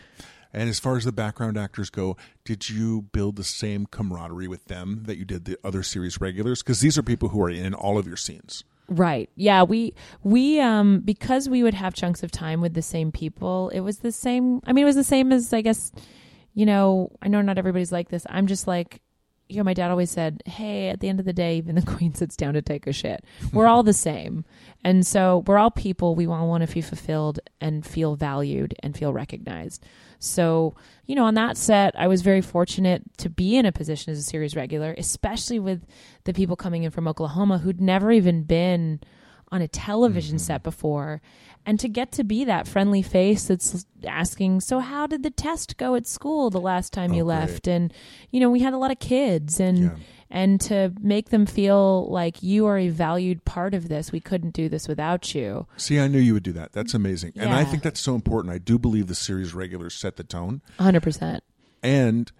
And 0.53 0.69
as 0.69 0.79
far 0.79 0.97
as 0.97 1.05
the 1.05 1.11
background 1.11 1.57
actors 1.57 1.89
go, 1.89 2.17
did 2.45 2.69
you 2.69 3.03
build 3.11 3.35
the 3.35 3.43
same 3.43 3.85
camaraderie 3.85 4.47
with 4.47 4.65
them 4.65 5.03
that 5.05 5.17
you 5.17 5.25
did 5.25 5.45
the 5.45 5.57
other 5.63 5.83
series 5.83 6.19
regulars? 6.21 6.63
Because 6.63 6.81
these 6.81 6.97
are 6.97 7.03
people 7.03 7.29
who 7.29 7.41
are 7.41 7.49
in 7.49 7.73
all 7.73 7.97
of 7.97 8.07
your 8.07 8.17
scenes. 8.17 8.63
Right. 8.89 9.29
Yeah, 9.35 9.63
we 9.63 9.93
we 10.23 10.61
um 10.61 11.01
because 11.01 11.49
we 11.49 11.61
would 11.61 11.73
have 11.73 11.93
chunks 11.93 12.23
of 12.23 12.31
time 12.31 12.61
with 12.61 12.73
the 12.73 12.81
same 12.81 13.11
people, 13.11 13.69
it 13.69 13.81
was 13.81 13.97
the 13.99 14.13
same 14.13 14.61
I 14.65 14.71
mean 14.71 14.83
it 14.83 14.85
was 14.85 14.95
the 14.95 15.03
same 15.03 15.33
as 15.33 15.51
I 15.53 15.61
guess 15.61 15.91
you 16.53 16.65
know, 16.65 17.11
I 17.21 17.27
know 17.27 17.41
not 17.41 17.57
everybody's 17.57 17.91
like 17.91 18.09
this. 18.09 18.25
I'm 18.29 18.47
just 18.47 18.65
like 18.65 19.01
you 19.49 19.57
know, 19.57 19.63
my 19.63 19.73
dad 19.73 19.91
always 19.91 20.11
said, 20.11 20.41
"Hey, 20.45 20.89
at 20.89 20.99
the 20.99 21.09
end 21.09 21.19
of 21.19 21.25
the 21.25 21.33
day, 21.33 21.57
even 21.57 21.75
the 21.75 21.81
queen 21.95 22.13
sits 22.13 22.35
down 22.35 22.53
to 22.53 22.61
take 22.61 22.87
a 22.87 22.93
shit. 22.93 23.23
We're 23.53 23.67
all 23.67 23.83
the 23.83 23.93
same, 23.93 24.45
and 24.83 25.05
so 25.05 25.43
we're 25.47 25.57
all 25.57 25.71
people. 25.71 26.15
We 26.15 26.27
all 26.27 26.47
want 26.47 26.67
to 26.67 26.73
be 26.73 26.81
fulfilled 26.81 27.39
and 27.61 27.85
feel 27.85 28.15
valued 28.15 28.75
and 28.81 28.95
feel 28.95 29.13
recognized. 29.13 29.85
So, 30.19 30.75
you 31.05 31.15
know, 31.15 31.25
on 31.25 31.35
that 31.35 31.57
set, 31.57 31.97
I 31.97 32.07
was 32.07 32.21
very 32.21 32.41
fortunate 32.41 33.03
to 33.17 33.29
be 33.29 33.55
in 33.55 33.65
a 33.65 33.71
position 33.71 34.11
as 34.11 34.19
a 34.19 34.23
series 34.23 34.55
regular, 34.55 34.95
especially 34.97 35.59
with 35.59 35.85
the 36.23 36.33
people 36.33 36.55
coming 36.55 36.83
in 36.83 36.91
from 36.91 37.07
Oklahoma 37.07 37.59
who'd 37.59 37.79
never 37.79 38.11
even 38.11 38.43
been 38.43 38.99
on 39.51 39.61
a 39.61 39.67
television 39.67 40.35
mm-hmm. 40.37 40.43
set 40.43 40.63
before 40.63 41.21
and 41.65 41.79
to 41.79 41.87
get 41.89 42.11
to 42.13 42.23
be 42.23 42.43
that 42.45 42.67
friendly 42.67 43.01
face 43.01 43.45
that's 43.45 43.85
asking 44.05 44.59
so 44.61 44.79
how 44.79 45.07
did 45.07 45.23
the 45.23 45.29
test 45.29 45.77
go 45.77 45.95
at 45.95 46.05
school 46.07 46.49
the 46.49 46.59
last 46.59 46.93
time 46.93 47.11
Oh, 47.11 47.15
you 47.15 47.23
great. 47.23 47.35
left 47.39 47.67
and 47.67 47.93
you 48.31 48.39
know 48.39 48.49
we 48.49 48.59
had 48.59 48.73
a 48.73 48.77
lot 48.77 48.91
of 48.91 48.99
kids 48.99 49.59
and 49.59 49.77
Yeah. 49.77 49.95
and 50.29 50.59
to 50.61 50.93
make 50.99 51.29
them 51.29 51.45
feel 51.45 52.09
like 52.09 52.43
you 52.43 52.65
are 52.65 52.77
a 52.77 52.89
valued 52.89 53.45
part 53.45 53.73
of 53.73 53.87
this 53.89 54.11
we 54.11 54.19
couldn't 54.19 54.51
do 54.53 54.67
this 54.69 54.87
without 54.87 55.33
you 55.33 55.65
See, 55.77 55.99
I 55.99 56.07
knew 56.07 56.19
you 56.19 56.33
would 56.33 56.43
do 56.43 56.53
that. 56.53 56.73
That's 56.73 56.93
amazing. 56.93 57.33
And 57.37 57.53
I 57.53 57.63
think 57.63 57.83
that's 57.83 57.99
so 58.01 58.15
important. 58.15 58.53
I 58.53 58.57
do 58.57 58.77
believe 58.77 59.07
the 59.07 59.15
series 59.15 59.53
regulars 59.53 59.95
set 59.95 60.17
the 60.17 60.23
tone. 60.23 60.61
100% 60.79 61.39
And 61.81 62.31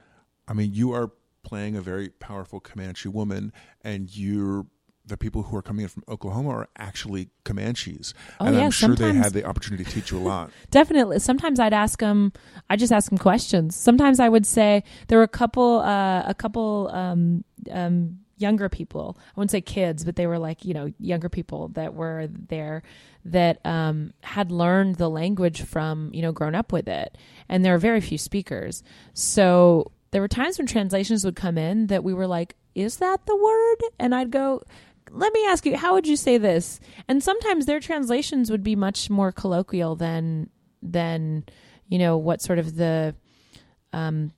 I 0.48 0.54
mean, 0.54 0.74
you 0.74 0.92
are 0.94 1.12
playing 1.44 1.76
a 1.78 1.82
very 1.82 2.10
powerful 2.10 2.60
Comanche 2.60 3.08
woman, 3.08 3.54
and 3.82 4.16
you're 4.16 4.66
the 5.08 5.18
people 5.18 5.44
who 5.44 5.58
are 5.58 5.62
coming 5.62 5.84
in 5.84 5.90
from 5.90 6.04
Oklahoma 6.08 6.50
are 6.50 6.70
actually 6.78 7.30
Comanches. 7.44 8.14
Oh, 8.40 8.46
and 8.46 8.56
yeah, 8.56 8.66
I'm 8.66 8.72
sure 8.72 8.94
they 8.96 9.14
had 9.14 9.34
the 9.34 9.46
opportunity 9.46 9.84
to 9.86 9.92
teach 9.92 10.12
you 10.12 10.18
a 10.18 10.20
lot. 10.20 10.52
Definitely. 10.72 11.20
Sometimes 11.20 11.60
I'd 11.60 11.74
ask 11.74 12.00
them. 12.00 12.34
I 12.70 12.76
just 12.76 12.92
ask 12.92 13.10
them 13.10 13.18
questions. 13.18 13.76
Sometimes 13.76 14.20
I 14.20 14.28
would 14.30 14.46
say 14.46 14.84
there 15.08 15.18
were 15.18 15.24
a 15.24 15.30
couple, 15.30 15.80
uh, 15.80 16.24
a 16.28 16.36
couple 16.38 16.90
um, 16.94 17.44
um, 17.72 18.20
younger 18.38 18.70
people. 18.70 19.18
I 19.20 19.32
wouldn't 19.36 19.52
say 19.52 19.62
kids, 19.62 20.06
but 20.06 20.16
they 20.16 20.28
were 20.28 20.40
like 20.40 20.64
you 20.64 20.74
know 20.74 20.92
younger 21.00 21.30
people 21.30 21.70
that 21.70 21.94
were 21.94 22.28
there 22.30 22.84
that 23.26 23.66
um, 23.66 24.14
had 24.22 24.52
learned 24.52 24.96
the 24.96 25.10
language 25.10 25.62
from 25.64 26.12
you 26.14 26.22
know 26.22 26.32
grown 26.32 26.56
up 26.56 26.72
with 26.72 26.88
it, 26.88 27.18
and 27.50 27.66
there 27.66 27.74
are 27.74 27.80
very 27.80 28.02
few 28.02 28.18
speakers. 28.18 28.84
So 29.14 29.92
there 30.12 30.22
were 30.22 30.28
times 30.28 30.58
when 30.58 30.68
translations 30.68 31.26
would 31.26 31.36
come 31.36 31.58
in 31.58 31.88
that 31.88 32.04
we 32.04 32.14
were 32.14 32.28
like, 32.28 32.56
"Is 32.76 32.98
that 32.98 33.26
the 33.26 33.36
word?" 33.36 33.92
And 34.00 34.16
I'd 34.16 34.32
go. 34.32 34.64
Let 35.12 35.34
me 35.34 35.46
ask 35.48 35.66
you, 35.66 35.78
how 35.78 35.94
would 35.94 36.08
you 36.08 36.16
say 36.16 36.38
this? 36.38 36.80
And 37.08 37.24
sometimes 37.24 37.66
their 37.66 37.80
translations 37.80 38.52
would 38.52 38.64
be 38.64 38.76
much 38.76 39.10
more 39.10 39.32
colloquial 39.32 39.96
than 39.96 40.50
than 40.82 41.44
you 41.88 41.98
know 42.00 42.18
what 42.18 42.42
sort 42.42 42.60
of 42.60 42.76
the 42.76 43.16
um 43.94 44.32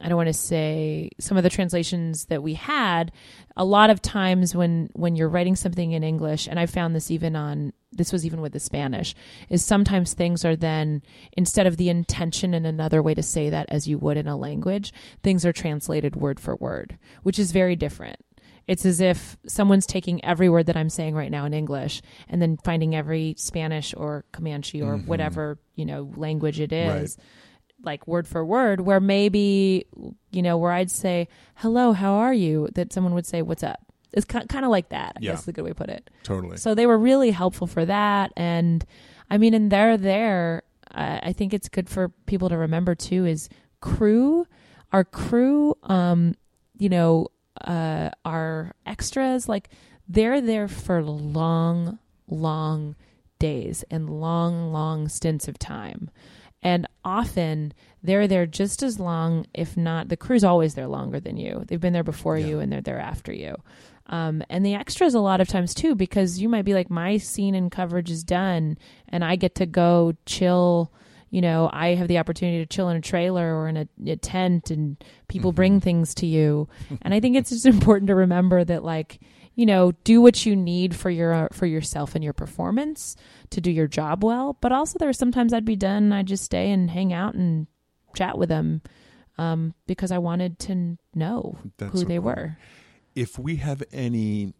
I 0.00 0.08
don't 0.08 0.16
want 0.16 0.28
to 0.28 0.34
say 0.34 1.10
some 1.18 1.38
of 1.38 1.42
the 1.42 1.50
translations 1.50 2.26
that 2.26 2.42
we 2.42 2.52
had 2.54 3.12
a 3.56 3.64
lot 3.64 3.88
of 3.88 4.02
times 4.02 4.54
when 4.54 4.90
when 4.92 5.16
you're 5.16 5.28
writing 5.28 5.56
something 5.56 5.92
in 5.92 6.04
English 6.04 6.46
and 6.46 6.60
I 6.60 6.66
found 6.66 6.94
this 6.94 7.10
even 7.10 7.34
on 7.34 7.72
this 7.92 8.12
was 8.12 8.26
even 8.26 8.42
with 8.42 8.52
the 8.52 8.60
Spanish 8.60 9.14
is 9.48 9.64
sometimes 9.64 10.12
things 10.12 10.44
are 10.44 10.56
then 10.56 11.02
instead 11.32 11.66
of 11.66 11.78
the 11.78 11.88
intention 11.88 12.52
in 12.52 12.66
another 12.66 13.02
way 13.02 13.14
to 13.14 13.22
say 13.22 13.48
that 13.48 13.66
as 13.70 13.88
you 13.88 13.96
would 13.98 14.18
in 14.18 14.28
a 14.28 14.36
language 14.36 14.92
things 15.22 15.46
are 15.46 15.52
translated 15.52 16.14
word 16.14 16.38
for 16.38 16.56
word 16.56 16.98
which 17.22 17.38
is 17.38 17.52
very 17.52 17.74
different 17.74 18.20
it's 18.66 18.84
as 18.84 19.00
if 19.00 19.36
someone's 19.46 19.86
taking 19.86 20.24
every 20.24 20.48
word 20.48 20.66
that 20.66 20.76
I'm 20.76 20.90
saying 20.90 21.14
right 21.14 21.30
now 21.30 21.44
in 21.44 21.54
English 21.54 22.02
and 22.28 22.42
then 22.42 22.56
finding 22.64 22.94
every 22.94 23.34
Spanish 23.38 23.94
or 23.96 24.24
Comanche 24.32 24.82
or 24.82 24.96
Mhm. 24.98 25.06
whatever, 25.06 25.58
you 25.76 25.84
know, 25.84 26.10
language 26.16 26.60
it 26.60 26.72
is. 26.72 27.16
Right. 27.18 27.26
like 27.84 28.06
word 28.08 28.26
for 28.26 28.42
word, 28.44 28.80
where 28.80 28.98
maybe, 29.00 29.86
you 30.32 30.40
know, 30.42 30.56
where 30.56 30.72
I'd 30.72 30.90
say, 30.90 31.28
hello, 31.56 31.92
how 31.92 32.14
are 32.14 32.32
you? 32.32 32.68
That 32.74 32.90
someone 32.92 33.12
would 33.14 33.26
say, 33.26 33.42
what's 33.42 33.62
up? 33.62 33.78
It's 34.14 34.24
kind 34.24 34.64
of 34.64 34.70
like 34.70 34.88
that. 34.88 35.12
I 35.16 35.18
Yeah. 35.20 35.32
guess 35.32 35.42
is 35.42 35.48
a 35.48 35.52
good 35.52 35.62
way 35.62 35.70
to 35.70 35.74
put 35.74 35.90
it. 35.90 36.08
Totally. 36.24 36.56
So 36.56 36.74
they 36.74 36.86
were 36.86 36.98
really 36.98 37.30
helpful 37.32 37.66
for 37.66 37.84
that. 37.84 38.32
And 38.34 38.84
I 39.30 39.36
mean, 39.36 39.52
and 39.52 39.70
they're 39.70 39.98
there. 39.98 40.62
I, 40.90 41.20
I 41.24 41.32
think 41.34 41.52
it's 41.52 41.68
good 41.68 41.88
for 41.88 42.08
people 42.24 42.48
to 42.48 42.56
remember 42.56 42.94
too 42.94 43.26
is 43.26 43.48
crew, 43.80 44.46
our 44.90 45.04
crew, 45.04 45.76
um, 45.84 46.34
you 46.78 46.88
know, 46.88 47.28
uh, 47.62 48.10
our 48.24 48.72
extras, 48.84 49.48
like 49.48 49.68
they're 50.08 50.40
there 50.40 50.68
for 50.68 51.02
long, 51.02 51.98
long 52.28 52.94
days 53.38 53.84
and 53.90 54.08
long, 54.08 54.72
long 54.72 55.08
stints 55.08 55.48
of 55.48 55.58
time. 55.58 56.10
And 56.62 56.86
often 57.04 57.72
they're 58.02 58.26
there 58.26 58.46
just 58.46 58.82
as 58.82 58.98
long, 58.98 59.46
if 59.54 59.76
not, 59.76 60.08
the 60.08 60.16
crew's 60.16 60.44
always 60.44 60.74
there 60.74 60.88
longer 60.88 61.20
than 61.20 61.36
you. 61.36 61.64
They've 61.66 61.80
been 61.80 61.92
there 61.92 62.02
before 62.02 62.38
Yeah. 62.38 62.46
you 62.46 62.60
and 62.60 62.72
they're 62.72 62.80
there 62.80 62.98
after 62.98 63.32
you. 63.32 63.56
Um, 64.08 64.42
and 64.48 64.64
the 64.64 64.74
extras 64.74 65.14
a 65.14 65.20
lot 65.20 65.40
of 65.40 65.48
times 65.48 65.74
too, 65.74 65.94
because 65.94 66.40
you 66.40 66.48
might 66.48 66.64
be 66.64 66.74
like, 66.74 66.88
my 66.90 67.18
scene 67.18 67.54
and 67.54 67.70
coverage 67.70 68.10
is 68.10 68.22
done 68.24 68.78
and 69.08 69.24
I 69.24 69.36
get 69.36 69.56
to 69.56 69.66
go 69.66 70.14
chill. 70.26 70.92
You 71.36 71.42
know, 71.42 71.68
I 71.70 71.88
have 71.96 72.08
the 72.08 72.16
opportunity 72.16 72.64
to 72.64 72.66
chill 72.66 72.88
in 72.88 72.96
a 72.96 73.00
trailer 73.02 73.54
or 73.54 73.68
in 73.68 73.76
a, 73.76 73.86
a 74.06 74.16
tent 74.16 74.70
and 74.70 74.96
people 75.28 75.52
bring 75.52 75.82
things 75.82 76.14
to 76.14 76.26
you. 76.26 76.66
and 77.02 77.12
I 77.12 77.20
think 77.20 77.36
it's 77.36 77.50
just 77.50 77.66
important 77.76 78.06
to 78.08 78.14
remember 78.14 78.64
that 78.64 78.82
like, 78.82 79.20
you 79.54 79.66
know, 79.66 79.92
do 80.04 80.22
what 80.22 80.46
you 80.46 80.56
need 80.56 80.96
for 80.96 81.10
your 81.10 81.50
for 81.52 81.66
yourself 81.66 82.14
and 82.14 82.24
your 82.24 82.32
performance 82.32 83.16
to 83.50 83.60
do 83.60 83.70
your 83.70 83.86
job 83.86 84.24
well. 84.24 84.56
But 84.62 84.72
also, 84.72 84.98
there 84.98 85.10
are 85.10 85.12
sometimes 85.12 85.52
I'd 85.52 85.66
be 85.66 85.76
done. 85.76 86.10
I'd 86.10 86.24
just 86.24 86.42
stay 86.42 86.70
and 86.70 86.90
hang 86.90 87.12
out 87.12 87.34
and 87.34 87.66
chat 88.14 88.38
with 88.38 88.48
them 88.48 88.80
um, 89.36 89.74
because 89.86 90.10
I 90.10 90.16
wanted 90.16 90.58
to 90.60 90.96
know 91.14 91.58
That's 91.76 91.92
who 91.92 92.06
they 92.06 92.18
were. 92.18 92.56
If 93.14 93.38
we 93.38 93.56
have 93.56 93.82
any 93.92 94.54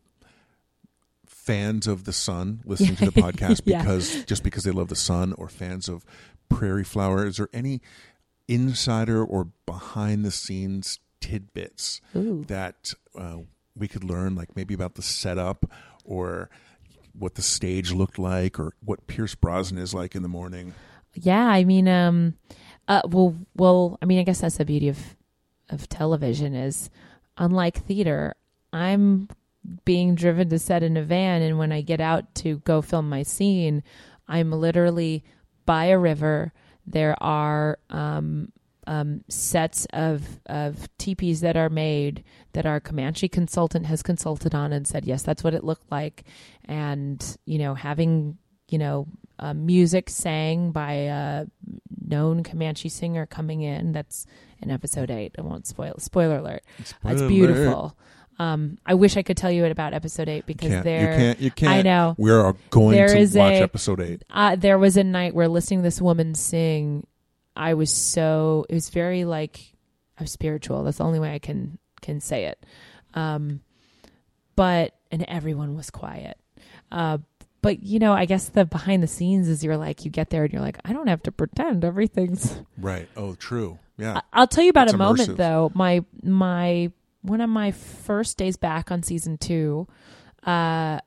fans 1.26 1.86
of 1.86 2.04
the 2.04 2.12
Son 2.12 2.60
listening 2.66 2.96
to 2.96 3.06
the 3.10 3.20
podcast 3.22 3.62
Yeah. 3.64 3.80
because 3.80 4.24
just 4.24 4.42
because 4.42 4.64
they 4.64 4.70
love 4.72 4.88
the 4.88 4.96
Son 4.96 5.32
or 5.38 5.48
fans 5.48 5.88
of 5.88 6.04
Prairie 6.48 6.84
Flower, 6.84 7.26
is 7.26 7.36
there 7.36 7.48
any 7.52 7.80
insider 8.48 9.24
or 9.24 9.48
behind 9.66 10.24
the 10.24 10.30
scenes 10.30 11.00
tidbits 11.20 12.00
Ooh. 12.14 12.44
that 12.46 12.94
uh, 13.18 13.38
we 13.76 13.88
could 13.88 14.04
learn, 14.04 14.34
like 14.34 14.56
maybe 14.56 14.74
about 14.74 14.94
the 14.94 15.02
setup 15.02 15.70
or 16.04 16.48
what 17.18 17.34
the 17.34 17.42
stage 17.42 17.92
looked 17.92 18.18
like 18.18 18.58
or 18.58 18.72
what 18.84 19.06
Pierce 19.06 19.34
Brosnan 19.34 19.82
is 19.82 19.94
like 19.94 20.14
in 20.14 20.22
the 20.22 20.28
morning? 20.28 20.74
Yeah, 21.14 21.46
I 21.46 21.64
mean, 21.64 21.88
um, 21.88 22.34
uh, 22.88 23.02
well, 23.08 23.34
well, 23.56 23.98
I 24.02 24.04
mean, 24.04 24.18
I 24.18 24.22
guess 24.22 24.40
that's 24.40 24.58
the 24.58 24.64
beauty 24.64 24.88
of 24.88 25.16
of 25.68 25.88
television 25.88 26.54
is, 26.54 26.90
unlike 27.36 27.84
theater, 27.84 28.34
I'm 28.72 29.28
being 29.84 30.14
driven 30.14 30.48
to 30.50 30.58
set 30.58 30.82
in 30.82 30.96
a 30.96 31.02
van, 31.02 31.42
and 31.42 31.58
when 31.58 31.72
I 31.72 31.80
get 31.80 32.00
out 32.00 32.34
to 32.36 32.58
go 32.58 32.82
film 32.82 33.08
my 33.08 33.24
scene, 33.24 33.82
I'm 34.28 34.52
literally 34.52 35.24
by 35.66 35.86
a 35.86 35.98
river. 35.98 36.52
There 36.86 37.20
are 37.22 37.78
um, 37.90 38.52
um, 38.86 39.24
sets 39.28 39.86
of 39.92 40.40
of 40.46 40.88
teepees 40.98 41.40
that 41.40 41.56
are 41.56 41.68
made 41.68 42.22
that 42.52 42.66
our 42.66 42.80
Comanche 42.80 43.28
consultant 43.28 43.86
has 43.86 44.02
consulted 44.02 44.54
on 44.54 44.72
and 44.72 44.86
said, 44.86 45.04
yes, 45.04 45.22
that's 45.22 45.42
what 45.44 45.54
it 45.54 45.64
looked 45.64 45.90
like, 45.90 46.24
and 46.64 47.36
you 47.44 47.58
know, 47.58 47.74
having 47.74 48.38
you 48.68 48.78
know 48.78 49.06
uh, 49.38 49.54
music 49.54 50.08
sang 50.08 50.70
by 50.70 50.92
a 50.92 51.46
known 52.06 52.42
Comanche 52.42 52.88
singer 52.88 53.26
coming 53.26 53.62
in. 53.62 53.92
That's 53.92 54.26
in 54.62 54.70
episode 54.70 55.10
eight. 55.10 55.34
I 55.38 55.42
won't 55.42 55.66
spoil. 55.66 55.94
Spoiler 55.98 56.38
alert. 56.38 56.62
Spoiler 56.84 57.12
it's 57.12 57.22
alert. 57.22 57.92
Um, 58.38 58.78
I 58.84 58.94
wish 58.94 59.16
I 59.16 59.22
could 59.22 59.36
tell 59.36 59.50
you 59.50 59.64
about 59.64 59.94
episode 59.94 60.28
eight 60.28 60.44
because 60.46 60.68
Can't, 60.70 60.84
you 60.84 60.90
there, 60.90 61.16
can't. 61.16 61.40
You 61.40 61.50
can't. 61.50 61.72
I 61.72 61.82
know. 61.82 62.14
We 62.18 62.30
are 62.30 62.54
going 62.70 62.94
There 62.96 63.08
to 63.08 63.38
watch 63.38 63.52
a- 63.54 63.62
episode 63.62 64.00
eight. 64.00 64.22
uh, 64.30 64.56
there 64.56 64.78
was 64.78 64.96
a 64.98 65.04
night 65.04 65.34
where 65.34 65.48
listening 65.48 65.80
to 65.80 65.82
this 65.84 66.00
woman 66.02 66.34
sing, 66.34 67.06
I 67.56 67.74
was 67.74 67.90
so 67.90 68.66
it 68.68 68.74
was 68.74 68.90
very 68.90 69.24
like 69.24 69.72
I 70.18 70.22
was 70.22 70.32
spiritual. 70.32 70.84
That's 70.84 70.98
the 70.98 71.04
only 71.04 71.18
way 71.18 71.32
I 71.34 71.38
can 71.38 71.78
can 72.02 72.20
say 72.20 72.44
it. 72.44 72.64
Um, 73.14 73.60
but 74.54 74.94
and 75.10 75.24
everyone 75.28 75.74
was 75.76 75.90
quiet. 75.90 76.36
Uh, 76.92 77.18
but 77.62 77.82
you 77.82 77.98
know, 77.98 78.12
I 78.12 78.26
guess 78.26 78.48
the 78.50 78.64
behind 78.64 79.02
the 79.02 79.06
scenes 79.08 79.48
is 79.48 79.64
you're 79.64 79.76
like 79.76 80.04
you 80.04 80.10
get 80.10 80.30
there 80.30 80.44
and 80.44 80.52
you're 80.52 80.62
like 80.62 80.78
I 80.84 80.92
don't 80.92 81.06
have 81.08 81.22
to 81.24 81.32
pretend 81.32 81.84
everything's 81.84 82.60
Right. 82.78 83.08
Oh, 83.16 83.34
true. 83.34 83.78
Yeah. 83.98 84.18
I- 84.18 84.22
I'll 84.40 84.46
tell 84.46 84.62
you 84.64 84.70
about 84.70 84.92
a 84.92 84.96
moment 84.96 85.36
though. 85.38 85.72
My 85.74 86.04
my 86.22 86.92
one 87.26 87.40
of 87.40 87.50
my 87.50 87.70
first 87.72 88.36
days 88.38 88.56
back 88.56 88.90
on 88.90 89.02
season 89.02 89.36
two, 89.38 89.86
uh, 90.44 91.00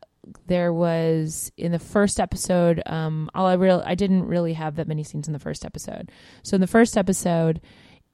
there 0.47 0.73
was 0.73 1.51
in 1.57 1.71
the 1.71 1.79
first 1.79 2.19
episode. 2.19 2.81
Um, 2.85 3.29
all 3.33 3.47
I 3.47 3.53
real 3.53 3.81
I 3.85 3.95
didn't 3.95 4.25
really 4.25 4.53
have 4.53 4.75
that 4.75 4.87
many 4.87 5.03
scenes 5.03 5.27
in 5.27 5.33
the 5.33 5.39
first 5.39 5.65
episode. 5.65 6.11
So 6.43 6.55
in 6.55 6.61
the 6.61 6.67
first 6.67 6.97
episode, 6.97 7.61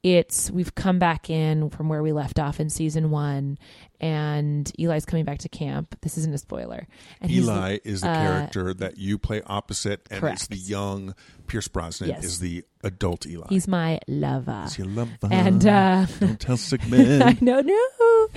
it's 0.02 0.50
we've 0.52 0.74
come 0.74 0.98
back 1.00 1.28
in 1.30 1.68
from 1.68 1.88
where 1.88 2.02
we 2.02 2.12
left 2.12 2.38
off 2.38 2.60
in 2.60 2.70
season 2.70 3.10
one, 3.10 3.58
and 4.00 4.70
Eli's 4.78 5.04
coming 5.04 5.24
back 5.24 5.38
to 5.38 5.48
camp. 5.48 5.96
This 6.02 6.16
isn't 6.18 6.32
a 6.32 6.38
spoiler. 6.38 6.86
And 7.20 7.30
Eli 7.30 7.78
is 7.84 8.02
the 8.02 8.10
uh, 8.10 8.14
character 8.14 8.72
that 8.74 8.98
you 8.98 9.18
play 9.18 9.42
opposite, 9.46 10.06
and 10.10 10.22
it's 10.24 10.46
the 10.46 10.56
young 10.56 11.14
Pierce 11.48 11.66
Brosnan 11.66 12.10
Yes. 12.10 12.24
is 12.24 12.38
the 12.38 12.64
adult 12.84 13.26
Eli. 13.26 13.46
He's 13.48 13.66
my 13.66 13.98
lover. 14.06 14.62
He's 14.64 14.78
your 14.78 14.86
lover. 14.86 15.10
and 15.30 15.66
uh, 15.66 16.06
don't 16.20 16.38
tell 16.38 16.56
Sigmund. 16.56 17.22
I 17.24 17.36
know, 17.40 17.60
no. 17.60 17.86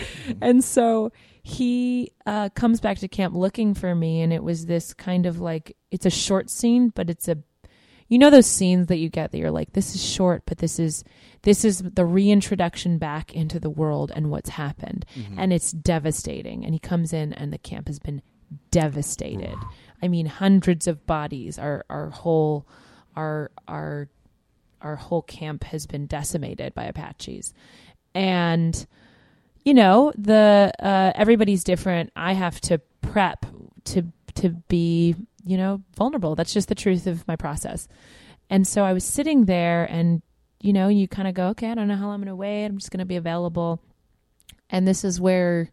And 0.41 0.63
so 0.63 1.11
he 1.43 2.11
uh, 2.25 2.49
comes 2.49 2.79
back 2.79 2.99
to 2.99 3.07
camp 3.07 3.35
looking 3.35 3.73
for 3.73 3.95
me, 3.95 4.21
and 4.21 4.31
it 4.31 4.43
was 4.43 4.65
this 4.65 4.93
kind 4.93 5.25
of 5.25 5.39
like 5.39 5.75
it's 5.91 6.05
a 6.05 6.11
short 6.11 6.49
scene, 6.49 6.89
but 6.89 7.09
it's 7.09 7.27
a 7.27 7.37
you 8.07 8.17
know 8.17 8.29
those 8.29 8.47
scenes 8.47 8.87
that 8.87 8.97
you 8.97 9.09
get 9.09 9.31
that 9.31 9.37
you're 9.37 9.51
like 9.51 9.73
this 9.73 9.95
is 9.95 10.03
short, 10.03 10.43
but 10.45 10.57
this 10.59 10.79
is 10.79 11.03
this 11.43 11.63
is 11.63 11.79
the 11.79 12.05
reintroduction 12.05 12.97
back 12.97 13.33
into 13.33 13.59
the 13.59 13.69
world 13.69 14.11
and 14.15 14.29
what's 14.29 14.49
happened, 14.49 15.05
and 15.37 15.53
it's 15.53 15.71
devastating. 15.71 16.65
And 16.65 16.73
he 16.73 16.79
comes 16.79 17.13
in, 17.13 17.33
and 17.33 17.53
the 17.53 17.57
camp 17.57 17.87
has 17.87 17.99
been 17.99 18.21
devastated. 18.71 19.55
I 20.01 20.07
mean, 20.07 20.25
hundreds 20.25 20.87
of 20.87 21.05
bodies. 21.05 21.57
Our 21.59 21.85
our 21.89 22.09
whole 22.09 22.67
our 23.15 23.51
our 23.67 24.09
our 24.81 24.95
whole 24.95 25.21
camp 25.21 25.63
has 25.65 25.85
been 25.85 26.07
decimated 26.07 26.73
by 26.73 26.85
Apaches, 26.85 27.53
and 28.13 28.87
you 29.69 29.75
know 29.75 30.11
the 30.17 30.73
uh, 30.79 31.11
everybody's 31.13 31.63
different. 31.63 32.11
I 32.15 32.33
have 32.33 32.59
to 32.61 32.79
prep 33.01 33.45
to 33.85 34.01
to 34.33 34.49
be 34.67 35.15
you 35.45 35.57
know 35.57 35.83
vulnerable. 35.95 36.33
That's 36.33 36.53
just 36.53 36.69
the 36.69 36.75
truth 36.75 37.05
of 37.05 37.27
my 37.27 37.35
process. 37.35 37.87
And 38.49 38.67
so 38.67 38.83
I 38.83 38.93
was 38.93 39.03
sitting 39.03 39.45
there, 39.45 39.85
and 39.85 40.23
you 40.59 40.73
know, 40.73 40.87
you 40.87 41.07
kind 41.07 41.27
of 41.27 41.35
go, 41.35 41.49
okay, 41.49 41.69
I 41.69 41.75
don't 41.75 41.87
know 41.87 41.95
how 41.95 42.07
long 42.07 42.15
I'm 42.15 42.21
going 42.21 42.29
to 42.29 42.35
wait. 42.35 42.65
I'm 42.65 42.79
just 42.79 42.89
going 42.89 42.97
to 42.97 43.05
be 43.05 43.15
available. 43.15 43.79
And 44.71 44.87
this 44.87 45.03
is 45.03 45.21
where, 45.21 45.69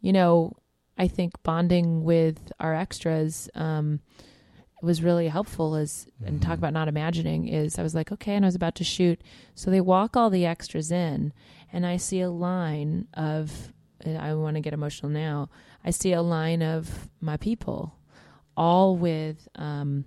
you 0.00 0.12
know, 0.12 0.52
I 0.96 1.08
think 1.08 1.42
bonding 1.42 2.04
with 2.04 2.52
our 2.60 2.76
extras 2.76 3.50
um, 3.56 3.98
was 4.82 5.02
really 5.02 5.26
helpful. 5.26 5.74
Is 5.74 6.06
and 6.24 6.40
talk 6.40 6.58
about 6.58 6.72
not 6.72 6.86
imagining 6.86 7.48
is 7.48 7.76
I 7.76 7.82
was 7.82 7.96
like, 7.96 8.12
okay, 8.12 8.36
and 8.36 8.44
I 8.44 8.48
was 8.48 8.54
about 8.54 8.76
to 8.76 8.84
shoot. 8.84 9.20
So 9.56 9.68
they 9.68 9.80
walk 9.80 10.16
all 10.16 10.30
the 10.30 10.46
extras 10.46 10.92
in, 10.92 11.32
and 11.72 11.86
I 11.86 11.96
see 11.96 12.20
a 12.20 12.30
line 12.30 13.08
of, 13.14 13.72
I 14.06 14.34
want 14.34 14.56
to 14.56 14.60
get 14.60 14.72
emotional 14.72 15.10
now. 15.10 15.48
I 15.84 15.90
see 15.90 16.12
a 16.12 16.22
line 16.22 16.62
of 16.62 17.08
my 17.20 17.36
people, 17.36 17.94
all 18.56 18.96
with. 18.96 19.48
Um, 19.56 20.04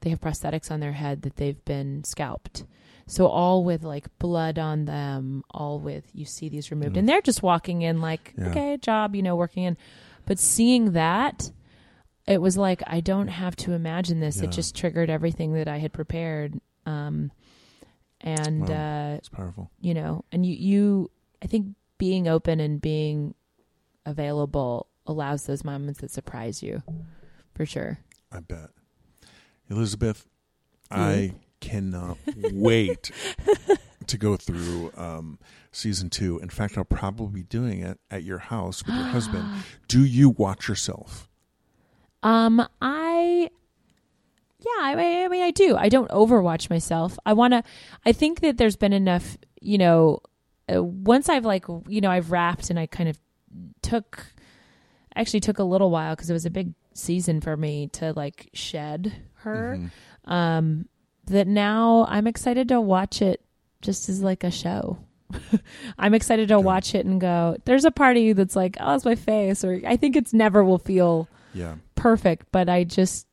they 0.00 0.10
have 0.10 0.20
prosthetics 0.20 0.70
on 0.70 0.80
their 0.80 0.92
head 0.92 1.22
that 1.22 1.36
they've 1.36 1.64
been 1.64 2.02
scalped. 2.02 2.64
So 3.06 3.26
all 3.26 3.62
with 3.64 3.82
like 3.84 4.06
blood 4.18 4.58
on 4.58 4.84
them, 4.84 5.44
all 5.50 5.78
with 5.78 6.04
you 6.12 6.24
see 6.24 6.48
these 6.48 6.70
removed, 6.70 6.96
and 6.96 7.08
they're 7.08 7.20
just 7.20 7.42
walking 7.42 7.82
in 7.82 8.00
like 8.00 8.32
Yeah. 8.36 8.48
okay, 8.48 8.76
job, 8.78 9.14
you 9.14 9.22
know, 9.22 9.36
working 9.36 9.64
in. 9.64 9.76
But 10.26 10.38
seeing 10.38 10.92
that, 10.92 11.50
it 12.26 12.40
was 12.40 12.56
like 12.56 12.82
I 12.86 13.00
don't 13.00 13.28
have 13.28 13.54
to 13.56 13.72
imagine 13.72 14.20
this. 14.20 14.38
Yeah. 14.38 14.44
It 14.44 14.52
just 14.52 14.74
triggered 14.76 15.10
everything 15.10 15.52
that 15.54 15.68
I 15.68 15.78
had 15.78 15.92
prepared. 15.92 16.60
Um, 16.86 17.30
and 18.22 18.68
Wow. 18.68 18.74
uh, 19.12 19.14
It's 19.16 19.28
powerful. 19.28 19.70
you 19.80 19.94
know, 19.94 20.24
and 20.32 20.44
you, 20.46 20.54
you, 20.54 21.10
I 21.42 21.46
think 21.46 21.74
being 21.98 22.28
open 22.28 22.60
and 22.60 22.80
being 22.80 23.34
available 24.06 24.86
allows 25.06 25.46
those 25.46 25.64
moments 25.64 26.00
that 26.00 26.10
surprise 26.10 26.62
you, 26.62 26.82
for 27.54 27.66
sure. 27.66 27.98
I 28.30 28.40
bet. 28.40 28.70
Elizabeth, 29.68 30.26
I 30.90 31.32
cannot 31.60 32.18
wait 32.52 33.10
to 34.06 34.18
go 34.18 34.36
through 34.36 34.92
um, 34.96 35.38
season 35.70 36.10
two. 36.10 36.38
In 36.40 36.48
fact, 36.50 36.76
I'll 36.76 36.84
probably 36.84 37.42
be 37.42 37.42
doing 37.44 37.80
it 37.80 37.98
at 38.10 38.22
your 38.24 38.38
house 38.38 38.84
with 38.84 38.94
your 38.94 39.04
husband. 39.04 39.46
Do 39.88 40.04
you 40.04 40.30
watch 40.30 40.68
yourself? 40.68 41.28
Um, 42.22 42.66
I, 42.80 43.50
yeah, 44.64 44.82
I, 44.84 45.24
I 45.24 45.28
mean, 45.28 45.42
I 45.42 45.50
do. 45.50 45.76
I 45.76 45.88
don't 45.88 46.10
overwatch 46.10 46.70
myself. 46.70 47.18
I 47.26 47.32
want 47.32 47.52
to. 47.52 47.62
I 48.06 48.12
think 48.12 48.40
that 48.40 48.56
there's 48.58 48.76
been 48.76 48.92
enough. 48.92 49.36
You 49.60 49.78
know, 49.78 50.20
uh, 50.72 50.82
once 50.82 51.28
I've 51.28 51.44
like, 51.44 51.64
you 51.88 52.00
know, 52.00 52.10
I've 52.10 52.30
wrapped 52.32 52.70
and 52.70 52.78
I 52.78 52.86
kind 52.86 53.08
of 53.08 53.18
took. 53.82 54.26
Actually, 55.14 55.40
took 55.40 55.58
a 55.58 55.64
little 55.64 55.90
while 55.90 56.14
because 56.16 56.30
it 56.30 56.32
was 56.32 56.46
a 56.46 56.50
big 56.50 56.72
season 56.94 57.40
for 57.40 57.56
me 57.56 57.88
to 57.88 58.12
like 58.14 58.48
shed 58.54 59.12
her. 59.34 59.78
Mhm. 59.78 60.30
Um, 60.30 60.88
that 61.26 61.46
now 61.46 62.06
I'm 62.08 62.26
excited 62.26 62.68
to 62.68 62.80
watch 62.80 63.20
it 63.22 63.40
just 63.80 64.08
as 64.08 64.22
like 64.22 64.42
a 64.44 64.50
show, 64.50 64.98
I'm 65.98 66.14
excited 66.14 66.48
to 66.48 66.60
watch 66.60 66.94
it 66.94 67.04
and 67.06 67.20
go. 67.20 67.56
There's 67.64 67.84
a 67.84 67.90
party 67.90 68.32
that's 68.32 68.54
like, 68.56 68.76
oh, 68.80 68.94
it's 68.94 69.04
my 69.04 69.14
face, 69.16 69.64
or 69.64 69.80
I 69.86 69.96
think 69.96 70.14
it's 70.16 70.32
never 70.32 70.62
will 70.64 70.78
feel 70.78 71.28
Yeah. 71.54 71.74
perfect, 71.96 72.46
but 72.52 72.68
I 72.68 72.84
just, 72.84 73.26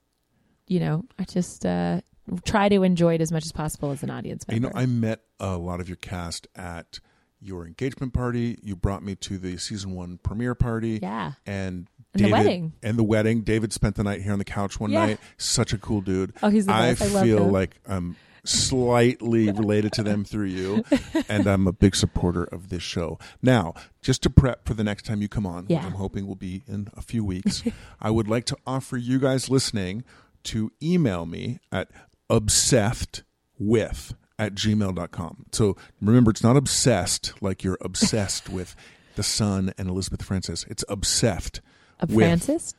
you 0.69 0.79
know, 0.79 1.03
I 1.19 1.23
just 1.25 1.65
uh, 1.65 1.99
try 2.45 2.69
to 2.69 2.83
enjoy 2.83 3.15
it 3.15 3.21
as 3.21 3.31
much 3.31 3.43
as 3.45 3.51
possible 3.51 3.91
as 3.91 4.03
an 4.03 4.09
audience 4.09 4.47
member. 4.47 4.67
You 4.67 4.73
know, 4.73 4.79
I 4.79 4.85
met 4.85 5.21
a 5.39 5.57
lot 5.57 5.81
of 5.81 5.89
your 5.89 5.97
cast 5.97 6.47
at 6.55 6.99
your 7.41 7.65
engagement 7.65 8.13
party. 8.13 8.59
You 8.63 8.75
brought 8.75 9.03
me 9.03 9.15
to 9.15 9.37
the 9.37 9.57
season 9.57 9.95
one 9.95 10.19
premiere 10.23 10.55
party. 10.55 10.99
yeah, 11.01 11.33
And 11.45 11.87
And 12.13 12.25
the 12.25 12.31
wedding. 12.31 12.73
And 12.83 12.97
the 12.97 13.03
wedding. 13.03 13.41
David 13.41 13.73
spent 13.73 13.95
the 13.95 14.03
night 14.03 14.21
here 14.21 14.31
on 14.33 14.39
the 14.39 14.45
couch 14.45 14.79
one 14.79 14.91
Yeah. 14.91 15.05
night. 15.07 15.19
Such 15.37 15.73
a 15.73 15.77
cool 15.77 16.01
dude. 16.01 16.33
Oh, 16.43 16.49
he's 16.49 16.65
the 16.65 16.73
I 16.73 16.89
best. 16.93 17.15
I 17.15 17.23
feel 17.23 17.47
like 17.47 17.77
I'm 17.87 18.15
slightly 18.43 19.51
related 19.51 19.91
to 19.93 20.03
them 20.03 20.23
through 20.23 20.47
you, 20.47 20.83
and 21.29 21.47
I'm 21.47 21.67
a 21.67 21.71
big 21.73 21.95
supporter 21.95 22.43
of 22.43 22.69
this 22.69 22.83
show. 22.83 23.17
Now, 23.41 23.73
just 24.01 24.21
to 24.23 24.29
prep 24.29 24.65
for 24.65 24.73
the 24.73 24.83
next 24.83 25.05
time 25.05 25.21
you 25.21 25.27
come 25.29 25.45
on, 25.45 25.65
which 25.65 25.77
I'm 25.77 25.93
hoping 25.93 26.27
will 26.27 26.35
be 26.35 26.63
in 26.67 26.89
a 26.95 27.01
few 27.01 27.23
weeks, 27.23 27.63
I 28.01 28.09
would 28.11 28.27
like 28.27 28.45
to 28.45 28.57
offer 28.67 28.97
you 28.97 29.19
guys 29.19 29.49
listening 29.49 30.03
to 30.45 30.71
email 30.81 31.25
me 31.25 31.59
at 31.71 31.89
obsessed 32.29 33.23
with 33.57 34.13
at 34.37 34.55
gmail.com. 34.55 35.45
So 35.51 35.75
remember, 36.01 36.31
it's 36.31 36.43
not 36.43 36.55
obsessed 36.55 37.33
like 37.41 37.63
you're 37.63 37.77
obsessed 37.81 38.49
with 38.49 38.75
the 39.15 39.23
Son 39.23 39.73
and 39.77 39.89
Elizabeth 39.89 40.23
Frances. 40.23 40.65
It's 40.69 40.85
obsessed 40.87 41.61
with 42.07 42.15
Frances, 42.17 42.73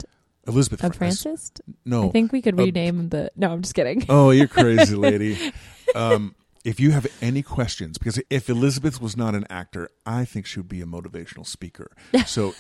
Elizabeth 0.47 0.83
of 0.83 0.97
Frances. 0.97 1.23
Frances. 1.23 1.53
No, 1.85 2.09
I 2.09 2.13
think 2.13 2.33
we 2.33 2.41
could 2.41 2.59
rename 2.59 3.11
the. 3.11 3.31
No, 3.37 3.53
I'm 3.53 3.63
just 3.63 3.75
kidding. 3.75 4.07
Oh, 4.09 4.31
you're 4.31 4.49
crazy, 4.49 4.95
lady. 4.97 5.53
um, 5.95 6.35
if 6.65 6.79
you 6.79 6.91
have 6.91 7.07
any 7.23 7.43
questions, 7.43 7.97
because 7.97 8.21
if 8.29 8.51
Elizabeth 8.51 9.01
was 9.01 9.17
not 9.17 9.35
an 9.35 9.47
actor, 9.49 9.89
I 10.05 10.25
think 10.25 10.47
she 10.47 10.59
would 10.59 10.69
be 10.69 10.81
a 10.81 10.87
motivational 10.87 11.47
speaker. 11.47 11.91
So 12.27 12.55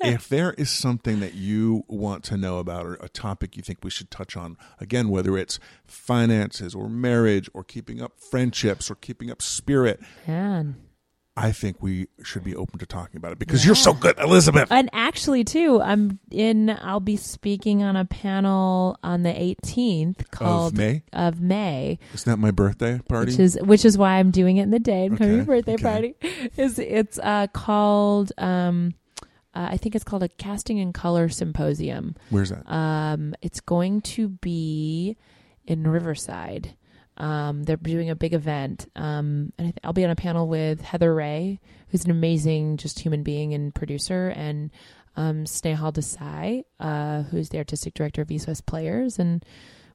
if 0.00 0.28
there 0.28 0.52
is 0.52 0.70
something 0.70 1.20
that 1.20 1.34
you 1.34 1.84
want 1.88 2.22
to 2.24 2.36
know 2.36 2.58
about 2.58 2.86
or 2.86 2.94
a 2.94 3.08
topic 3.08 3.56
you 3.56 3.62
think 3.62 3.80
we 3.82 3.90
should 3.90 4.10
touch 4.10 4.36
on, 4.36 4.56
again, 4.78 5.08
whether 5.08 5.36
it's 5.36 5.58
finances 5.84 6.74
or 6.74 6.88
marriage 6.88 7.48
or 7.54 7.64
keeping 7.64 8.00
up 8.00 8.20
friendships 8.20 8.90
or 8.90 8.94
keeping 8.94 9.30
up 9.30 9.42
spirit, 9.42 10.00
Man. 10.28 10.76
I 11.38 11.52
think 11.52 11.82
we 11.82 12.06
should 12.22 12.44
be 12.44 12.56
open 12.56 12.78
to 12.78 12.86
talking 12.86 13.18
about 13.18 13.32
it 13.32 13.38
because 13.38 13.64
you're 13.66 13.74
so 13.74 13.92
good, 13.92 14.18
Elizabeth. 14.18 14.68
And 14.72 14.88
actually, 14.94 15.44
too, 15.44 15.82
I'm 15.82 16.18
in. 16.30 16.70
I'll 16.70 16.98
be 17.00 17.16
speaking 17.16 17.82
on 17.82 17.94
a 17.94 18.06
panel 18.06 18.98
on 19.02 19.22
the 19.22 19.30
18th 19.32 20.30
called 20.30 20.72
Of 20.72 20.78
May? 20.78 21.02
of 21.12 21.40
May, 21.42 21.98
Isn't 22.14 22.30
that 22.30 22.38
my 22.38 22.50
birthday 22.52 23.00
party? 23.06 23.32
which 23.32 23.38
is 23.40 23.58
which 23.62 23.84
is 23.84 23.98
why 23.98 24.14
I'm 24.14 24.30
doing 24.30 24.56
it 24.56 24.62
in 24.62 24.70
the 24.70 24.78
day 24.78 25.06
and 25.06 25.18
coming 25.18 25.32
Okay, 25.32 25.36
your 25.36 25.44
birthday 25.44 25.74
okay. 25.74 25.82
party. 25.82 26.50
Is 26.56 26.78
it's 26.78 27.18
uh, 27.18 27.48
called 27.48 28.32
um, 28.38 28.94
uh, 29.54 29.68
I 29.72 29.76
think 29.76 29.94
it's 29.94 30.04
called 30.04 30.22
a 30.22 30.28
casting 30.28 30.80
and 30.80 30.94
color 30.94 31.28
symposium. 31.28 32.14
Where's 32.30 32.48
that? 32.50 32.70
Um, 32.70 33.34
it's 33.42 33.60
going 33.60 34.00
to 34.02 34.28
be 34.28 35.16
in 35.66 35.86
Riverside. 35.86 36.76
Um, 37.16 37.62
they're 37.64 37.76
doing 37.76 38.10
a 38.10 38.16
big 38.16 38.34
event, 38.34 38.86
um, 38.96 39.52
and 39.58 39.68
I 39.68 39.70
th- 39.70 39.78
I'll 39.84 39.92
be 39.92 40.04
on 40.04 40.10
a 40.10 40.16
panel 40.16 40.48
with 40.48 40.80
Heather 40.82 41.14
Ray, 41.14 41.60
who's 41.88 42.04
an 42.04 42.10
amazing 42.10 42.76
just 42.76 42.98
human 42.98 43.22
being 43.22 43.54
and 43.54 43.74
producer, 43.74 44.28
and 44.28 44.70
um, 45.16 45.44
Snehal 45.44 45.94
Desai, 45.94 46.64
uh, 46.78 47.22
who's 47.24 47.48
the 47.48 47.58
artistic 47.58 47.94
director 47.94 48.22
of 48.22 48.30
East 48.30 48.46
West 48.48 48.66
Players, 48.66 49.18
and 49.18 49.44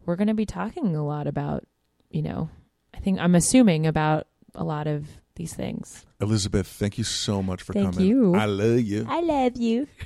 we're 0.06 0.16
going 0.16 0.28
to 0.30 0.34
be 0.34 0.46
talking 0.48 0.96
a 0.96 1.06
lot 1.06 1.28
about, 1.28 1.64
you 2.10 2.24
know, 2.24 2.50
I 2.94 3.00
think 3.00 3.20
I'm 3.20 3.36
assuming 3.36 3.86
about 3.86 4.28
a 4.56 4.64
lot 4.64 4.88
of 4.88 5.06
these 5.36 5.54
things. 5.54 6.06
Elizabeth, 6.20 6.68
thank 6.68 6.98
you 6.98 7.04
so 7.04 7.42
much 7.44 7.62
for 7.62 7.74
Thank 7.74 7.94
coming. 7.94 8.08
you. 8.08 8.36
I 8.36 8.46
love 8.46 8.80
you. 8.82 9.06
I 9.08 9.22
love 9.22 9.58
you. 9.58 9.88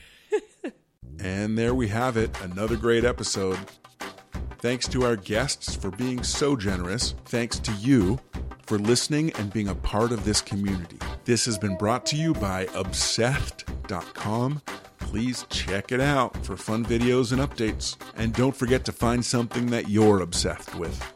And 1.19 1.57
there 1.57 1.73
we 1.73 1.87
have 1.87 2.17
it, 2.17 2.29
another 2.41 2.75
great 2.75 3.05
episode. 3.05 3.57
Thanks 4.65 4.87
to 4.87 5.03
our 5.03 5.15
guests 5.15 5.75
for 5.75 5.91
being 5.91 6.23
so 6.23 6.55
generous. 6.55 7.13
Thanks 7.25 7.59
to 7.59 7.71
you 7.73 8.19
for 8.65 8.79
listening 8.79 9.31
and 9.33 9.53
being 9.53 9.67
a 9.67 9.75
part 9.75 10.11
of 10.11 10.25
this 10.25 10.41
community. 10.41 10.97
This 11.23 11.45
has 11.45 11.55
been 11.55 11.77
brought 11.77 12.03
to 12.07 12.15
you 12.15 12.33
by 12.33 12.65
obSETHed.com. 12.65 14.63
Please 14.97 15.45
check 15.51 15.91
it 15.91 16.01
out 16.01 16.43
for 16.43 16.57
fun 16.57 16.83
videos 16.83 17.31
and 17.31 17.39
updates. 17.41 17.95
And 18.15 18.33
don't 18.33 18.55
forget 18.55 18.83
to 18.85 18.91
find 18.91 19.23
something 19.23 19.67
that 19.67 19.87
you're 19.87 20.21
obsessed 20.21 20.73
with. 20.73 21.14